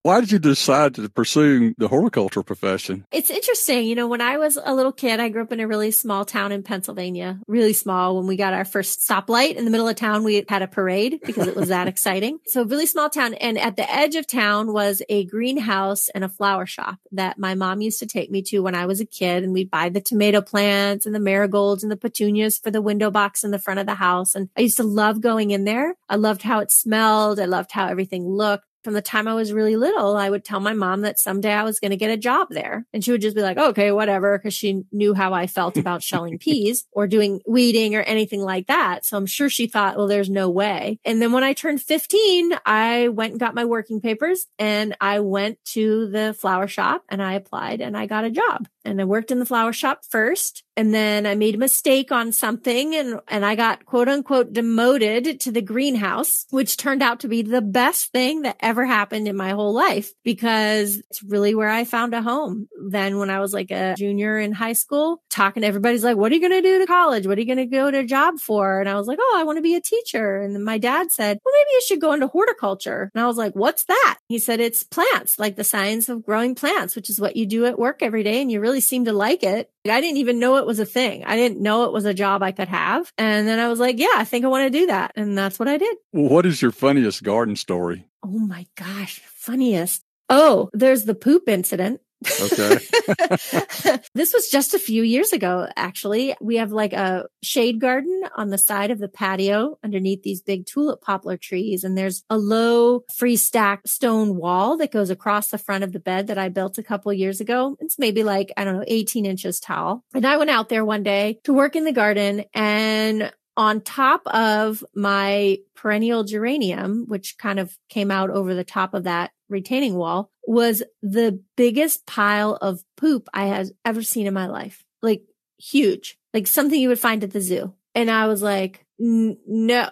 Why 0.07 0.21
did 0.21 0.31
you 0.31 0.39
decide 0.39 0.95
to 0.95 1.09
pursue 1.09 1.75
the 1.77 1.89
horticulture 1.89 2.41
profession? 2.41 3.05
It's 3.11 3.29
interesting. 3.29 3.83
You 3.83 3.95
know, 3.95 4.07
when 4.07 4.21
I 4.21 4.37
was 4.37 4.57
a 4.63 4.73
little 4.73 4.93
kid, 4.93 5.19
I 5.19 5.27
grew 5.27 5.41
up 5.41 5.51
in 5.51 5.59
a 5.59 5.67
really 5.67 5.91
small 5.91 6.23
town 6.23 6.53
in 6.53 6.63
Pennsylvania, 6.63 7.41
really 7.45 7.73
small. 7.73 8.15
When 8.15 8.25
we 8.25 8.37
got 8.37 8.53
our 8.53 8.63
first 8.63 9.05
stoplight 9.05 9.55
in 9.55 9.65
the 9.65 9.69
middle 9.69 9.89
of 9.89 9.97
town, 9.97 10.23
we 10.23 10.45
had 10.47 10.61
a 10.61 10.67
parade 10.67 11.19
because 11.25 11.47
it 11.47 11.57
was 11.57 11.67
that 11.67 11.87
exciting. 11.89 12.39
So 12.45 12.63
really 12.63 12.85
small 12.85 13.09
town. 13.09 13.33
And 13.33 13.57
at 13.57 13.75
the 13.75 13.93
edge 13.93 14.15
of 14.15 14.25
town 14.25 14.71
was 14.71 15.01
a 15.09 15.25
greenhouse 15.25 16.07
and 16.07 16.23
a 16.23 16.29
flower 16.29 16.65
shop 16.65 16.99
that 17.11 17.37
my 17.37 17.53
mom 17.55 17.81
used 17.81 17.99
to 17.99 18.05
take 18.05 18.31
me 18.31 18.41
to 18.43 18.59
when 18.59 18.75
I 18.75 18.85
was 18.85 19.01
a 19.01 19.05
kid. 19.05 19.43
And 19.43 19.51
we'd 19.51 19.69
buy 19.69 19.89
the 19.89 19.99
tomato 19.99 20.39
plants 20.39 21.05
and 21.05 21.13
the 21.13 21.19
marigolds 21.19 21.83
and 21.83 21.91
the 21.91 21.97
petunias 21.97 22.57
for 22.57 22.71
the 22.71 22.81
window 22.81 23.11
box 23.11 23.43
in 23.43 23.51
the 23.51 23.59
front 23.59 23.81
of 23.81 23.87
the 23.87 23.95
house. 23.95 24.35
And 24.35 24.47
I 24.55 24.61
used 24.61 24.77
to 24.77 24.83
love 24.83 25.19
going 25.19 25.51
in 25.51 25.65
there. 25.65 25.95
I 26.07 26.15
loved 26.15 26.43
how 26.43 26.59
it 26.59 26.71
smelled. 26.71 27.41
I 27.41 27.45
loved 27.45 27.73
how 27.73 27.87
everything 27.87 28.25
looked 28.25 28.66
from 28.87 28.93
the 28.93 29.01
time 29.01 29.27
I 29.27 29.33
was 29.33 29.51
really 29.51 29.75
little, 29.75 30.15
I 30.15 30.29
would 30.29 30.45
tell 30.45 30.61
my 30.61 30.71
mom 30.71 31.01
that 31.01 31.19
someday 31.19 31.51
I 31.51 31.65
was 31.65 31.77
going 31.77 31.91
to 31.91 31.97
get 31.97 32.09
a 32.09 32.15
job 32.15 32.47
there. 32.51 32.85
And 32.93 33.03
she 33.03 33.11
would 33.11 33.19
just 33.19 33.35
be 33.35 33.41
like, 33.41 33.57
okay, 33.57 33.91
whatever. 33.91 34.39
Cause 34.39 34.53
she 34.53 34.83
knew 34.93 35.13
how 35.13 35.33
I 35.33 35.45
felt 35.45 35.75
about 35.77 36.01
shelling 36.01 36.37
peas 36.39 36.87
or 36.93 37.05
doing 37.05 37.41
weeding 37.45 37.95
or 37.95 38.01
anything 38.03 38.39
like 38.39 38.67
that. 38.67 39.05
So 39.05 39.17
I'm 39.17 39.25
sure 39.25 39.49
she 39.49 39.67
thought, 39.67 39.97
well, 39.97 40.07
there's 40.07 40.29
no 40.29 40.49
way. 40.49 41.01
And 41.03 41.21
then 41.21 41.33
when 41.33 41.43
I 41.43 41.51
turned 41.51 41.81
15, 41.81 42.53
I 42.65 43.09
went 43.09 43.31
and 43.31 43.39
got 43.41 43.53
my 43.53 43.65
working 43.65 43.99
papers 43.99 44.47
and 44.57 44.95
I 45.01 45.19
went 45.19 45.57
to 45.73 46.07
the 46.07 46.33
flower 46.39 46.69
shop 46.69 47.03
and 47.09 47.21
I 47.21 47.33
applied 47.33 47.81
and 47.81 47.97
I 47.97 48.05
got 48.05 48.23
a 48.23 48.31
job 48.31 48.69
and 48.87 49.01
I 49.01 49.05
worked 49.05 49.31
in 49.31 49.39
the 49.39 49.45
flower 49.45 49.73
shop 49.73 50.01
first. 50.09 50.63
And 50.77 50.93
then 50.93 51.25
I 51.25 51.35
made 51.35 51.55
a 51.55 51.59
mistake 51.59 52.11
on 52.11 52.31
something 52.31 52.95
and, 52.95 53.19
and 53.27 53.43
I 53.43 53.55
got 53.55 53.85
quote 53.85 54.07
unquote 54.07 54.53
demoted 54.53 55.39
to 55.41 55.51
the 55.51 55.61
greenhouse, 55.61 56.45
which 56.51 56.77
turned 56.77 57.01
out 57.01 57.21
to 57.21 57.27
be 57.27 57.41
the 57.41 57.61
best 57.61 58.11
thing 58.11 58.43
that 58.43 58.57
ever 58.59 58.85
happened 58.85 59.27
in 59.27 59.35
my 59.35 59.49
whole 59.49 59.73
life 59.73 60.13
because 60.23 60.97
it's 61.09 61.23
really 61.23 61.55
where 61.55 61.69
I 61.69 61.83
found 61.83 62.13
a 62.13 62.21
home. 62.21 62.67
Then 62.89 63.17
when 63.17 63.29
I 63.29 63.39
was 63.39 63.53
like 63.53 63.71
a 63.71 63.95
junior 63.97 64.37
in 64.37 64.53
high 64.53 64.73
school, 64.73 65.21
talking 65.29 65.61
to 65.61 65.67
everybody's 65.67 66.03
like, 66.03 66.15
what 66.15 66.31
are 66.31 66.35
you 66.35 66.41
going 66.41 66.61
to 66.61 66.67
do 66.67 66.79
to 66.79 66.85
college? 66.85 67.25
What 67.27 67.37
are 67.37 67.41
you 67.41 67.47
going 67.47 67.69
to 67.69 67.75
go 67.75 67.89
to 67.89 67.99
a 67.99 68.05
job 68.05 68.39
for? 68.39 68.79
And 68.79 68.87
I 68.87 68.95
was 68.95 69.07
like, 69.07 69.19
Oh, 69.19 69.35
I 69.37 69.43
want 69.43 69.57
to 69.57 69.63
be 69.63 69.75
a 69.75 69.81
teacher. 69.81 70.41
And 70.41 70.63
my 70.63 70.77
dad 70.77 71.11
said, 71.11 71.39
well, 71.43 71.53
maybe 71.53 71.71
you 71.71 71.81
should 71.81 72.01
go 72.01 72.13
into 72.13 72.27
horticulture. 72.27 73.11
And 73.13 73.23
I 73.23 73.27
was 73.27 73.37
like, 73.37 73.53
what's 73.53 73.83
that? 73.85 74.16
He 74.29 74.39
said, 74.39 74.59
it's 74.59 74.83
plants, 74.83 75.39
like 75.39 75.55
the 75.55 75.63
science 75.63 76.09
of 76.09 76.25
growing 76.25 76.53
plants, 76.53 76.95
which 76.95 77.09
is 77.09 77.19
what 77.19 77.37
you 77.37 77.45
do 77.45 77.65
at 77.65 77.79
work 77.79 78.03
every 78.03 78.23
day. 78.23 78.41
And 78.41 78.51
you 78.51 78.59
really 78.59 78.81
seem 78.81 79.05
to 79.05 79.13
like 79.13 79.41
it. 79.41 79.69
I 79.89 80.01
didn't 80.01 80.17
even 80.17 80.39
know 80.39 80.57
it 80.57 80.65
was 80.65 80.79
a 80.79 80.85
thing. 80.85 81.23
I 81.23 81.37
didn't 81.37 81.61
know 81.61 81.85
it 81.85 81.93
was 81.93 82.03
a 82.03 82.13
job 82.13 82.43
I 82.43 82.51
could 82.51 82.67
have. 82.67 83.11
And 83.17 83.47
then 83.47 83.57
I 83.57 83.69
was 83.69 83.79
like, 83.79 83.99
yeah, 83.99 84.07
I 84.15 84.25
think 84.25 84.43
I 84.43 84.49
want 84.49 84.65
to 84.65 84.79
do 84.79 84.87
that. 84.87 85.13
And 85.15 85.37
that's 85.37 85.59
what 85.59 85.69
I 85.69 85.77
did. 85.77 85.97
What 86.11 86.45
is 86.45 86.61
your 86.61 86.71
funniest 86.71 87.23
garden 87.23 87.55
story? 87.55 88.05
Oh 88.21 88.39
my 88.39 88.65
gosh, 88.75 89.21
funniest. 89.27 90.03
Oh, 90.29 90.69
there's 90.73 91.05
the 91.05 91.15
poop 91.15 91.47
incident. 91.47 92.01
Okay. 92.25 92.77
this 94.15 94.33
was 94.33 94.49
just 94.49 94.73
a 94.73 94.79
few 94.79 95.03
years 95.03 95.33
ago, 95.33 95.67
actually. 95.75 96.35
We 96.41 96.57
have 96.57 96.71
like 96.71 96.93
a 96.93 97.25
shade 97.43 97.79
garden 97.79 98.23
on 98.35 98.49
the 98.49 98.57
side 98.57 98.91
of 98.91 98.99
the 98.99 99.07
patio 99.07 99.77
underneath 99.83 100.23
these 100.23 100.41
big 100.41 100.65
tulip 100.65 101.01
poplar 101.01 101.37
trees. 101.37 101.83
And 101.83 101.97
there's 101.97 102.23
a 102.29 102.37
low 102.37 103.03
free 103.15 103.35
stack 103.35 103.87
stone 103.87 104.35
wall 104.35 104.77
that 104.77 104.91
goes 104.91 105.09
across 105.09 105.49
the 105.49 105.57
front 105.57 105.83
of 105.83 105.93
the 105.93 105.99
bed 105.99 106.27
that 106.27 106.37
I 106.37 106.49
built 106.49 106.77
a 106.77 106.83
couple 106.83 107.13
years 107.13 107.39
ago. 107.39 107.77
It's 107.79 107.99
maybe 107.99 108.23
like, 108.23 108.51
I 108.57 108.63
don't 108.63 108.77
know, 108.77 108.85
18 108.87 109.25
inches 109.25 109.59
tall. 109.59 110.03
And 110.13 110.25
I 110.25 110.37
went 110.37 110.49
out 110.49 110.69
there 110.69 110.85
one 110.85 111.03
day 111.03 111.39
to 111.43 111.53
work 111.53 111.75
in 111.75 111.83
the 111.83 111.91
garden 111.91 112.45
and 112.53 113.31
on 113.57 113.81
top 113.81 114.25
of 114.27 114.83
my 114.95 115.57
perennial 115.75 116.23
geranium, 116.23 117.05
which 117.07 117.37
kind 117.39 117.59
of 117.59 117.75
came 117.89 118.11
out 118.11 118.29
over 118.29 118.53
the 118.53 118.63
top 118.63 118.93
of 118.93 119.03
that 119.05 119.31
retaining 119.49 119.95
wall, 119.95 120.29
was 120.45 120.83
the 121.01 121.41
biggest 121.57 122.05
pile 122.05 122.55
of 122.55 122.83
poop 122.95 123.27
I 123.33 123.47
had 123.47 123.71
ever 123.83 124.03
seen 124.03 124.27
in 124.27 124.33
my 124.33 124.45
life. 124.45 124.83
Like 125.01 125.23
huge, 125.57 126.17
like 126.33 126.45
something 126.47 126.79
you 126.79 126.89
would 126.89 126.99
find 126.99 127.23
at 127.23 127.31
the 127.31 127.41
zoo. 127.41 127.73
And 127.95 128.11
I 128.11 128.27
was 128.27 128.43
like, 128.43 128.85
no, 128.99 129.89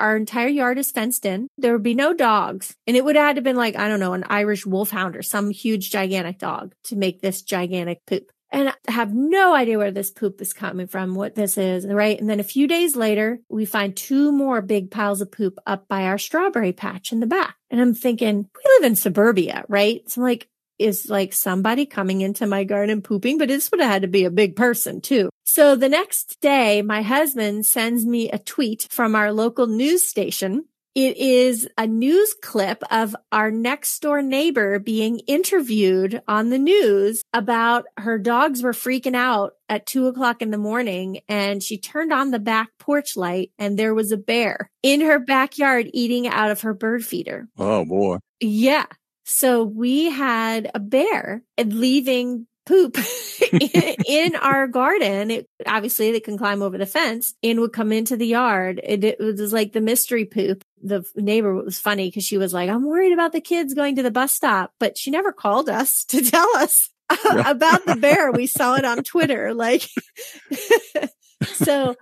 our 0.00 0.16
entire 0.16 0.48
yard 0.48 0.78
is 0.78 0.90
fenced 0.90 1.26
in. 1.26 1.48
There 1.58 1.72
would 1.72 1.82
be 1.82 1.94
no 1.94 2.14
dogs. 2.14 2.74
And 2.86 2.96
it 2.96 3.04
would 3.04 3.16
have 3.16 3.26
had 3.26 3.36
to 3.36 3.42
been 3.42 3.56
like, 3.56 3.76
I 3.76 3.88
don't 3.88 4.00
know, 4.00 4.14
an 4.14 4.24
Irish 4.28 4.64
wolfhound 4.64 5.16
or 5.16 5.22
some 5.22 5.50
huge 5.50 5.90
gigantic 5.90 6.38
dog 6.38 6.74
to 6.84 6.96
make 6.96 7.20
this 7.20 7.42
gigantic 7.42 8.00
poop 8.06 8.30
and 8.50 8.68
I 8.68 8.74
have 8.92 9.12
no 9.12 9.54
idea 9.54 9.78
where 9.78 9.90
this 9.90 10.10
poop 10.10 10.40
is 10.40 10.52
coming 10.52 10.86
from, 10.86 11.14
what 11.14 11.34
this 11.34 11.58
is, 11.58 11.86
right? 11.86 12.18
And 12.18 12.30
then 12.30 12.40
a 12.40 12.44
few 12.44 12.68
days 12.68 12.94
later, 12.94 13.40
we 13.48 13.64
find 13.64 13.96
two 13.96 14.32
more 14.32 14.62
big 14.62 14.90
piles 14.90 15.20
of 15.20 15.32
poop 15.32 15.58
up 15.66 15.88
by 15.88 16.04
our 16.04 16.18
strawberry 16.18 16.72
patch 16.72 17.12
in 17.12 17.20
the 17.20 17.26
back. 17.26 17.56
And 17.70 17.80
I'm 17.80 17.94
thinking, 17.94 18.36
we 18.36 18.76
live 18.76 18.84
in 18.84 18.96
suburbia, 18.96 19.64
right? 19.68 20.08
So 20.08 20.20
I'm 20.20 20.28
like, 20.28 20.48
is 20.78 21.08
like 21.08 21.32
somebody 21.32 21.86
coming 21.86 22.20
into 22.20 22.46
my 22.46 22.64
garden 22.64 23.00
pooping, 23.02 23.38
but 23.38 23.48
this 23.48 23.70
would 23.70 23.80
have 23.80 23.90
had 23.90 24.02
to 24.02 24.08
be 24.08 24.24
a 24.24 24.30
big 24.30 24.56
person 24.56 25.00
too. 25.00 25.30
So 25.44 25.74
the 25.74 25.88
next 25.88 26.40
day, 26.40 26.82
my 26.82 27.02
husband 27.02 27.64
sends 27.64 28.04
me 28.04 28.30
a 28.30 28.38
tweet 28.38 28.86
from 28.90 29.14
our 29.14 29.32
local 29.32 29.66
news 29.66 30.06
station 30.06 30.66
it 30.96 31.18
is 31.18 31.68
a 31.76 31.86
news 31.86 32.34
clip 32.40 32.82
of 32.90 33.14
our 33.30 33.50
next 33.50 34.00
door 34.00 34.22
neighbor 34.22 34.78
being 34.78 35.18
interviewed 35.26 36.22
on 36.26 36.48
the 36.48 36.58
news 36.58 37.22
about 37.34 37.84
her 37.98 38.18
dogs 38.18 38.62
were 38.62 38.72
freaking 38.72 39.14
out 39.14 39.52
at 39.68 39.84
two 39.84 40.06
o'clock 40.06 40.40
in 40.40 40.50
the 40.50 40.56
morning 40.56 41.20
and 41.28 41.62
she 41.62 41.76
turned 41.76 42.14
on 42.14 42.30
the 42.30 42.38
back 42.38 42.70
porch 42.78 43.14
light 43.14 43.50
and 43.58 43.78
there 43.78 43.94
was 43.94 44.10
a 44.10 44.16
bear 44.16 44.70
in 44.82 45.02
her 45.02 45.18
backyard 45.18 45.90
eating 45.92 46.26
out 46.26 46.50
of 46.50 46.62
her 46.62 46.72
bird 46.72 47.04
feeder. 47.04 47.46
Oh 47.58 47.84
boy. 47.84 48.16
Yeah. 48.40 48.86
So 49.26 49.64
we 49.64 50.04
had 50.04 50.70
a 50.74 50.80
bear 50.80 51.42
leaving 51.62 52.46
poop 52.66 52.98
in, 54.06 54.36
our 54.40 54.66
garden. 54.66 55.30
It, 55.30 55.48
obviously, 55.66 56.12
they 56.12 56.20
can 56.20 56.36
climb 56.36 56.62
over 56.62 56.76
the 56.76 56.86
fence 56.86 57.34
and 57.42 57.60
would 57.60 57.72
come 57.72 57.92
into 57.92 58.16
the 58.16 58.26
yard. 58.26 58.80
It, 58.82 59.04
it 59.04 59.18
was 59.18 59.52
like 59.52 59.72
the 59.72 59.80
mystery 59.80 60.26
poop. 60.26 60.62
The 60.82 61.04
neighbor 61.14 61.54
was 61.54 61.80
funny 61.80 62.08
because 62.08 62.24
she 62.24 62.38
was 62.38 62.52
like, 62.52 62.68
I'm 62.68 62.84
worried 62.84 63.12
about 63.12 63.32
the 63.32 63.40
kids 63.40 63.72
going 63.72 63.96
to 63.96 64.02
the 64.02 64.10
bus 64.10 64.32
stop, 64.32 64.72
but 64.78 64.98
she 64.98 65.10
never 65.10 65.32
called 65.32 65.68
us 65.68 66.04
to 66.08 66.22
tell 66.22 66.56
us 66.56 66.90
about 67.24 67.86
the 67.86 67.96
bear. 67.96 68.32
We 68.32 68.46
saw 68.46 68.74
it 68.74 68.84
on 68.84 69.02
Twitter. 69.04 69.54
Like, 69.54 69.88
so 71.44 71.94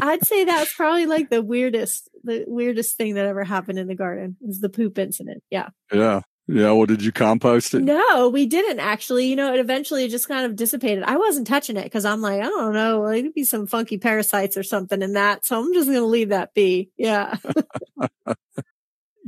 I'd 0.00 0.26
say 0.26 0.44
that's 0.44 0.74
probably 0.74 1.06
like 1.06 1.30
the 1.30 1.42
weirdest, 1.42 2.10
the 2.24 2.44
weirdest 2.46 2.96
thing 2.96 3.14
that 3.14 3.26
ever 3.26 3.44
happened 3.44 3.78
in 3.78 3.86
the 3.86 3.94
garden 3.94 4.36
was 4.40 4.60
the 4.60 4.68
poop 4.68 4.98
incident. 4.98 5.42
Yeah. 5.50 5.68
Yeah. 5.92 6.22
Yeah. 6.48 6.72
Well, 6.72 6.86
did 6.86 7.02
you 7.02 7.12
compost 7.12 7.74
it? 7.74 7.82
No, 7.82 8.30
we 8.30 8.46
didn't 8.46 8.80
actually. 8.80 9.26
You 9.26 9.36
know, 9.36 9.52
it 9.52 9.60
eventually 9.60 10.08
just 10.08 10.28
kind 10.28 10.46
of 10.46 10.56
dissipated. 10.56 11.04
I 11.04 11.16
wasn't 11.16 11.46
touching 11.46 11.76
it 11.76 11.84
because 11.84 12.06
I'm 12.06 12.22
like, 12.22 12.40
I 12.40 12.46
don't 12.46 12.72
know, 12.72 13.06
it 13.06 13.22
could 13.22 13.34
be 13.34 13.44
some 13.44 13.66
funky 13.66 13.98
parasites 13.98 14.56
or 14.56 14.62
something 14.62 15.02
in 15.02 15.12
that. 15.12 15.44
So 15.44 15.60
I'm 15.60 15.72
just 15.74 15.86
going 15.86 16.00
to 16.00 16.06
leave 16.06 16.30
that 16.30 16.54
be. 16.54 16.90
Yeah. 16.96 17.36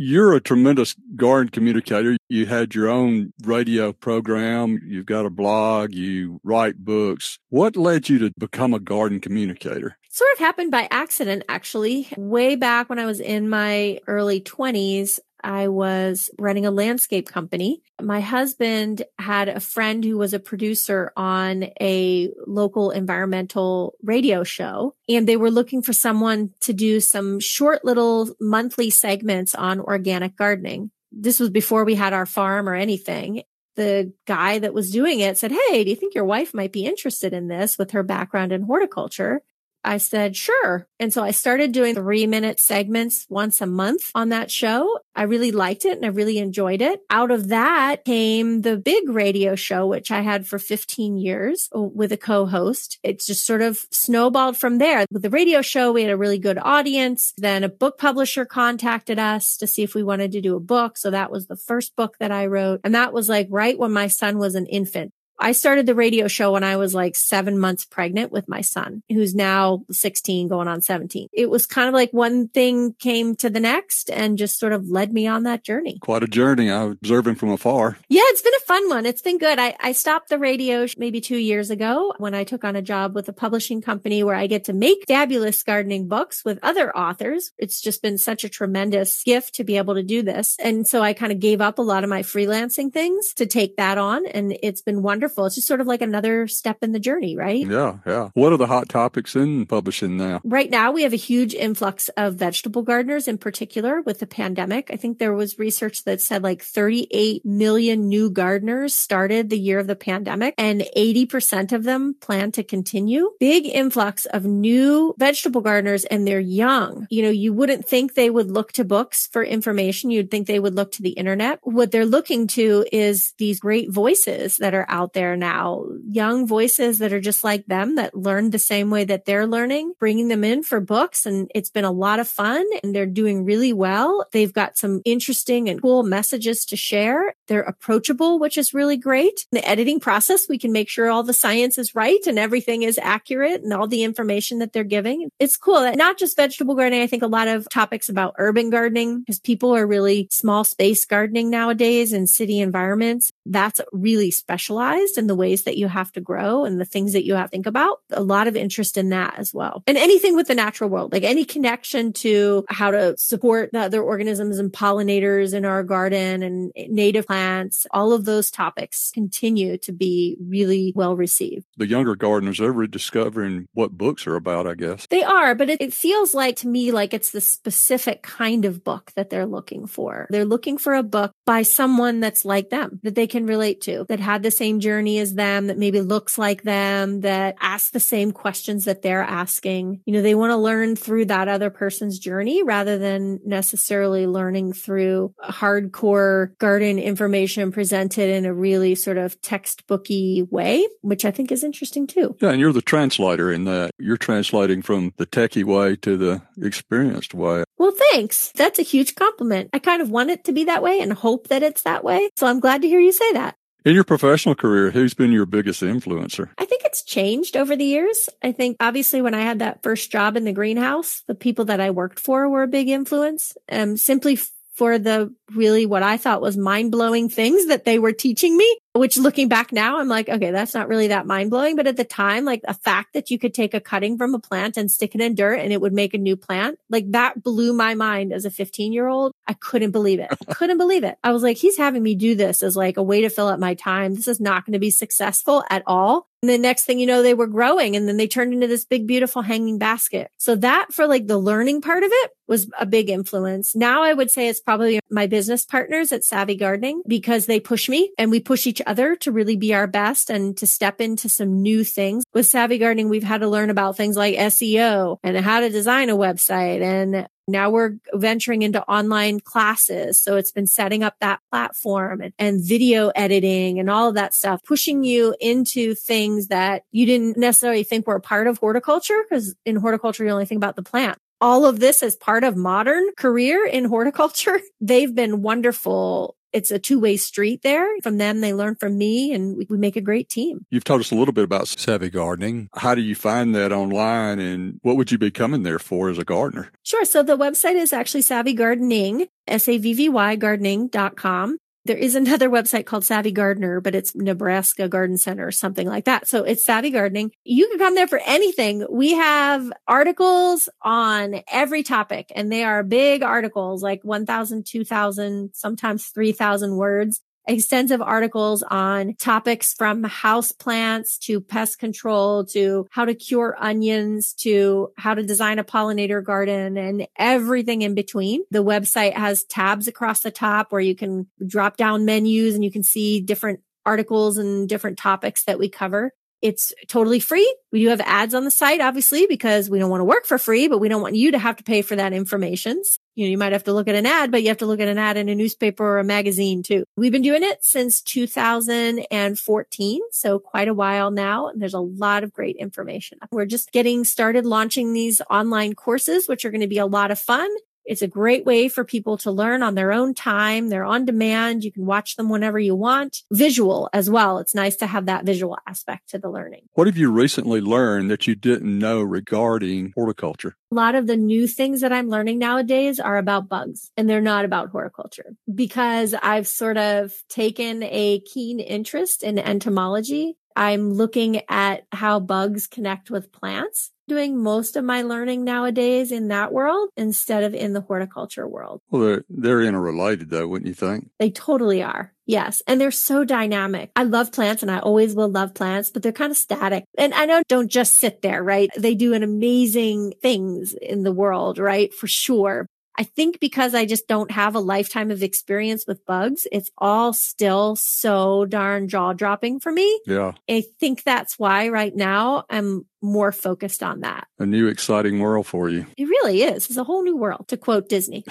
You're 0.03 0.33
a 0.33 0.41
tremendous 0.41 0.95
garden 1.15 1.51
communicator. 1.51 2.17
You 2.31 2.47
had 2.47 2.75
your 2.75 2.89
own 2.89 3.35
radio 3.45 3.93
program. 3.93 4.81
You've 4.87 5.05
got 5.05 5.27
a 5.27 5.31
blog. 5.31 5.93
You 5.93 6.41
write 6.43 6.79
books. 6.79 7.39
What 7.51 7.77
led 7.77 8.09
you 8.09 8.19
to 8.21 8.33
become 8.39 8.73
a 8.73 8.81
garden 8.81 9.21
communicator? 9.21 9.99
Sort 10.09 10.33
of 10.33 10.39
happened 10.39 10.71
by 10.71 10.89
accident, 10.91 11.43
actually. 11.51 12.09
Way 12.17 12.57
back 12.57 12.89
when 12.89 12.99
I 12.99 13.05
was 13.05 13.21
in 13.21 13.51
my 13.51 14.01
early 14.07 14.41
20s, 14.41 15.19
I 15.43 15.69
was 15.69 16.31
running 16.39 16.67
a 16.67 16.71
landscape 16.71 17.29
company. 17.29 17.83
My 18.01 18.21
husband 18.21 19.03
had 19.19 19.49
a 19.49 19.61
friend 19.61 20.05
who 20.05 20.19
was 20.19 20.35
a 20.35 20.41
producer 20.41 21.13
on 21.17 21.69
a 21.81 22.31
local 22.47 22.91
environmental 22.91 23.95
radio 24.03 24.45
show, 24.45 24.95
and 25.09 25.27
they 25.27 25.37
were 25.37 25.51
looking 25.51 25.83
for 25.83 25.93
someone 25.93 26.51
to 26.61 26.73
do 26.73 27.01
some 27.01 27.41
short 27.41 27.85
little 27.85 28.35
monthly 28.41 28.91
segments 28.91 29.55
on 29.55 29.81
organic 29.81 30.37
gardening. 30.37 30.91
This 31.13 31.41
was 31.41 31.51
before 31.51 31.85
we 31.85 31.95
had 31.95 32.13
our 32.13 32.27
farm 32.27 32.69
or 32.69 32.75
anything. 32.75 33.43
The 33.77 34.13
guy 34.27 34.59
that 34.59 34.75
was 34.75 34.91
doing 34.91 35.21
it 35.21 35.39
said, 35.39 35.53
Hey, 35.53 35.85
do 35.85 35.91
you 35.91 35.97
think 35.97 36.15
your 36.15 36.25
wife 36.25 36.53
might 36.53 36.73
be 36.73 36.85
interested 36.85 37.33
in 37.33 37.49
this 37.49 37.79
with 37.79 37.93
her 37.93 38.03
background 38.03 38.53
in 38.53 38.63
horticulture? 38.63 39.43
I 39.83 39.97
said, 39.99 40.37
sure. 40.37 40.87
And 40.99 41.13
so 41.13 41.23
I 41.23 41.31
started 41.31 41.73
doing 41.73 41.95
three 41.95 42.27
minute 42.27 42.61
segments 42.61 43.27
once 43.29 43.61
a 43.61 43.67
month 43.67 44.11
on 44.15 44.29
that 44.29 44.51
show. 44.51 44.99
I 45.15 45.23
really 45.23 45.53
liked 45.53 45.85
it 45.85 45.97
and 45.97 46.05
I 46.05 46.09
really 46.09 46.39
enjoyed 46.39 46.83
it. 46.83 47.01
Out 47.11 47.31
of 47.31 47.49
that 47.49 48.05
came 48.05 48.63
the 48.63 48.77
big 48.77 49.09
radio 49.09 49.55
show, 49.55 49.87
which 49.87 50.11
I 50.11 50.21
had 50.21 50.47
for 50.47 50.59
15 50.59 51.17
years 51.17 51.69
uh, 51.75 51.81
with 51.81 52.13
a 52.13 52.17
co-host. 52.17 52.99
It's 53.03 53.27
just 53.27 53.47
sort 53.47 53.63
of 53.63 53.87
snowballed 53.91 54.59
from 54.59 54.79
there. 54.79 55.07
With 55.11 55.23
the 55.23 55.31
radio 55.31 55.63
show, 55.63 55.93
we 55.93 56.03
had 56.03 56.11
a 56.11 56.17
really 56.17 56.39
good 56.39 56.59
audience. 56.59 57.33
Then 57.37 57.65
a 57.65 57.69
book 57.69 57.99
publisher 57.99 58.45
contacted 58.45 59.19
us 59.19 59.57
to 59.59 59.67
see 59.67 59.83
if 59.83 59.95
we 59.95 60.03
wanted 60.03 60.33
to 60.33 60.41
do 60.41 60.57
a 60.57 60.61
book. 60.61 60.99
So 60.99 61.11
that 61.11 61.31
was 61.31 61.47
the 61.47 61.57
first 61.57 61.97
book 61.97 62.17
that 62.21 62.31
I 62.31 62.47
wrote. 62.47 62.81
And 62.85 62.95
that 62.95 63.13
was 63.13 63.29
like 63.29 63.49
right 63.51 63.79
when 63.79 63.93
my 63.93 64.07
son 64.07 64.39
was 64.39 64.55
an 64.55 64.67
infant. 64.67 65.13
I 65.41 65.53
started 65.53 65.87
the 65.87 65.95
radio 65.95 66.29
show 66.29 66.53
when 66.53 66.63
I 66.63 66.77
was 66.77 66.95
like 66.95 67.17
seven 67.17 67.59
months 67.59 67.87
pregnant 67.87 68.31
with 68.31 68.47
my 68.47 68.61
son, 68.61 69.03
who's 69.09 69.35
now 69.35 69.85
16 69.91 70.49
going 70.49 70.69
on 70.69 70.83
17. 70.83 71.29
It 71.33 71.49
was 71.49 71.65
kind 71.65 71.89
of 71.89 71.95
like 71.95 72.13
one 72.13 72.49
thing 72.49 72.93
came 72.99 73.35
to 73.37 73.49
the 73.49 73.59
next 73.59 74.11
and 74.11 74.37
just 74.37 74.59
sort 74.59 74.75
of 74.75 74.91
led 74.91 75.15
me 75.15 75.27
on 75.27 75.45
that 75.45 75.65
journey. 75.65 75.99
Quite 76.01 76.23
a 76.23 76.29
journey. 76.29 76.71
I 76.71 76.85
was 76.85 76.93
observing 76.97 77.37
from 77.37 77.51
afar. 77.51 77.97
Yeah, 78.09 78.21
it's 78.27 78.43
been 78.43 78.55
a 78.55 78.67
fun 78.67 78.89
one. 78.91 79.07
It's 79.07 79.23
been 79.23 79.39
good. 79.39 79.59
I, 79.59 79.75
I 79.81 79.93
stopped 79.93 80.29
the 80.29 80.39
radio 80.39 80.87
maybe 80.99 81.23
two 81.23 81.39
years 81.39 81.71
ago 81.71 82.13
when 82.19 82.35
I 82.35 82.45
took 82.45 82.63
on 82.63 82.77
a 82.77 82.83
job 82.83 83.15
with 83.15 83.29
a 83.29 83.33
publishing 83.33 83.81
company 83.81 84.23
where 84.23 84.35
I 84.35 84.47
get 84.47 84.65
to 84.65 84.75
make 84.75 85.05
fabulous 85.09 85.63
gardening 85.63 86.07
books 86.07 86.45
with 86.45 86.59
other 86.63 86.95
authors. 86.95 87.53
It's 87.57 87.81
just 87.81 88.03
been 88.03 88.19
such 88.19 88.45
a 88.45 88.51
tremendous 88.51 89.23
gift 89.23 89.55
to 89.55 89.65
be 89.65 89.79
able 89.79 89.95
to 89.95 90.03
do 90.03 90.23
this. 90.23 90.57
And 90.61 90.87
so 90.87 91.01
I 91.01 91.15
kind 91.15 91.33
of 91.33 91.41
gave 91.41 91.63
up 91.63 91.79
a 91.79 91.83
lot 91.83 92.05
of 92.05 92.11
my 92.11 92.23
freelancing 92.23 92.93
things 92.93 93.33
to 93.35 93.47
take 93.47 93.77
that 93.77 93.97
on. 93.97 94.27
And 94.27 94.57
it's 94.63 94.83
been 94.83 95.03
wonderful 95.03 95.30
wonderful. 95.31 95.47
It's 95.47 95.55
just 95.55 95.69
sort 95.69 95.81
of 95.81 95.87
like 95.87 96.03
another 96.03 96.49
step 96.49 96.79
in 96.83 96.93
the 96.93 96.99
journey, 96.99 97.37
right? 97.37 97.67
Yeah, 97.67 97.99
yeah. 98.07 98.31
What 98.35 98.53
are 98.53 98.57
the 98.57 98.67
hot 98.67 98.89
topics 98.89 99.37
in 99.37 99.67
publishing 99.67 100.17
now? 100.17 100.41
Right 100.45 100.71
now, 100.71 100.93
we 100.93 101.03
have 101.03 101.13
a 101.13 101.17
huge 101.17 101.55
influx 101.55 102.09
of 102.17 102.35
vegetable 102.35 102.83
gardeners 102.83 103.29
in 103.29 103.39
particular 103.39 104.03
with 104.03 104.19
the 104.19 104.27
pandemic. 104.27 104.91
I 104.93 104.97
think 104.97 105.19
there 105.19 105.35
was 105.35 105.59
research 105.59 106.05
that 106.05 106.21
said 106.21 106.43
like 106.43 106.63
38 106.63 107.45
million 107.45 108.09
new 108.09 108.31
gardeners 108.31 108.95
started 108.95 109.51
the 109.51 109.59
year 109.59 109.79
of 109.79 109.87
the 109.87 109.97
pandemic 109.97 110.55
and 110.59 110.83
80% 110.97 111.73
of 111.73 111.85
them 111.85 112.15
plan 112.21 112.53
to 112.53 112.65
continue. 112.65 113.31
Big 113.39 113.67
influx 113.67 114.27
of 114.27 114.45
new 114.45 115.15
vegetable 115.19 115.61
gardeners 115.61 116.05
and 116.07 116.27
they're 116.27 116.41
young. 116.41 117.07
You 117.11 117.23
know, 117.23 117.31
you 117.31 117.53
wouldn't 117.53 117.87
think 117.87 118.15
they 118.15 118.31
would 118.31 118.51
look 118.51 118.73
to 118.73 118.85
books 118.85 119.29
for 119.33 119.45
information. 119.45 120.11
You'd 120.11 120.31
think 120.31 120.47
they 120.47 120.61
would 120.61 120.75
look 120.75 120.93
to 120.93 121.03
the 121.03 121.11
internet. 121.11 121.61
What 121.63 121.93
they're 121.93 122.07
looking 122.07 122.47
to 122.49 122.85
is 122.93 123.33
these 123.39 123.61
great 123.61 123.91
voices 123.91 124.57
that 124.57 124.75
are 124.75 124.87
out 124.89 125.13
there 125.13 125.20
there 125.21 125.37
now, 125.37 125.85
young 126.09 126.47
voices 126.47 126.99
that 126.99 127.13
are 127.13 127.21
just 127.21 127.45
like 127.45 127.67
them 127.67 127.97
that 127.97 128.17
learn 128.17 128.49
the 128.49 128.59
same 128.59 128.89
way 128.89 129.05
that 129.05 129.27
they're 129.27 129.47
learning, 129.47 129.93
bringing 129.99 130.29
them 130.29 130.43
in 130.43 130.63
for 130.63 130.81
books. 130.81 131.27
And 131.27 131.51
it's 131.55 131.69
been 131.69 131.85
a 131.85 131.93
lot 131.93 132.21
of 132.21 132.27
fun 132.27 132.65
and 132.83 132.95
they're 132.95 133.05
doing 133.05 133.45
really 133.45 133.75
well. 133.75 134.25
They've 134.33 134.53
got 134.53 134.79
some 134.79 135.03
interesting 135.05 135.69
and 135.69 135.83
cool 135.83 136.05
messages 136.05 136.65
to 136.65 136.77
share. 136.77 137.35
They're 137.49 137.61
approachable, 137.61 138.39
which 138.39 138.57
is 138.57 138.73
really 138.73 138.97
great. 138.97 139.47
In 139.53 139.57
the 139.57 139.69
editing 139.69 140.01
process, 140.01 140.49
we 140.49 140.57
can 140.57 140.73
make 140.73 140.89
sure 140.89 141.11
all 141.11 141.23
the 141.23 141.35
science 141.35 141.77
is 141.77 141.95
right 141.95 142.27
and 142.27 142.39
everything 142.39 142.83
is 142.83 142.99
accurate 143.03 143.63
and 143.63 143.75
all 143.75 143.87
the 143.87 144.03
information 144.03 144.59
that 144.61 144.73
they're 144.73 144.85
giving. 144.85 145.29
It's 145.39 145.59
cool. 145.59 145.83
That 145.83 145.99
not 145.99 146.17
just 146.17 146.35
vegetable 146.35 146.77
gardening. 146.77 147.03
I 147.03 147.07
think 147.07 147.23
a 147.23 147.27
lot 147.27 147.47
of 147.47 147.69
topics 147.69 148.09
about 148.09 148.37
urban 148.39 148.71
gardening 148.71 149.21
because 149.21 149.39
people 149.39 149.77
are 149.77 149.87
really 149.87 150.29
small 150.31 150.65
space 150.65 151.05
gardening 151.05 151.51
nowadays 151.51 152.15
in 152.15 152.27
city 152.27 152.59
environments. 152.59 153.31
That's 153.45 153.83
really 153.93 154.31
specialized 154.31 155.10
in 155.19 155.27
the 155.27 155.35
ways 155.35 155.65
that 155.65 155.77
you 155.77 155.89
have 155.89 156.13
to 156.13 156.21
grow 156.21 156.65
and 156.65 156.81
the 156.81 156.85
things 156.85 157.13
that 157.13 157.25
you 157.25 157.35
have 157.35 157.47
to 157.47 157.51
think 157.51 157.67
about. 157.67 158.01
A 158.11 158.23
lot 158.23 158.49
of 158.49 158.57
interest 158.57 158.97
in 158.97 159.11
that 159.11 159.39
as 159.39 159.53
well. 159.53 159.83
And 159.87 159.99
anything 159.99 160.37
with 160.37 160.49
the 160.49 160.55
natural 160.55 160.91
world, 160.91 161.13
like 161.13 161.23
any 161.23 161.45
connection 161.45 162.13
to 162.15 162.65
how 162.69 162.91
to 162.91 163.17
support 163.19 163.71
the 163.73 163.81
other 163.81 164.03
organisms 164.03 164.59
and 164.59 164.73
pollinators 164.73 165.55
in 165.55 165.65
our 165.65 165.83
garden 165.83 166.43
and 166.43 166.73
native 166.89 167.27
plants, 167.27 167.87
all 167.91 168.13
of 168.13 168.25
those 168.25 168.51
topics 168.51 169.11
continue 169.13 169.77
to 169.79 169.93
be 169.93 170.37
really 170.41 170.93
well 170.95 171.17
received. 171.17 171.65
The 171.77 171.87
younger 171.87 172.15
gardeners 172.17 172.61
are 172.61 172.73
rediscovering 172.73 173.67
what 173.73 173.93
books 173.93 174.27
are 174.27 174.37
about, 174.37 174.67
I 174.67 174.75
guess. 174.75 175.07
They 175.07 175.23
are, 175.23 175.55
but 175.55 175.71
it, 175.71 175.81
it 175.81 175.95
feels 175.95 176.35
like 176.35 176.57
to 176.57 176.69
me 176.69 176.93
like 176.93 177.15
it's 177.15 177.31
the 177.31 177.41
specific 177.41 178.23
kind 178.23 178.65
of 178.65 178.85
book 178.85 179.13
that 179.17 179.31
they're 179.31 179.47
looking 179.47 179.87
for. 179.87 180.27
They're 180.31 180.45
looking 180.45 180.79
for 180.79 180.95
a 180.95 181.03
book 181.03 181.33
by 181.47 181.63
someone 181.63 182.21
that's 182.21 182.45
like 182.45 182.71
them, 182.71 183.01
that 183.03 183.15
they 183.15 183.27
can 183.27 183.47
relate 183.47 183.81
to, 183.83 184.07
that 184.09 184.21
had 184.21 184.43
the 184.43 184.51
same 184.51 184.81
journey 184.81 185.00
journey 185.01 185.19
as 185.19 185.33
them, 185.33 185.69
that 185.69 185.79
maybe 185.79 186.03
looks 186.03 186.37
like 186.37 186.63
them, 186.63 187.23
that 187.23 187.57
asks 187.59 187.91
the 187.91 188.01
same 188.01 188.33
questions 188.33 188.85
that 188.85 189.01
they're 189.01 189.23
asking. 189.23 190.03
You 190.05 190.13
know, 190.13 190.21
they 190.21 190.35
want 190.35 190.51
to 190.51 190.57
learn 190.57 190.95
through 190.95 191.25
that 191.27 191.49
other 191.49 191.71
person's 191.71 192.19
journey 192.19 192.63
rather 192.63 192.99
than 192.99 193.41
necessarily 193.47 194.27
learning 194.27 194.75
through 194.75 195.35
hardcore 195.43 196.57
garden 196.59 196.99
information 196.99 197.73
presented 197.73 198.29
in 198.29 198.45
a 198.45 198.53
really 198.53 198.95
sort 198.95 199.17
of 199.17 199.41
textbooky 199.41 200.47
way, 200.51 200.87
which 201.01 201.25
I 201.25 201.31
think 201.31 201.51
is 201.51 201.65
interesting 201.65 202.07
too. 202.07 202.37
Yeah, 202.41 202.51
and 202.51 202.61
you're 202.61 202.75
the 202.75 202.83
translator 202.83 203.51
in 203.51 203.65
that. 203.65 203.93
You're 203.99 204.19
translating 204.19 204.83
from 204.83 205.15
the 205.17 205.27
techie 205.27 205.65
way 205.65 205.97
to 205.97 206.19
the 206.19 206.43
experienced 206.61 207.33
way. 207.33 207.65
Well, 207.79 207.95
thanks. 208.13 208.53
That's 208.55 208.79
a 208.79 208.83
huge 208.83 209.15
compliment. 209.15 209.71
I 209.73 209.79
kind 209.79 210.03
of 210.03 210.11
want 210.11 210.29
it 210.29 210.45
to 210.45 210.53
be 210.53 210.65
that 210.65 210.83
way 210.83 211.01
and 211.01 211.11
hope 211.15 211.49
that 211.49 211.63
it's 211.63 211.83
that 211.85 212.05
way. 212.05 212.29
So 212.37 212.47
I'm 212.47 212.61
glad 212.61 212.83
to 212.83 212.89
hear 212.89 213.01
you 213.01 213.13
say 213.13 213.33
that. 213.33 213.55
In 213.83 213.95
your 213.95 214.05
professional 214.05 214.55
career, 214.55 214.91
who's 214.91 215.15
been 215.15 215.33
your 215.33 215.47
biggest 215.47 215.83
influencer? 215.83 216.51
I 216.59 216.67
think 216.67 216.83
it's 216.85 217.03
changed 217.03 217.57
over 217.57 217.75
the 217.75 217.85
years. 217.85 218.29
I 218.43 218.53
think 218.53 218.77
obviously 218.79 219.23
when 219.23 219.33
I 219.33 219.41
had 219.41 219.61
that 219.61 219.83
first 219.83 220.13
job 220.13 220.37
in 220.37 220.45
the 220.45 220.53
greenhouse, 220.53 221.23
the 221.27 221.35
people 221.35 221.65
that 221.67 221.81
I 221.81 221.91
worked 221.91 222.21
for 222.21 222.47
were 222.49 222.63
a 222.63 222.69
big 222.69 222.91
influence. 222.91 223.57
Um, 223.73 223.97
simply 223.97 224.39
for 224.75 224.99
the 224.99 225.35
really 225.55 225.87
what 225.87 226.03
I 226.03 226.17
thought 226.17 226.41
was 226.41 226.57
mind 226.57 226.91
blowing 226.93 227.29
things 227.29 227.67
that 227.67 227.85
they 227.85 227.99
were 227.99 228.13
teaching 228.13 228.57
me, 228.57 228.79
which 228.93 229.17
looking 229.17 229.49
back 229.49 229.73
now, 229.73 229.99
I'm 229.99 230.09
like, 230.09 230.29
okay, 230.29 230.51
that's 230.51 230.75
not 230.75 230.89
really 230.89 231.09
that 231.09 231.27
mind 231.27 231.51
blowing. 231.51 231.77
But 231.77 231.87
at 231.87 231.97
the 231.97 232.05
time, 232.05 232.45
like 232.45 232.63
a 232.67 232.75
fact 232.75 233.15
that 233.15 233.31
you 233.31 233.39
could 233.39 233.55
take 233.55 233.75
a 233.75 233.81
cutting 233.81 234.19
from 234.19 234.35
a 234.35 234.39
plant 234.39 234.77
and 234.77 234.91
stick 234.91 235.15
it 235.15 235.21
in 235.21 235.35
dirt 235.35 235.61
and 235.61 235.73
it 235.73 235.81
would 235.81 235.93
make 235.93 236.15
a 236.15 236.19
new 236.19 236.37
plant, 236.37 236.79
like 236.89 237.11
that 237.13 237.43
blew 237.43 237.73
my 237.73 237.95
mind 237.95 238.33
as 238.33 238.45
a 238.45 238.51
15 238.51 238.93
year 238.93 239.07
old. 239.07 239.33
I 239.47 239.55
couldn't 239.55 239.93
believe 239.93 240.21
it. 240.21 240.29
I 240.31 240.55
couldn't 240.55 240.79
believe 240.79 241.05
it. 241.05 241.19
I 241.23 241.33
was 241.33 241.43
like, 241.43 241.57
he's 241.57 241.77
having 241.77 242.03
me 242.03 242.15
do 242.15 242.35
this 242.35 242.63
as 242.63 242.77
like 242.77 242.97
a 242.97 243.03
way 243.03 243.23
to 243.23 243.31
fill 243.31 243.49
up 243.49 243.59
my 243.59 243.75
time. 243.75 244.15
This 244.15 244.29
is 244.29 244.41
not 244.41 244.65
going 244.65 244.75
to 244.75 244.79
be 244.79 244.91
successful 244.91 245.65
at 245.71 245.83
all. 245.87 246.29
And 246.43 246.49
the 246.49 246.57
next 246.57 246.85
thing 246.85 246.99
you 246.99 247.07
know, 247.07 247.23
they 247.23 247.35
were 247.35 247.47
growing 247.47 247.97
and 247.97 248.09
then 248.09 248.17
they 248.17 248.27
turned 248.27 248.55
into 248.55 248.67
this 248.67 248.87
big, 248.87 249.07
beautiful 249.07 249.43
hanging 249.43 249.79
basket. 249.79 250.31
So 250.39 250.57
that 250.57 250.87
for 250.91 251.07
like 251.07 251.27
the 251.27 251.37
learning 251.37 251.83
part 251.83 252.03
of 252.03 252.11
it 252.11 252.31
was 252.49 252.71
a 252.79 252.87
big 252.87 253.11
influence. 253.11 253.77
Now 253.77 254.03
I 254.03 254.15
would 254.15 254.31
say 254.31 254.49
it's 254.49 254.61
probably 254.61 255.01
my 255.11 255.27
business 255.27 255.40
partners 255.69 256.13
at 256.13 256.25
Savvy 256.25 256.57
Gardening 256.57 257.03
because 257.07 257.47
they 257.47 257.61
push 257.61 257.89
me 257.89 258.13
and 258.19 258.31
we 258.31 258.41
push 258.41 258.67
each 258.67 258.83
other 258.87 259.17
to 259.17 259.33
really 259.33 259.57
be 259.57 259.75
our 259.75 259.87
best 259.87 260.31
and 260.31 260.57
to 260.59 260.67
step 260.67 261.01
into 261.01 261.29
some 261.29 261.63
new 261.63 261.85
things. 261.85 262.25
With 262.35 262.47
Savvy 262.47 262.79
Gardening, 262.79 263.09
we've 263.09 263.23
had 263.23 263.41
to 263.41 263.49
learn 263.49 263.71
about 263.71 263.97
things 263.97 264.17
like 264.17 264.37
SEO 264.37 265.19
and 265.23 265.37
how 265.37 265.61
to 265.61 265.71
design 265.71 266.11
a 266.11 266.17
website 266.17 266.83
and 266.83 267.27
now 267.51 267.71
we're 267.71 267.97
venturing 268.15 268.63
into 268.63 268.83
online 268.83 269.41
classes. 269.41 270.19
So 270.19 270.37
it's 270.37 270.53
been 270.53 270.67
setting 270.67 271.03
up 271.03 271.17
that 271.21 271.41
platform 271.51 272.21
and, 272.21 272.33
and, 272.39 272.61
video 272.63 273.09
editing 273.09 273.81
and 273.81 273.91
all 273.91 274.09
of 274.09 274.15
that 274.15 274.35
stuff, 274.35 274.63
pushing 274.63 275.03
you 275.03 275.35
into 275.41 275.95
things 275.95 276.49
that 276.49 276.85
you 276.93 277.07
didn't 277.07 277.37
necessarily 277.37 277.83
think 277.83 278.07
were 278.07 278.17
a 278.17 278.21
part 278.21 278.47
of 278.47 278.59
horticulture. 278.59 279.25
Cause 279.29 279.55
in 279.65 279.77
horticulture, 279.77 280.25
you 280.25 280.31
only 280.31 280.47
think 280.47 280.59
about 280.59 280.77
the 280.77 280.83
plant. 280.83 281.19
All 281.41 281.67
of 281.67 281.81
this 281.81 282.03
as 282.03 282.17
part 282.17 282.45
of 282.45 282.57
modern 282.57 283.11
career 283.17 283.67
in 283.67 283.85
horticulture. 283.87 284.61
They've 284.81 285.15
been 285.15 285.43
wonderful 285.43 286.37
it's 286.53 286.71
a 286.71 286.79
two-way 286.79 287.17
street 287.17 287.63
there. 287.63 287.87
From 288.03 288.19
them, 288.19 288.41
they 288.41 288.53
learn 288.53 288.75
from 288.75 288.99
me 288.99 289.33
and 289.33 289.57
we, 289.57 289.67
we, 289.71 289.79
make 289.79 289.97
a 289.97 290.01
great 290.01 290.29
team. 290.29 290.67
You've 290.71 290.85
told 290.85 291.01
us 291.01 291.11
a 291.11 291.15
little 291.15 291.33
bit 291.33 291.45
about 291.45 291.69
Savvy 291.69 292.11
Gardening. 292.11 292.69
How 292.75 292.95
do 292.95 293.01
you 293.01 293.15
find 293.15 293.55
that 293.55 293.73
online 293.73 294.39
and 294.39 294.79
what 294.83 294.97
would 294.97 295.11
you 295.13 295.19
be 295.19 295.31
coming 295.31 295.63
there 295.63 295.79
for 295.79 296.11
as 296.11 296.19
a 296.19 296.25
gardener? 296.25 296.71
Sure. 296.83 297.05
So 297.05 297.23
the 297.23 297.37
website 297.37 297.77
is 297.77 297.93
actually 297.93 298.23
Savvy 298.23 298.53
Gardening, 298.53 299.29
S-A-V-V-Y 299.47 300.37
gardening.com. 300.37 301.59
There 301.87 301.97
is 301.97 302.15
another 302.15 302.51
website 302.51 302.85
called 302.85 303.07
Savvy 303.07 303.33
Gardener, 303.33 303.81
but 303.81 303.95
it's 303.95 304.15
Nebraska 304.15 304.87
Garden 304.87 305.17
Center 305.17 305.47
or 305.47 305.53
something 305.53 305.89
like 305.89 306.05
that. 306.05 306.29
So 306.29 306.45
it's 306.45 306.65
Savvy 306.65 306.91
Gardening. 306.91 307.33
You 307.43 307.69
can 307.69 307.79
come 307.79 307.95
there 307.95 308.07
for 308.07 308.21
anything. 308.27 308.87
We 308.91 309.15
have 309.15 309.73
articles 309.89 310.69
on 310.83 311.41
every 311.51 311.83
topic 311.83 312.31
and 312.35 312.53
they 312.53 312.65
are 312.65 312.83
big 312.83 313.23
articles, 313.23 313.83
like 313.83 314.05
1,000, 314.05 314.67
2,000, 314.67 315.51
sometimes 315.55 316.07
3,000 316.09 316.77
words 316.77 317.23
extensive 317.47 318.01
articles 318.01 318.63
on 318.63 319.15
topics 319.17 319.75
from 319.75 320.05
house 320.05 320.53
plants 320.53 321.19
to 321.19 321.41
pest 321.41 321.79
control 321.79 322.45
to 322.45 322.87
how 322.91 323.05
to 323.05 323.15
cure 323.15 323.57
onions 323.59 324.33
to 324.35 324.93
how 324.97 325.15
to 325.15 325.23
design 325.23 325.59
a 325.59 325.65
pollinator 325.65 326.23
garden 326.23 326.77
and 326.77 327.07
everything 327.17 327.83
in 327.83 327.95
between. 327.95 328.43
The 328.51 328.65
website 328.65 329.15
has 329.15 329.45
tabs 329.45 329.89
across 329.89 330.21
the 330.21 330.31
top 330.31 330.73
where 330.73 330.81
you 330.81 330.95
can 330.95 331.29
drop 331.47 331.77
down 331.77 332.05
menus 332.05 332.55
and 332.55 332.65
you 332.65 332.71
can 332.71 332.83
see 332.83 333.21
different 333.21 333.61
articles 333.87 334.37
and 334.37 334.69
different 334.69 334.99
topics 334.99 335.45
that 335.45 335.59
we 335.59 335.69
cover. 335.69 336.13
It's 336.43 336.73
totally 336.89 337.21
free. 337.21 337.55
We 337.71 337.83
do 337.83 337.89
have 337.89 338.01
ads 338.01 338.35
on 338.35 338.45
the 338.45 338.51
site, 338.51 338.81
obviously, 338.81 339.27
because 339.27 339.69
we 339.69 339.79
don't 339.79 339.91
want 339.91 340.01
to 340.01 340.07
work 340.07 340.25
for 340.25 340.39
free, 340.39 340.69
but 340.69 340.79
we 340.79 340.89
don't 340.89 341.03
want 341.03 341.15
you 341.15 341.33
to 341.33 341.39
have 341.39 341.57
to 341.57 341.65
pay 341.65 341.83
for 341.83 341.97
that 341.97 342.15
information. 342.15 342.81
You 343.15 343.27
know, 343.27 343.31
you 343.31 343.39
might 343.39 343.53
have 343.53 343.65
to 343.65 343.75
look 343.75 343.89
at 343.89 343.95
an 343.95 344.07
ad, 344.07 344.31
but 344.31 344.43
you 344.43 344.49
have 344.49 344.57
to 344.59 344.67
look 344.67 344.81
at 344.81 344.89
an 344.89 344.97
ad 344.97 345.19
in 345.19 345.29
a 345.29 345.35
newspaper 345.35 345.85
or 345.85 345.99
a 345.99 346.05
magazine 346.05 346.63
too. 346.63 346.85
We've 346.97 347.13
been 347.13 347.21
doing 347.21 347.43
it 347.43 347.63
since 347.63 348.01
2014. 348.01 350.01
So 350.11 350.39
quite 350.39 350.69
a 350.69 350.75
while 350.75 351.11
now. 351.11 351.49
And 351.49 351.61
there's 351.61 351.75
a 351.75 351.81
lot 351.81 352.25
of 352.25 352.33
great 352.33 352.57
information. 352.57 353.19
We're 353.31 353.45
just 353.45 353.73
getting 353.73 354.05
started 354.05 354.47
launching 354.47 354.95
these 354.95 355.21
online 355.29 355.75
courses, 355.75 356.29
which 356.29 356.47
are 356.47 356.51
going 356.51 356.63
to 356.63 356.67
be 356.67 356.79
a 356.79 356.87
lot 356.87 357.11
of 357.11 357.19
fun. 357.19 357.51
It's 357.85 358.03
a 358.03 358.09
great 358.09 358.45
way 358.45 358.69
for 358.69 358.85
people 358.85 359.17
to 359.19 359.31
learn 359.31 359.63
on 359.63 359.75
their 359.75 359.93
own 359.93 360.15
time. 360.15 360.69
They're 360.69 360.85
on 360.85 361.05
demand. 361.05 361.65
You 361.65 361.73
can 361.73 361.87
watch 361.87 362.17
them 362.17 362.29
whenever 362.29 362.59
you 362.59 362.75
want. 362.75 363.23
Visual 363.33 363.89
as 363.93 364.09
well. 364.09 364.39
It's 364.39 364.55
nice 364.55 364.77
to 364.77 364.87
have 364.87 365.07
that 365.07 365.25
visual 365.25 365.59
aspect 365.67 366.11
to 366.11 366.19
the 366.19 366.31
learning. 366.31 366.63
What 366.75 366.87
have 366.87 366.97
you 366.97 367.11
recently 367.11 367.61
learned 367.61 368.11
that 368.11 368.27
you 368.27 368.35
didn't 368.35 368.79
know 368.79 369.03
regarding 369.03 369.93
horticulture? 369.95 370.57
A 370.73 370.75
lot 370.75 370.95
of 370.95 371.07
the 371.07 371.17
new 371.17 371.47
things 371.47 371.81
that 371.81 371.93
I'm 371.93 372.09
learning 372.09 372.39
nowadays 372.39 373.01
are 373.01 373.17
about 373.17 373.49
bugs 373.49 373.91
and 373.97 374.09
they're 374.09 374.21
not 374.21 374.45
about 374.45 374.71
horticulture 374.71 375.35
because 375.53 376.15
I've 376.15 376.47
sort 376.47 376.77
of 376.77 377.13
taken 377.29 377.83
a 377.83 378.21
keen 378.21 378.61
interest 378.61 379.23
in 379.23 379.39
entomology 379.39 380.37
I'm 380.57 380.93
looking 380.93 381.43
at 381.49 381.87
how 381.93 382.21
bugs 382.21 382.67
connect 382.67 383.11
with 383.11 383.33
plants, 383.33 383.93
doing 384.11 384.43
most 384.43 384.75
of 384.75 384.85
my 384.85 385.03
learning 385.03 385.45
nowadays 385.45 386.11
in 386.11 386.27
that 386.29 386.53
world 386.53 386.91
instead 386.97 387.45
of 387.45 387.55
in 387.55 387.75
the 387.75 387.81
horticulture 387.81 388.47
world. 388.47 388.81
Well, 388.91 389.03
they're, 389.03 389.25
they're 389.29 389.63
interrelated 389.63 390.31
though, 390.31 390.49
wouldn't 390.49 390.67
you 390.67 390.75
think? 390.75 391.11
They 391.21 391.31
totally 391.31 391.81
are. 391.81 392.13
Yes. 392.27 392.61
And 392.67 392.81
they're 392.81 392.91
so 392.91 393.23
dynamic. 393.23 393.93
I 393.95 394.03
love 394.03 394.33
plants 394.33 394.63
and 394.63 394.71
I 394.71 394.81
always 394.81 395.15
will 395.15 395.29
love 395.29 395.55
plants, 395.55 395.91
but 395.91 396.03
they're 396.03 396.11
kind 396.11 396.33
of 396.33 396.37
static. 396.37 396.87
And 396.99 397.15
I 397.15 397.25
know 397.25 397.43
don't 397.49 397.71
just 397.71 397.99
sit 397.99 398.21
there, 398.21 398.43
right? 398.43 398.69
They 398.77 398.97
do 398.97 399.15
an 399.15 399.23
amazing 399.23 400.15
things 400.21 400.75
in 400.75 401.05
the 401.05 401.13
world, 401.13 401.59
right? 401.59 401.95
For 401.95 402.09
sure. 402.09 402.67
I 403.01 403.05
think 403.05 403.41
because 403.41 403.75
I 403.75 403.87
just 403.87 404.07
don't 404.09 404.31
have 404.31 404.55
a 404.55 404.61
lifetime 404.61 405.11
of 405.11 405.23
experience 405.23 405.87
with 405.87 406.05
bugs, 406.05 406.47
it's 406.53 406.71
all 406.77 407.15
still 407.15 407.75
so 407.75 408.45
darn 408.45 408.89
jaw 408.89 409.15
dropping 409.15 409.59
for 409.59 409.73
me. 409.73 410.03
Yeah. 410.05 410.33
I 410.51 410.65
think 410.79 411.03
that's 411.03 411.39
why 411.39 411.71
right 411.71 411.97
now 411.97 412.45
I'm 412.51 412.85
more 413.01 413.33
focused 413.33 413.83
on 413.83 414.01
that. 414.01 414.27
A 414.39 414.45
new 414.45 414.67
exciting 414.67 415.19
world 415.19 415.47
for 415.47 415.71
you. 415.71 415.87
It 415.97 416.05
really 416.05 416.43
is. 416.43 416.67
It's 416.67 416.77
a 416.77 416.85
whole 416.85 417.03
new 417.03 417.17
world 417.17 417.49
to 417.49 417.57
quote 417.57 417.89
Disney. 417.89 418.23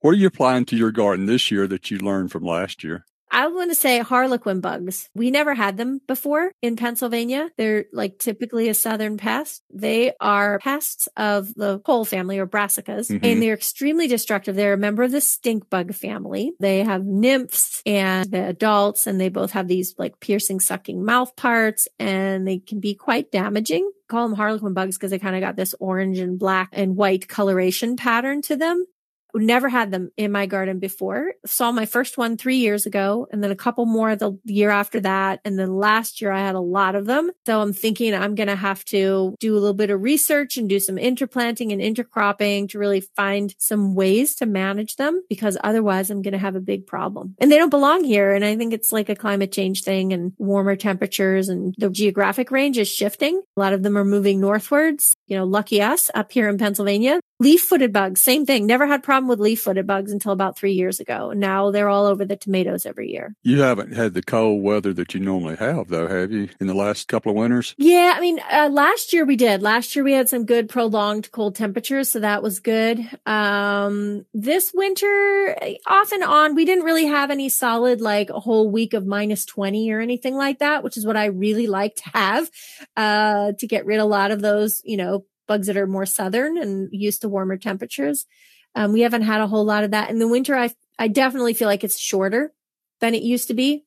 what 0.00 0.10
are 0.10 0.12
you 0.12 0.26
applying 0.26 0.66
to 0.66 0.76
your 0.76 0.90
garden 0.90 1.24
this 1.24 1.50
year 1.50 1.66
that 1.66 1.90
you 1.90 1.96
learned 1.96 2.30
from 2.30 2.44
last 2.44 2.84
year? 2.84 3.06
I 3.34 3.48
want 3.48 3.72
to 3.72 3.74
say 3.74 3.98
harlequin 3.98 4.60
bugs. 4.60 5.10
We 5.12 5.32
never 5.32 5.54
had 5.54 5.76
them 5.76 6.00
before 6.06 6.52
in 6.62 6.76
Pennsylvania. 6.76 7.50
They're 7.58 7.86
like 7.92 8.20
typically 8.20 8.68
a 8.68 8.74
southern 8.74 9.16
pest. 9.16 9.60
They 9.72 10.12
are 10.20 10.60
pests 10.60 11.08
of 11.16 11.52
the 11.54 11.82
whole 11.84 12.04
family 12.04 12.38
or 12.38 12.46
brassicas 12.46 13.10
mm-hmm. 13.10 13.24
and 13.24 13.42
they're 13.42 13.54
extremely 13.54 14.06
destructive. 14.06 14.54
They're 14.54 14.74
a 14.74 14.78
member 14.78 15.02
of 15.02 15.10
the 15.10 15.20
stink 15.20 15.68
bug 15.68 15.94
family. 15.94 16.52
They 16.60 16.84
have 16.84 17.04
nymphs 17.04 17.82
and 17.84 18.30
the 18.30 18.46
adults 18.46 19.08
and 19.08 19.20
they 19.20 19.30
both 19.30 19.50
have 19.50 19.66
these 19.66 19.96
like 19.98 20.20
piercing 20.20 20.60
sucking 20.60 21.04
mouth 21.04 21.34
parts 21.34 21.88
and 21.98 22.46
they 22.46 22.60
can 22.60 22.78
be 22.78 22.94
quite 22.94 23.32
damaging 23.32 23.90
call 24.08 24.28
them 24.28 24.36
harlequin 24.36 24.74
bugs 24.74 24.96
because 24.96 25.10
they 25.10 25.18
kind 25.18 25.34
of 25.34 25.40
got 25.40 25.56
this 25.56 25.74
orange 25.80 26.18
and 26.18 26.38
black 26.38 26.68
and 26.72 26.96
white 26.96 27.26
coloration 27.28 27.96
pattern 27.96 28.42
to 28.42 28.56
them. 28.56 28.86
Never 29.34 29.68
had 29.68 29.90
them 29.90 30.10
in 30.16 30.32
my 30.32 30.46
garden 30.46 30.78
before. 30.78 31.34
Saw 31.44 31.72
my 31.72 31.86
first 31.86 32.16
one 32.16 32.36
three 32.36 32.56
years 32.56 32.86
ago 32.86 33.26
and 33.30 33.42
then 33.42 33.50
a 33.50 33.56
couple 33.56 33.84
more 33.84 34.14
the 34.14 34.38
year 34.44 34.70
after 34.70 35.00
that. 35.00 35.40
And 35.44 35.58
then 35.58 35.74
last 35.74 36.20
year 36.20 36.30
I 36.30 36.40
had 36.40 36.54
a 36.54 36.60
lot 36.60 36.94
of 36.94 37.06
them. 37.06 37.30
So 37.46 37.60
I'm 37.60 37.72
thinking 37.72 38.14
I'm 38.14 38.34
going 38.34 38.48
to 38.48 38.56
have 38.56 38.84
to 38.86 39.34
do 39.40 39.54
a 39.54 39.58
little 39.58 39.74
bit 39.74 39.90
of 39.90 40.02
research 40.02 40.56
and 40.56 40.68
do 40.68 40.78
some 40.78 40.98
interplanting 40.98 41.72
and 41.72 41.82
intercropping 41.82 42.68
to 42.70 42.78
really 42.78 43.00
find 43.00 43.54
some 43.58 43.94
ways 43.94 44.36
to 44.36 44.46
manage 44.46 44.96
them 44.96 45.22
because 45.28 45.58
otherwise 45.64 46.10
I'm 46.10 46.22
going 46.22 46.32
to 46.32 46.38
have 46.38 46.56
a 46.56 46.60
big 46.60 46.86
problem. 46.86 47.34
And 47.38 47.50
they 47.50 47.58
don't 47.58 47.70
belong 47.70 48.04
here. 48.04 48.32
And 48.32 48.44
I 48.44 48.56
think 48.56 48.72
it's 48.72 48.92
like 48.92 49.08
a 49.08 49.16
climate 49.16 49.52
change 49.52 49.82
thing 49.82 50.12
and 50.12 50.32
warmer 50.38 50.76
temperatures 50.76 51.48
and 51.48 51.74
the 51.78 51.90
geographic 51.90 52.50
range 52.50 52.78
is 52.78 52.88
shifting. 52.88 53.42
A 53.56 53.60
lot 53.60 53.72
of 53.72 53.82
them 53.82 53.98
are 53.98 54.04
moving 54.04 54.40
northwards. 54.40 55.14
You 55.26 55.36
know, 55.36 55.44
lucky 55.44 55.82
us 55.82 56.10
up 56.14 56.32
here 56.32 56.48
in 56.48 56.58
Pennsylvania. 56.58 57.20
Leaf 57.40 57.62
footed 57.62 57.92
bugs, 57.92 58.20
same 58.20 58.46
thing. 58.46 58.64
Never 58.64 58.86
had 58.86 59.02
problem 59.02 59.28
with 59.28 59.40
leaf 59.40 59.62
footed 59.62 59.88
bugs 59.88 60.12
until 60.12 60.30
about 60.30 60.56
three 60.56 60.72
years 60.74 61.00
ago. 61.00 61.32
Now 61.32 61.72
they're 61.72 61.88
all 61.88 62.06
over 62.06 62.24
the 62.24 62.36
tomatoes 62.36 62.86
every 62.86 63.10
year. 63.10 63.34
You 63.42 63.60
haven't 63.60 63.92
had 63.92 64.14
the 64.14 64.22
cold 64.22 64.62
weather 64.62 64.92
that 64.92 65.14
you 65.14 65.20
normally 65.20 65.56
have, 65.56 65.88
though, 65.88 66.06
have 66.06 66.30
you, 66.30 66.48
in 66.60 66.68
the 66.68 66.74
last 66.74 67.08
couple 67.08 67.30
of 67.30 67.36
winters? 67.36 67.74
Yeah, 67.76 68.14
I 68.16 68.20
mean, 68.20 68.38
uh, 68.50 68.68
last 68.70 69.12
year 69.12 69.24
we 69.24 69.34
did. 69.34 69.62
Last 69.62 69.96
year 69.96 70.04
we 70.04 70.12
had 70.12 70.28
some 70.28 70.46
good 70.46 70.68
prolonged 70.68 71.32
cold 71.32 71.56
temperatures, 71.56 72.08
so 72.08 72.20
that 72.20 72.40
was 72.40 72.60
good. 72.60 73.04
Um, 73.26 74.26
this 74.32 74.72
winter, 74.72 75.56
off 75.88 76.12
and 76.12 76.22
on, 76.22 76.54
we 76.54 76.64
didn't 76.64 76.84
really 76.84 77.06
have 77.06 77.32
any 77.32 77.48
solid, 77.48 78.00
like 78.00 78.30
a 78.30 78.38
whole 78.38 78.70
week 78.70 78.94
of 78.94 79.06
minus 79.06 79.44
20 79.44 79.90
or 79.90 80.00
anything 80.00 80.36
like 80.36 80.60
that, 80.60 80.84
which 80.84 80.96
is 80.96 81.04
what 81.04 81.16
I 81.16 81.26
really 81.26 81.66
like 81.66 81.96
to 81.96 82.10
have, 82.10 82.50
uh, 82.96 83.52
to 83.58 83.66
get 83.66 83.86
rid 83.86 83.98
of 83.98 84.04
a 84.04 84.08
lot 84.08 84.30
of 84.30 84.40
those, 84.40 84.80
you 84.84 84.96
know, 84.96 85.24
bugs 85.46 85.66
that 85.66 85.76
are 85.76 85.86
more 85.86 86.06
southern 86.06 86.56
and 86.56 86.88
used 86.92 87.20
to 87.22 87.28
warmer 87.28 87.56
temperatures. 87.56 88.26
Um, 88.74 88.92
we 88.92 89.02
haven't 89.02 89.22
had 89.22 89.40
a 89.40 89.46
whole 89.46 89.64
lot 89.64 89.84
of 89.84 89.92
that. 89.92 90.10
In 90.10 90.18
the 90.18 90.28
winter, 90.28 90.56
I, 90.56 90.70
I 90.98 91.08
definitely 91.08 91.54
feel 91.54 91.68
like 91.68 91.84
it's 91.84 91.98
shorter 91.98 92.52
than 93.00 93.14
it 93.14 93.22
used 93.22 93.48
to 93.48 93.54
be, 93.54 93.84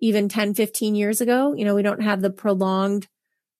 even 0.00 0.28
10, 0.28 0.54
15 0.54 0.94
years 0.94 1.20
ago. 1.20 1.54
You 1.54 1.64
know, 1.64 1.74
we 1.74 1.82
don't 1.82 2.02
have 2.02 2.20
the 2.20 2.30
prolonged, 2.30 3.08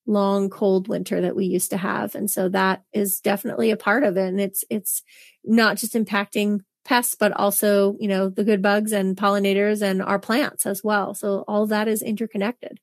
long, 0.06 0.50
cold 0.50 0.88
winter 0.88 1.20
that 1.20 1.36
we 1.36 1.46
used 1.46 1.70
to 1.70 1.76
have. 1.76 2.14
And 2.14 2.30
so 2.30 2.48
that 2.48 2.82
is 2.92 3.20
definitely 3.20 3.70
a 3.70 3.76
part 3.76 4.02
of 4.02 4.16
it. 4.16 4.28
And 4.28 4.40
it's, 4.40 4.64
it's 4.68 5.02
not 5.44 5.76
just 5.76 5.94
impacting 5.94 6.60
pests, 6.84 7.14
but 7.14 7.32
also, 7.32 7.96
you 7.98 8.08
know, 8.08 8.28
the 8.28 8.44
good 8.44 8.62
bugs 8.62 8.92
and 8.92 9.16
pollinators 9.16 9.80
and 9.82 10.02
our 10.02 10.18
plants 10.18 10.66
as 10.66 10.84
well. 10.84 11.14
So 11.14 11.44
all 11.48 11.66
that 11.66 11.88
is 11.88 12.02
interconnected. 12.02 12.80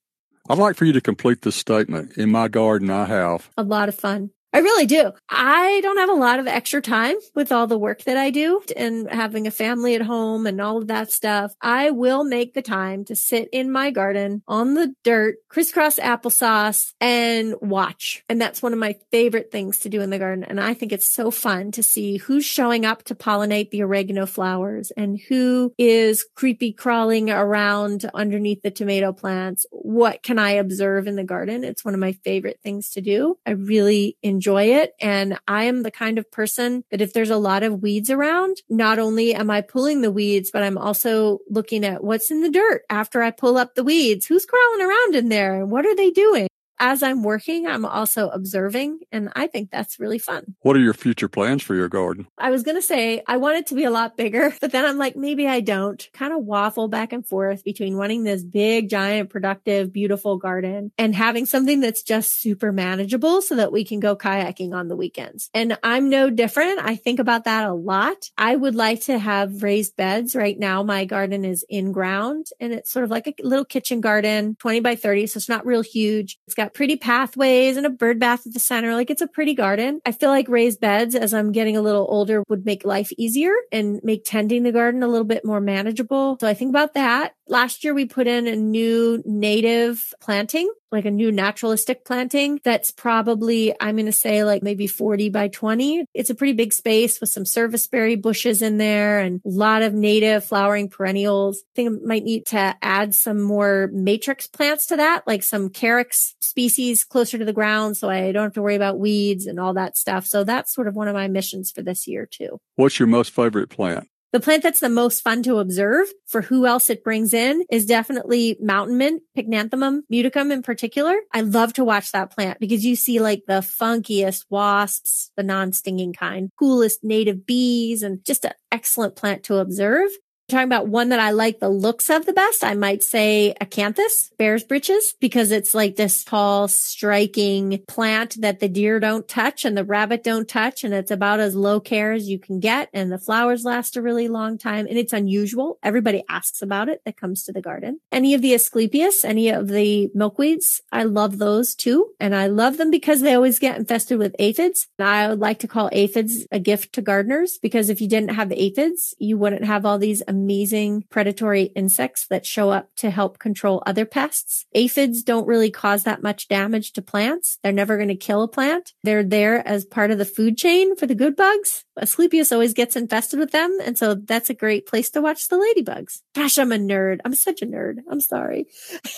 I'd 0.49 0.57
like 0.57 0.75
for 0.75 0.85
you 0.85 0.93
to 0.93 1.01
complete 1.01 1.43
this 1.43 1.55
statement. 1.55 2.17
In 2.17 2.29
my 2.29 2.47
garden, 2.47 2.89
I 2.89 3.05
have 3.05 3.49
a 3.57 3.63
lot 3.63 3.89
of 3.89 3.95
fun. 3.95 4.31
I 4.53 4.59
really 4.59 4.85
do. 4.85 5.13
I 5.29 5.79
don't 5.81 5.97
have 5.97 6.09
a 6.09 6.13
lot 6.13 6.39
of 6.39 6.47
extra 6.47 6.81
time 6.81 7.15
with 7.35 7.53
all 7.53 7.67
the 7.67 7.77
work 7.77 8.03
that 8.03 8.17
I 8.17 8.31
do 8.31 8.61
and 8.75 9.09
having 9.09 9.47
a 9.47 9.51
family 9.51 9.95
at 9.95 10.01
home 10.01 10.45
and 10.45 10.59
all 10.59 10.77
of 10.77 10.87
that 10.87 11.09
stuff. 11.09 11.53
I 11.61 11.91
will 11.91 12.25
make 12.25 12.53
the 12.53 12.61
time 12.61 13.05
to 13.05 13.15
sit 13.15 13.47
in 13.53 13.71
my 13.71 13.91
garden 13.91 14.43
on 14.49 14.73
the 14.73 14.93
dirt, 15.05 15.37
crisscross 15.47 15.99
applesauce 15.99 16.93
and 16.99 17.55
watch. 17.61 18.23
And 18.27 18.41
that's 18.41 18.61
one 18.61 18.73
of 18.73 18.79
my 18.79 18.97
favorite 19.09 19.51
things 19.51 19.79
to 19.79 19.89
do 19.89 20.01
in 20.01 20.09
the 20.09 20.19
garden. 20.19 20.43
And 20.43 20.59
I 20.59 20.73
think 20.73 20.91
it's 20.91 21.09
so 21.09 21.31
fun 21.31 21.71
to 21.71 21.83
see 21.83 22.17
who's 22.17 22.45
showing 22.45 22.85
up 22.85 23.03
to 23.03 23.15
pollinate 23.15 23.69
the 23.69 23.83
oregano 23.83 24.25
flowers 24.25 24.91
and 24.97 25.17
who 25.29 25.73
is 25.77 26.25
creepy 26.35 26.73
crawling 26.73 27.29
around 27.29 28.09
underneath 28.13 28.61
the 28.63 28.71
tomato 28.71 29.13
plants. 29.13 29.65
What 29.71 30.23
can 30.23 30.37
I 30.37 30.51
observe 30.51 31.07
in 31.07 31.15
the 31.15 31.23
garden? 31.23 31.63
It's 31.63 31.85
one 31.85 31.93
of 31.93 32.01
my 32.01 32.11
favorite 32.11 32.59
things 32.61 32.89
to 32.91 33.01
do. 33.01 33.37
I 33.45 33.51
really 33.51 34.17
enjoy 34.21 34.40
enjoy 34.41 34.63
it. 34.63 34.95
And 34.99 35.37
I 35.47 35.65
am 35.65 35.83
the 35.83 35.91
kind 35.91 36.17
of 36.17 36.31
person 36.31 36.83
that 36.89 36.99
if 36.99 37.13
there's 37.13 37.29
a 37.29 37.37
lot 37.37 37.61
of 37.61 37.83
weeds 37.83 38.09
around, 38.09 38.57
not 38.69 38.97
only 38.97 39.35
am 39.35 39.51
I 39.51 39.61
pulling 39.61 40.01
the 40.01 40.11
weeds, 40.11 40.49
but 40.51 40.63
I'm 40.63 40.79
also 40.79 41.39
looking 41.47 41.85
at 41.85 42.03
what's 42.03 42.31
in 42.31 42.41
the 42.41 42.49
dirt 42.49 42.81
after 42.89 43.21
I 43.21 43.29
pull 43.29 43.55
up 43.55 43.75
the 43.75 43.83
weeds. 43.83 44.25
Who's 44.25 44.47
crawling 44.47 44.81
around 44.81 45.15
in 45.15 45.29
there? 45.29 45.63
What 45.63 45.85
are 45.85 45.95
they 45.95 46.09
doing? 46.09 46.47
As 46.81 47.03
I'm 47.03 47.21
working, 47.21 47.67
I'm 47.67 47.85
also 47.85 48.29
observing. 48.29 49.01
And 49.11 49.29
I 49.35 49.45
think 49.45 49.69
that's 49.69 49.99
really 49.99 50.17
fun. 50.17 50.55
What 50.61 50.75
are 50.75 50.79
your 50.79 50.95
future 50.95 51.29
plans 51.29 51.61
for 51.61 51.75
your 51.75 51.87
garden? 51.87 52.27
I 52.39 52.49
was 52.49 52.63
going 52.63 52.75
to 52.75 52.81
say 52.81 53.21
I 53.27 53.37
want 53.37 53.57
it 53.57 53.67
to 53.67 53.75
be 53.75 53.83
a 53.83 53.91
lot 53.91 54.17
bigger, 54.17 54.51
but 54.61 54.71
then 54.71 54.83
I'm 54.83 54.97
like, 54.97 55.15
maybe 55.15 55.47
I 55.47 55.61
don't 55.61 56.09
kind 56.11 56.33
of 56.33 56.43
waffle 56.43 56.87
back 56.87 57.13
and 57.13 57.25
forth 57.25 57.63
between 57.63 57.97
wanting 57.97 58.23
this 58.23 58.43
big, 58.43 58.89
giant, 58.89 59.29
productive, 59.29 59.93
beautiful 59.93 60.37
garden 60.37 60.91
and 60.97 61.15
having 61.15 61.45
something 61.45 61.81
that's 61.81 62.01
just 62.01 62.41
super 62.41 62.71
manageable 62.71 63.43
so 63.43 63.55
that 63.57 63.71
we 63.71 63.85
can 63.85 63.99
go 63.99 64.15
kayaking 64.15 64.73
on 64.73 64.87
the 64.87 64.95
weekends. 64.95 65.51
And 65.53 65.77
I'm 65.83 66.09
no 66.09 66.31
different. 66.31 66.79
I 66.79 66.95
think 66.95 67.19
about 67.19 67.43
that 67.43 67.69
a 67.69 67.73
lot. 67.73 68.31
I 68.39 68.55
would 68.55 68.73
like 68.73 69.01
to 69.01 69.19
have 69.19 69.61
raised 69.61 69.95
beds. 69.95 70.35
Right 70.35 70.57
now, 70.57 70.81
my 70.81 71.05
garden 71.05 71.45
is 71.45 71.63
in 71.69 71.91
ground 71.91 72.47
and 72.59 72.73
it's 72.73 72.91
sort 72.91 73.05
of 73.05 73.11
like 73.11 73.27
a 73.27 73.35
little 73.43 73.65
kitchen 73.65 74.01
garden, 74.01 74.55
20 74.59 74.79
by 74.79 74.95
30. 74.95 75.27
So 75.27 75.37
it's 75.37 75.47
not 75.47 75.65
real 75.65 75.83
huge. 75.83 76.39
It's 76.47 76.55
got 76.55 76.70
pretty 76.73 76.95
pathways 76.95 77.77
and 77.77 77.85
a 77.85 77.89
bird 77.89 78.19
bath 78.19 78.45
at 78.45 78.53
the 78.53 78.59
center. 78.59 78.93
Like 78.93 79.09
it's 79.09 79.21
a 79.21 79.27
pretty 79.27 79.53
garden. 79.53 80.01
I 80.05 80.11
feel 80.11 80.29
like 80.29 80.47
raised 80.47 80.79
beds 80.79 81.15
as 81.15 81.33
I'm 81.33 81.51
getting 81.51 81.77
a 81.77 81.81
little 81.81 82.07
older 82.09 82.43
would 82.49 82.65
make 82.65 82.85
life 82.85 83.11
easier 83.17 83.53
and 83.71 83.99
make 84.03 84.23
tending 84.25 84.63
the 84.63 84.71
garden 84.71 85.03
a 85.03 85.07
little 85.07 85.25
bit 85.25 85.45
more 85.45 85.61
manageable. 85.61 86.37
So 86.39 86.47
I 86.47 86.53
think 86.53 86.69
about 86.69 86.93
that 86.93 87.33
Last 87.51 87.83
year 87.83 87.93
we 87.93 88.05
put 88.05 88.27
in 88.27 88.47
a 88.47 88.55
new 88.55 89.21
native 89.25 90.13
planting, 90.21 90.71
like 90.89 91.03
a 91.03 91.11
new 91.11 91.33
naturalistic 91.33 92.05
planting 92.05 92.61
that's 92.63 92.91
probably, 92.91 93.75
I'm 93.77 93.97
going 93.97 94.05
to 94.05 94.13
say 94.13 94.45
like 94.45 94.63
maybe 94.63 94.87
40 94.87 95.27
by 95.31 95.49
20. 95.49 96.05
It's 96.13 96.29
a 96.29 96.35
pretty 96.35 96.53
big 96.53 96.71
space 96.71 97.19
with 97.19 97.29
some 97.29 97.43
serviceberry 97.43 98.15
bushes 98.15 98.61
in 98.61 98.77
there 98.77 99.19
and 99.19 99.41
a 99.45 99.49
lot 99.49 99.81
of 99.81 99.93
native 99.93 100.45
flowering 100.45 100.87
perennials. 100.87 101.57
I 101.57 101.75
think 101.75 101.89
I 101.89 102.05
might 102.05 102.23
need 102.23 102.45
to 102.47 102.77
add 102.81 103.13
some 103.13 103.41
more 103.41 103.89
matrix 103.91 104.47
plants 104.47 104.85
to 104.85 104.95
that, 104.95 105.27
like 105.27 105.43
some 105.43 105.69
carex 105.69 106.35
species 106.39 107.03
closer 107.03 107.37
to 107.37 107.43
the 107.43 107.51
ground. 107.51 107.97
So 107.97 108.09
I 108.09 108.31
don't 108.31 108.43
have 108.43 108.53
to 108.53 108.61
worry 108.61 108.75
about 108.75 108.97
weeds 108.97 109.45
and 109.45 109.59
all 109.59 109.73
that 109.73 109.97
stuff. 109.97 110.25
So 110.25 110.45
that's 110.45 110.73
sort 110.73 110.87
of 110.87 110.95
one 110.95 111.09
of 111.09 111.15
my 111.15 111.27
missions 111.27 111.69
for 111.69 111.81
this 111.81 112.07
year 112.07 112.25
too. 112.25 112.61
What's 112.77 112.97
your 112.97 113.07
most 113.07 113.31
favorite 113.31 113.69
plant? 113.69 114.07
The 114.31 114.39
plant 114.39 114.63
that's 114.63 114.79
the 114.79 114.87
most 114.87 115.21
fun 115.21 115.43
to 115.43 115.57
observe 115.57 116.07
for 116.25 116.41
who 116.41 116.65
else 116.65 116.89
it 116.89 117.03
brings 117.03 117.33
in 117.33 117.65
is 117.69 117.85
definitely 117.85 118.55
mountain 118.61 118.97
mint, 118.97 119.23
Pycnanthemum 119.37 120.03
muticum 120.11 120.53
in 120.53 120.61
particular. 120.61 121.15
I 121.33 121.41
love 121.41 121.73
to 121.73 121.83
watch 121.83 122.13
that 122.13 122.31
plant 122.31 122.57
because 122.59 122.85
you 122.85 122.95
see 122.95 123.19
like 123.19 123.43
the 123.45 123.59
funkiest 123.61 124.45
wasps, 124.49 125.31
the 125.35 125.43
non-stinging 125.43 126.13
kind, 126.13 126.49
coolest 126.57 127.03
native 127.03 127.45
bees, 127.45 128.03
and 128.03 128.23
just 128.25 128.45
an 128.45 128.53
excellent 128.71 129.17
plant 129.17 129.43
to 129.43 129.57
observe 129.57 130.09
talking 130.51 130.67
about 130.67 130.87
one 130.87 131.09
that 131.09 131.19
I 131.19 131.31
like 131.31 131.59
the 131.59 131.69
looks 131.69 132.09
of 132.09 132.25
the 132.25 132.33
best, 132.33 132.63
I 132.63 132.75
might 132.75 133.03
say 133.03 133.55
acanthus, 133.59 134.29
bear's 134.37 134.63
breeches, 134.63 135.15
because 135.19 135.51
it's 135.51 135.73
like 135.73 135.95
this 135.95 136.23
tall, 136.23 136.67
striking 136.67 137.83
plant 137.87 138.41
that 138.41 138.59
the 138.59 138.69
deer 138.69 138.99
don't 138.99 139.27
touch 139.27 139.65
and 139.65 139.75
the 139.75 139.83
rabbit 139.83 140.23
don't 140.23 140.47
touch. 140.47 140.83
And 140.83 140.93
it's 140.93 141.11
about 141.11 141.39
as 141.39 141.55
low 141.55 141.79
care 141.79 142.11
as 142.11 142.29
you 142.29 142.37
can 142.37 142.59
get. 142.59 142.89
And 142.93 143.11
the 143.11 143.17
flowers 143.17 143.65
last 143.65 143.97
a 143.97 144.01
really 144.01 144.27
long 144.27 144.57
time. 144.57 144.85
And 144.87 144.97
it's 144.97 145.13
unusual. 145.13 145.79
Everybody 145.81 146.23
asks 146.29 146.61
about 146.61 146.89
it 146.89 147.01
that 147.05 147.17
comes 147.17 147.43
to 147.45 147.51
the 147.51 147.61
garden. 147.61 147.99
Any 148.11 148.33
of 148.33 148.41
the 148.41 148.53
Asclepias, 148.53 149.23
any 149.23 149.49
of 149.49 149.69
the 149.69 150.09
milkweeds, 150.15 150.81
I 150.91 151.03
love 151.03 151.37
those 151.37 151.75
too. 151.75 152.11
And 152.19 152.35
I 152.35 152.47
love 152.47 152.77
them 152.77 152.91
because 152.91 153.21
they 153.21 153.33
always 153.33 153.59
get 153.59 153.77
infested 153.77 154.17
with 154.17 154.35
aphids. 154.37 154.87
I 154.99 155.29
would 155.29 155.39
like 155.39 155.59
to 155.59 155.67
call 155.67 155.89
aphids 155.91 156.45
a 156.51 156.59
gift 156.59 156.93
to 156.93 157.01
gardeners 157.01 157.57
because 157.57 157.89
if 157.89 158.01
you 158.01 158.07
didn't 158.07 158.35
have 158.35 158.51
aphids, 158.51 159.15
you 159.17 159.37
wouldn't 159.37 159.65
have 159.65 159.85
all 159.85 159.97
these 159.97 160.21
amazing 160.27 160.40
amazing 160.41 161.05
predatory 161.09 161.63
insects 161.75 162.25
that 162.27 162.45
show 162.45 162.71
up 162.71 162.89
to 162.97 163.09
help 163.09 163.37
control 163.39 163.83
other 163.85 164.05
pests. 164.05 164.65
Aphids 164.73 165.23
don't 165.23 165.47
really 165.47 165.69
cause 165.69 166.03
that 166.03 166.23
much 166.23 166.47
damage 166.47 166.93
to 166.93 167.01
plants. 167.01 167.59
They're 167.61 167.71
never 167.71 167.97
going 167.97 168.09
to 168.09 168.15
kill 168.15 168.41
a 168.41 168.47
plant. 168.47 168.93
They're 169.03 169.23
there 169.23 169.65
as 169.67 169.85
part 169.85 170.11
of 170.11 170.17
the 170.17 170.25
food 170.25 170.57
chain 170.57 170.95
for 170.95 171.05
the 171.05 171.15
good 171.15 171.35
bugs. 171.35 171.85
Asclepias 171.99 172.51
always 172.51 172.73
gets 172.73 172.95
infested 172.95 173.39
with 173.39 173.51
them. 173.51 173.77
And 173.83 173.97
so 173.97 174.15
that's 174.15 174.49
a 174.49 174.55
great 174.55 174.87
place 174.87 175.09
to 175.11 175.21
watch 175.21 175.47
the 175.47 175.57
ladybugs. 175.57 176.21
Gosh, 176.33 176.57
I'm 176.57 176.71
a 176.71 176.77
nerd. 176.77 177.19
I'm 177.23 177.35
such 177.35 177.61
a 177.61 177.67
nerd. 177.67 177.97
I'm 178.09 178.21
sorry. 178.21 178.67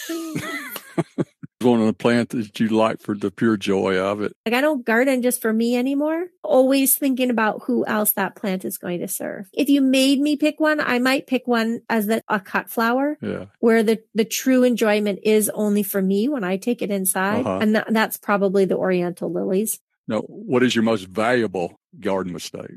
one 1.63 1.79
of 1.79 1.85
the 1.85 1.93
plants 1.93 2.33
that 2.33 2.59
you 2.59 2.69
like 2.69 2.99
for 2.99 3.15
the 3.15 3.31
pure 3.31 3.57
joy 3.57 3.97
of 3.97 4.21
it. 4.21 4.33
Like 4.45 4.55
I 4.55 4.61
don't 4.61 4.85
garden 4.85 5.21
just 5.21 5.41
for 5.41 5.53
me 5.53 5.75
anymore. 5.75 6.27
Always 6.43 6.95
thinking 6.95 7.29
about 7.29 7.63
who 7.65 7.85
else 7.85 8.11
that 8.13 8.35
plant 8.35 8.65
is 8.65 8.77
going 8.77 8.99
to 8.99 9.07
serve. 9.07 9.49
If 9.53 9.69
you 9.69 9.81
made 9.81 10.19
me 10.19 10.35
pick 10.35 10.59
one, 10.59 10.79
I 10.79 10.99
might 10.99 11.27
pick 11.27 11.47
one 11.47 11.81
as 11.89 12.07
the, 12.07 12.21
a 12.27 12.39
cut 12.39 12.69
flower. 12.69 13.17
Yeah. 13.21 13.45
Where 13.59 13.83
the, 13.83 14.01
the 14.13 14.25
true 14.25 14.63
enjoyment 14.63 15.19
is 15.23 15.49
only 15.53 15.83
for 15.83 16.01
me 16.01 16.29
when 16.29 16.43
I 16.43 16.57
take 16.57 16.81
it 16.81 16.91
inside. 16.91 17.45
Uh-huh. 17.45 17.59
And 17.61 17.75
th- 17.75 17.87
that's 17.89 18.17
probably 18.17 18.65
the 18.65 18.77
oriental 18.77 19.31
lilies. 19.31 19.79
Now, 20.07 20.19
what 20.21 20.63
is 20.63 20.75
your 20.75 20.83
most 20.83 21.07
valuable 21.07 21.79
garden 21.99 22.33
mistake? 22.33 22.71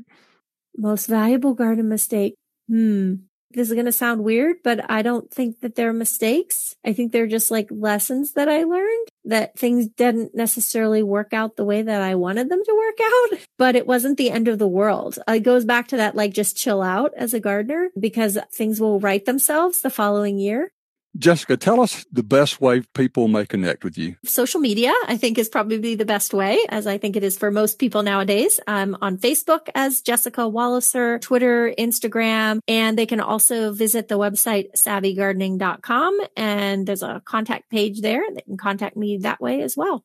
Most 0.75 1.07
valuable 1.07 1.53
garden 1.53 1.89
mistake. 1.89 2.35
Hmm 2.67 3.15
this 3.51 3.69
is 3.69 3.73
going 3.73 3.85
to 3.85 3.91
sound 3.91 4.23
weird, 4.23 4.57
but 4.63 4.89
I 4.89 5.01
don't 5.01 5.31
think 5.31 5.61
that 5.61 5.75
they're 5.75 5.93
mistakes. 5.93 6.75
I 6.85 6.93
think 6.93 7.11
they're 7.11 7.27
just 7.27 7.49
like 7.49 7.67
lessons 7.71 8.33
that 8.33 8.49
I 8.49 8.63
learned 8.63 9.07
that 9.25 9.57
things 9.57 9.87
didn't 9.87 10.35
necessarily 10.35 11.03
work 11.03 11.33
out 11.33 11.55
the 11.55 11.65
way 11.65 11.81
that 11.81 12.01
I 12.01 12.15
wanted 12.15 12.49
them 12.49 12.63
to 12.63 12.75
work 12.77 12.97
out, 13.03 13.39
but 13.57 13.75
it 13.75 13.87
wasn't 13.87 14.17
the 14.17 14.31
end 14.31 14.47
of 14.47 14.59
the 14.59 14.67
world. 14.67 15.19
It 15.27 15.41
goes 15.41 15.65
back 15.65 15.87
to 15.89 15.97
that, 15.97 16.15
like 16.15 16.33
just 16.33 16.57
chill 16.57 16.81
out 16.81 17.11
as 17.15 17.33
a 17.33 17.39
gardener 17.39 17.89
because 17.99 18.37
things 18.53 18.79
will 18.79 18.99
right 18.99 19.23
themselves 19.25 19.81
the 19.81 19.89
following 19.89 20.39
year. 20.39 20.71
Jessica, 21.17 21.57
tell 21.57 21.81
us 21.81 22.05
the 22.11 22.23
best 22.23 22.61
way 22.61 22.81
people 22.93 23.27
may 23.27 23.45
connect 23.45 23.83
with 23.83 23.97
you. 23.97 24.15
Social 24.23 24.59
media, 24.59 24.93
I 25.07 25.17
think, 25.17 25.37
is 25.37 25.49
probably 25.49 25.95
the 25.95 26.05
best 26.05 26.33
way, 26.33 26.59
as 26.69 26.85
I 26.85 26.97
think 26.97 27.15
it 27.15 27.23
is 27.23 27.37
for 27.37 27.49
most 27.49 27.79
people 27.79 28.03
nowadays. 28.03 28.59
I'm 28.67 28.95
on 29.01 29.17
Facebook 29.17 29.69
as 29.73 30.01
Jessica 30.01 30.41
Walliser, 30.41 31.19
Twitter, 31.19 31.73
Instagram, 31.77 32.59
and 32.67 32.97
they 32.97 33.05
can 33.05 33.19
also 33.19 33.71
visit 33.73 34.07
the 34.09 34.19
website 34.19 34.71
savvygardening.com. 34.77 36.19
And 36.35 36.85
there's 36.85 37.03
a 37.03 37.21
contact 37.25 37.69
page 37.69 38.01
there. 38.01 38.21
They 38.33 38.41
can 38.41 38.57
contact 38.57 38.95
me 38.95 39.17
that 39.17 39.41
way 39.41 39.61
as 39.61 39.75
well. 39.75 40.03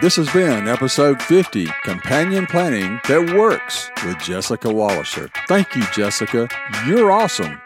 This 0.00 0.16
has 0.16 0.30
been 0.32 0.68
episode 0.68 1.20
50 1.22 1.66
Companion 1.82 2.46
Planting 2.46 3.00
That 3.08 3.36
Works 3.36 3.90
with 4.04 4.18
Jessica 4.18 4.68
Walliser. 4.68 5.30
Thank 5.48 5.74
you, 5.74 5.82
Jessica. 5.92 6.48
You're 6.86 7.10
awesome. 7.10 7.60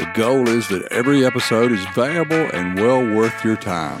The 0.00 0.10
goal 0.14 0.48
is 0.48 0.66
that 0.68 0.90
every 0.90 1.26
episode 1.26 1.72
is 1.72 1.84
valuable 1.88 2.48
and 2.54 2.74
well 2.80 3.04
worth 3.04 3.44
your 3.44 3.56
time 3.56 4.00